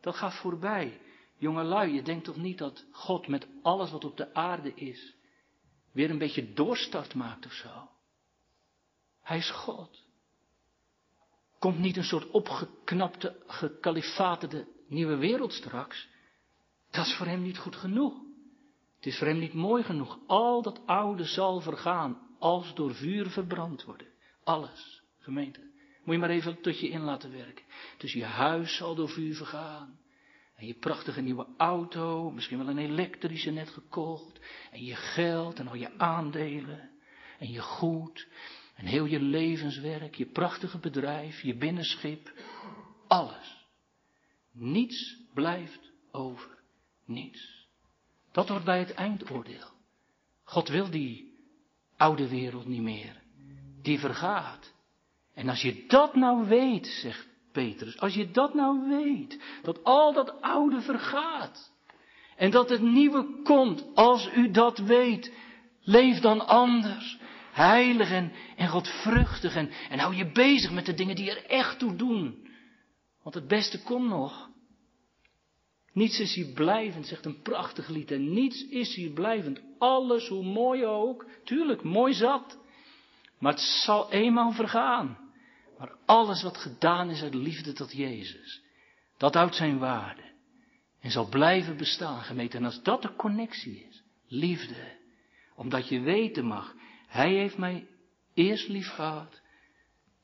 dat 0.02 0.16
gaat 0.16 0.36
voorbij. 0.36 1.00
Jongelui, 1.38 1.94
je 1.94 2.02
denkt 2.02 2.26
toch 2.26 2.38
niet 2.38 2.58
dat 2.58 2.86
God 2.92 3.28
met 3.28 3.48
alles 3.62 3.92
wat 3.92 4.06
op 4.06 4.18
de 4.18 4.34
aarde 4.34 4.74
is, 4.74 5.16
weer 5.92 6.10
een 6.10 6.18
beetje 6.18 6.54
doorstart 6.54 7.14
maakt 7.14 7.46
of 7.46 7.54
zo? 7.54 7.90
Hij 9.22 9.38
is 9.38 9.50
God. 9.50 10.04
Komt 11.60 11.80
niet 11.80 11.98
een 11.98 12.04
soort 12.04 12.30
opgeknapte, 12.30 13.44
gekalifaterde 13.48 14.68
nieuwe 14.88 15.16
wereld 15.16 15.54
straks? 15.54 16.08
Dat 16.92 17.06
is 17.06 17.16
voor 17.16 17.26
hem 17.26 17.42
niet 17.42 17.58
goed 17.58 17.76
genoeg. 17.76 18.21
Het 19.02 19.12
is 19.12 19.18
voor 19.18 19.28
hem 19.28 19.40
niet 19.40 19.54
mooi 19.54 19.84
genoeg. 19.84 20.20
Al 20.28 20.62
dat 20.62 20.82
oude 20.86 21.24
zal 21.24 21.62
vergaan, 21.62 22.18
als 22.40 22.74
door 22.74 22.96
vuur 22.96 23.30
verbrand 23.30 23.84
worden. 23.84 24.08
Alles, 24.44 25.04
gemeente. 25.20 25.60
Moet 26.04 26.14
je 26.14 26.22
maar 26.22 26.30
even 26.30 26.62
tot 26.62 26.80
je 26.80 26.90
in 26.90 27.02
laten 27.02 27.32
werken. 27.32 27.66
Dus 27.98 28.14
je 28.14 28.24
huis 28.24 28.76
zal 28.76 28.96
door 28.96 29.10
vuur 29.10 29.36
vergaan. 29.36 30.00
En 30.56 30.68
je 30.68 30.74
prachtige 30.74 31.22
nieuwe 31.22 31.48
auto, 31.58 32.32
misschien 32.32 32.58
wel 32.58 32.68
een 32.68 32.78
elektrische 32.78 33.52
net 33.52 33.70
gekocht. 33.70 34.40
En 34.72 34.84
je 34.84 34.96
geld 34.96 35.60
en 35.60 35.68
al 35.68 35.76
je 35.76 35.98
aandelen. 35.98 36.90
En 37.40 37.52
je 37.52 37.62
goed. 37.62 38.28
En 38.76 38.86
heel 38.86 39.06
je 39.06 39.20
levenswerk, 39.20 40.16
je 40.16 40.26
prachtige 40.26 40.80
bedrijf, 40.80 41.42
je 41.42 41.56
binnenschip. 41.56 42.34
Alles. 43.08 43.68
Niets 44.52 45.18
blijft 45.34 45.92
over. 46.12 46.64
Niets. 47.06 47.61
Dat 48.32 48.48
hoort 48.48 48.64
bij 48.64 48.80
het 48.80 48.94
eindoordeel. 48.94 49.68
God 50.44 50.68
wil 50.68 50.90
die 50.90 51.34
oude 51.98 52.28
wereld 52.28 52.66
niet 52.66 52.82
meer. 52.82 53.22
Die 53.82 54.00
vergaat. 54.00 54.74
En 55.34 55.50
als 55.50 55.62
je 55.62 55.84
dat 55.88 56.16
nou 56.16 56.48
weet, 56.48 56.88
zegt 56.88 57.28
Petrus, 57.52 58.00
als 58.00 58.14
je 58.14 58.32
dat 58.32 58.54
nou 58.54 58.90
weet, 58.90 59.42
dat 59.62 59.84
al 59.84 60.14
dat 60.14 60.42
oude 60.42 60.82
vergaat 60.82 61.72
en 62.36 62.52
dat 62.52 62.70
het 62.70 62.82
nieuwe 62.82 63.42
komt, 63.44 63.86
als 63.96 64.30
u 64.36 64.52
dat 64.52 64.78
weet, 64.78 65.34
leef 65.82 66.20
dan 66.20 66.48
anders, 66.48 67.20
heilig 67.52 68.12
en, 68.12 68.32
en 68.56 68.68
godvruchtig 68.68 69.56
en, 69.56 69.72
en 69.90 70.00
hou 70.00 70.16
je 70.16 70.32
bezig 70.32 70.72
met 70.72 70.86
de 70.86 70.94
dingen 70.94 71.16
die 71.16 71.30
er 71.30 71.46
echt 71.46 71.80
toe 71.80 71.96
doen. 71.96 72.48
Want 73.24 73.36
het 73.36 73.48
beste 73.48 73.84
komt 73.84 74.10
nog. 74.10 74.50
Niets 75.94 76.20
is 76.20 76.36
hier 76.36 76.54
blijvend, 76.54 77.08
zegt 77.08 77.26
een 77.26 77.42
prachtig 77.42 77.88
lied. 77.88 78.12
En 78.12 78.34
niets 78.34 78.68
is 78.68 78.96
hier 78.96 79.12
blijvend. 79.12 79.62
Alles, 79.78 80.28
hoe 80.28 80.44
mooi 80.44 80.86
ook, 80.86 81.26
tuurlijk, 81.44 81.84
mooi 81.84 82.14
zat. 82.14 82.58
Maar 83.40 83.52
het 83.52 83.62
zal 83.62 84.12
eenmaal 84.12 84.52
vergaan. 84.52 85.18
Maar 85.78 85.96
alles 86.06 86.44
wat 86.44 86.58
gedaan 86.58 87.10
is 87.10 87.22
uit 87.22 87.34
liefde 87.34 87.74
tot 87.74 87.92
Jezus, 87.92 88.62
dat 89.18 89.34
houdt 89.34 89.56
zijn 89.56 89.78
waarde. 89.80 90.22
En 91.00 91.12
zal 91.12 91.30
blijven 91.30 91.78
bestaan, 91.78 92.22
gemeente. 92.22 92.58
En 92.58 92.66
als 92.66 92.84
dat 92.84 93.02
de 93.02 93.16
connectie 93.16 93.86
is, 93.90 94.04
liefde, 94.28 94.98
omdat 95.56 95.88
je 95.88 96.00
weten 96.00 96.46
mag, 96.46 96.76
Hij 97.08 97.34
heeft 97.34 97.58
mij 97.58 97.88
eerst 98.34 98.68
lief 98.68 98.88
gehad 98.88 99.42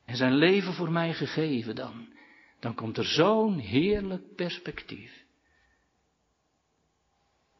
en 0.04 0.16
zijn 0.16 0.34
leven 0.34 0.72
voor 0.72 0.90
mij 0.90 1.14
gegeven 1.14 1.74
dan, 1.74 2.08
dan 2.60 2.74
komt 2.74 2.96
er 2.96 3.04
zo'n 3.04 3.58
heerlijk 3.58 4.34
perspectief. 4.34 5.26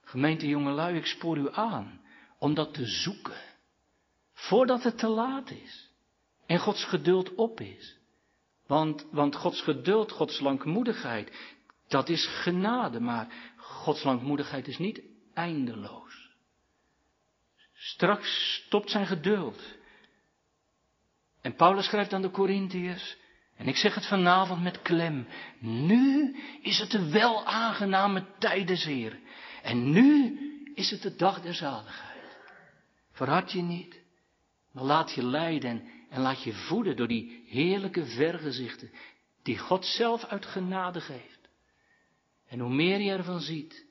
Gemeente 0.09 0.49
jongelui, 0.49 0.97
ik 0.97 1.07
spoor 1.07 1.37
u 1.37 1.49
aan 1.53 2.01
om 2.39 2.55
dat 2.55 2.75
te 2.75 2.87
zoeken, 2.87 3.41
voordat 4.33 4.83
het 4.83 4.99
te 4.99 5.07
laat 5.09 5.51
is 5.51 5.91
en 6.47 6.59
Gods 6.59 6.85
geduld 6.85 7.35
op 7.35 7.61
is. 7.61 7.97
Want, 8.67 9.07
want 9.11 9.37
Gods 9.37 9.63
geduld, 9.63 10.13
Gods 10.13 10.41
langmoedigheid, 10.41 11.57
dat 11.89 12.09
is 12.09 12.27
genade, 12.27 13.01
maar 13.01 13.53
Gods 13.57 14.03
langmoedigheid 14.03 14.67
is 14.69 14.79
niet 14.79 15.03
eindeloos. 15.35 16.31
Straks 17.75 18.55
stopt 18.65 18.91
zijn 18.91 19.07
geduld. 19.07 19.77
En 21.41 21.55
Paulus 21.55 21.85
schrijft 21.85 22.13
aan 22.13 22.23
de 22.23 22.31
Corinthiërs, 22.31 23.17
en 23.57 23.69
ik 23.69 23.77
zeg 23.77 23.95
het 23.95 24.07
vanavond 24.07 24.63
met 24.63 24.83
klem, 24.83 25.29
nu 25.61 26.37
is 26.63 26.79
het 26.79 26.91
de 26.91 27.11
wel 27.11 27.47
aangename 27.47 28.27
tijden 28.39 28.77
zeer. 28.77 29.19
En 29.69 29.91
nu 29.91 30.39
is 30.75 30.91
het 30.91 31.03
de 31.03 31.17
dag 31.17 31.43
der 31.43 31.55
zaligheid. 31.55 32.39
Verhard 33.11 33.53
je 33.53 33.63
niet, 33.63 34.01
maar 34.73 34.85
laat 34.85 35.13
je 35.13 35.23
leiden 35.23 35.89
en 36.11 36.21
laat 36.21 36.43
je 36.43 36.53
voeden 36.53 36.97
door 36.97 37.09
die 37.09 37.45
heerlijke 37.47 38.07
vergezichten 38.07 38.91
die 39.43 39.59
God 39.59 39.87
zelf 39.87 40.25
uit 40.25 40.47
genade 40.47 41.01
geeft. 41.01 41.49
En 42.47 42.59
hoe 42.59 42.75
meer 42.75 43.01
je 43.01 43.11
ervan 43.11 43.41
ziet, 43.41 43.87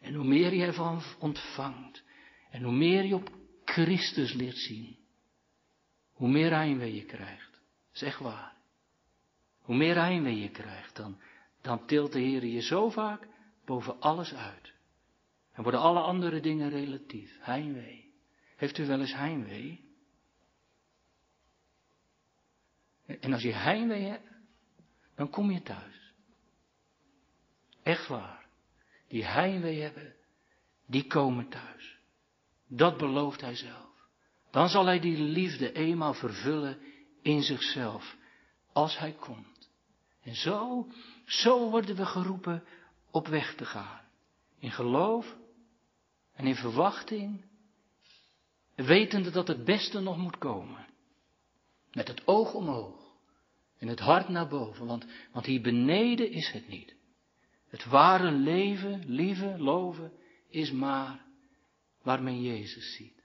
en 0.00 0.14
hoe 0.14 0.24
meer 0.24 0.54
je 0.54 0.64
ervan 0.64 1.02
ontvangt, 1.18 2.02
en 2.50 2.62
hoe 2.62 2.72
meer 2.72 3.04
je 3.04 3.14
op 3.14 3.30
Christus 3.64 4.32
leert 4.32 4.58
zien, 4.58 4.96
hoe 6.12 6.28
meer 6.28 6.50
heimwee 6.50 6.94
je 6.94 7.04
krijgt. 7.04 7.60
Zeg 7.92 8.18
waar. 8.18 8.56
Hoe 9.58 9.76
meer 9.76 9.94
heimwee 9.94 10.40
je 10.40 10.50
krijgt, 10.50 10.96
dan, 10.96 11.20
dan 11.62 11.86
tilt 11.86 12.12
de 12.12 12.20
Heer 12.20 12.44
je 12.44 12.60
zo 12.60 12.90
vaak 12.90 13.28
boven 13.64 14.00
alles 14.00 14.34
uit. 14.34 14.76
En 15.58 15.64
worden 15.64 15.80
alle 15.80 16.00
andere 16.00 16.40
dingen 16.40 16.70
relatief. 16.70 17.38
Heimwee. 17.40 18.14
Heeft 18.56 18.78
u 18.78 18.86
wel 18.86 19.00
eens 19.00 19.14
heimwee? 19.14 19.84
En 23.06 23.32
als 23.32 23.42
je 23.42 23.52
heimwee 23.52 24.04
hebt, 24.04 24.28
dan 25.14 25.30
kom 25.30 25.50
je 25.50 25.62
thuis. 25.62 26.12
Echt 27.82 28.08
waar. 28.08 28.46
Die 29.08 29.24
heimwee 29.24 29.80
hebben, 29.80 30.14
die 30.86 31.06
komen 31.06 31.48
thuis. 31.48 31.98
Dat 32.66 32.96
belooft 32.96 33.40
hij 33.40 33.54
zelf. 33.54 34.08
Dan 34.50 34.68
zal 34.68 34.86
hij 34.86 35.00
die 35.00 35.18
liefde 35.18 35.72
eenmaal 35.72 36.14
vervullen 36.14 36.78
in 37.22 37.42
zichzelf, 37.42 38.16
als 38.72 38.98
hij 38.98 39.12
komt. 39.12 39.70
En 40.22 40.34
zo, 40.34 40.88
zo 41.24 41.70
worden 41.70 41.96
we 41.96 42.06
geroepen 42.06 42.64
op 43.10 43.26
weg 43.26 43.54
te 43.54 43.64
gaan. 43.64 44.06
In 44.58 44.70
geloof 44.70 45.36
en 46.38 46.46
in 46.46 46.54
verwachting, 46.54 47.44
wetende 48.74 49.30
dat 49.30 49.48
het 49.48 49.64
beste 49.64 50.00
nog 50.00 50.16
moet 50.16 50.38
komen. 50.38 50.86
Met 51.92 52.08
het 52.08 52.26
oog 52.26 52.54
omhoog 52.54 53.16
en 53.78 53.88
het 53.88 53.98
hart 53.98 54.28
naar 54.28 54.48
boven, 54.48 54.86
want, 54.86 55.06
want 55.32 55.46
hier 55.46 55.60
beneden 55.60 56.30
is 56.30 56.50
het 56.50 56.68
niet. 56.68 56.94
Het 57.68 57.84
ware 57.84 58.30
leven, 58.30 59.02
lieve, 59.06 59.54
loven, 59.58 60.12
is 60.48 60.70
maar 60.70 61.24
waar 62.02 62.22
men 62.22 62.42
Jezus 62.42 62.94
ziet. 62.94 63.22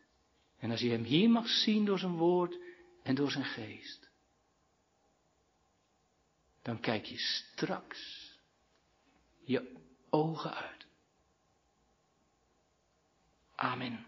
En 0.58 0.72
als 0.72 0.80
je 0.80 0.90
hem 0.90 1.04
hier 1.04 1.30
mag 1.30 1.48
zien 1.48 1.86
door 1.86 2.00
zijn 2.00 2.16
woord 2.16 2.58
en 3.04 3.16
door 3.16 3.32
zijn 3.32 3.46
geest, 3.46 4.10
dan 6.62 6.80
kijk 6.80 7.06
je 7.06 7.18
straks 7.18 8.32
je 9.44 9.78
ogen 10.10 10.54
uit. 10.54 10.83
Amen. 13.64 14.06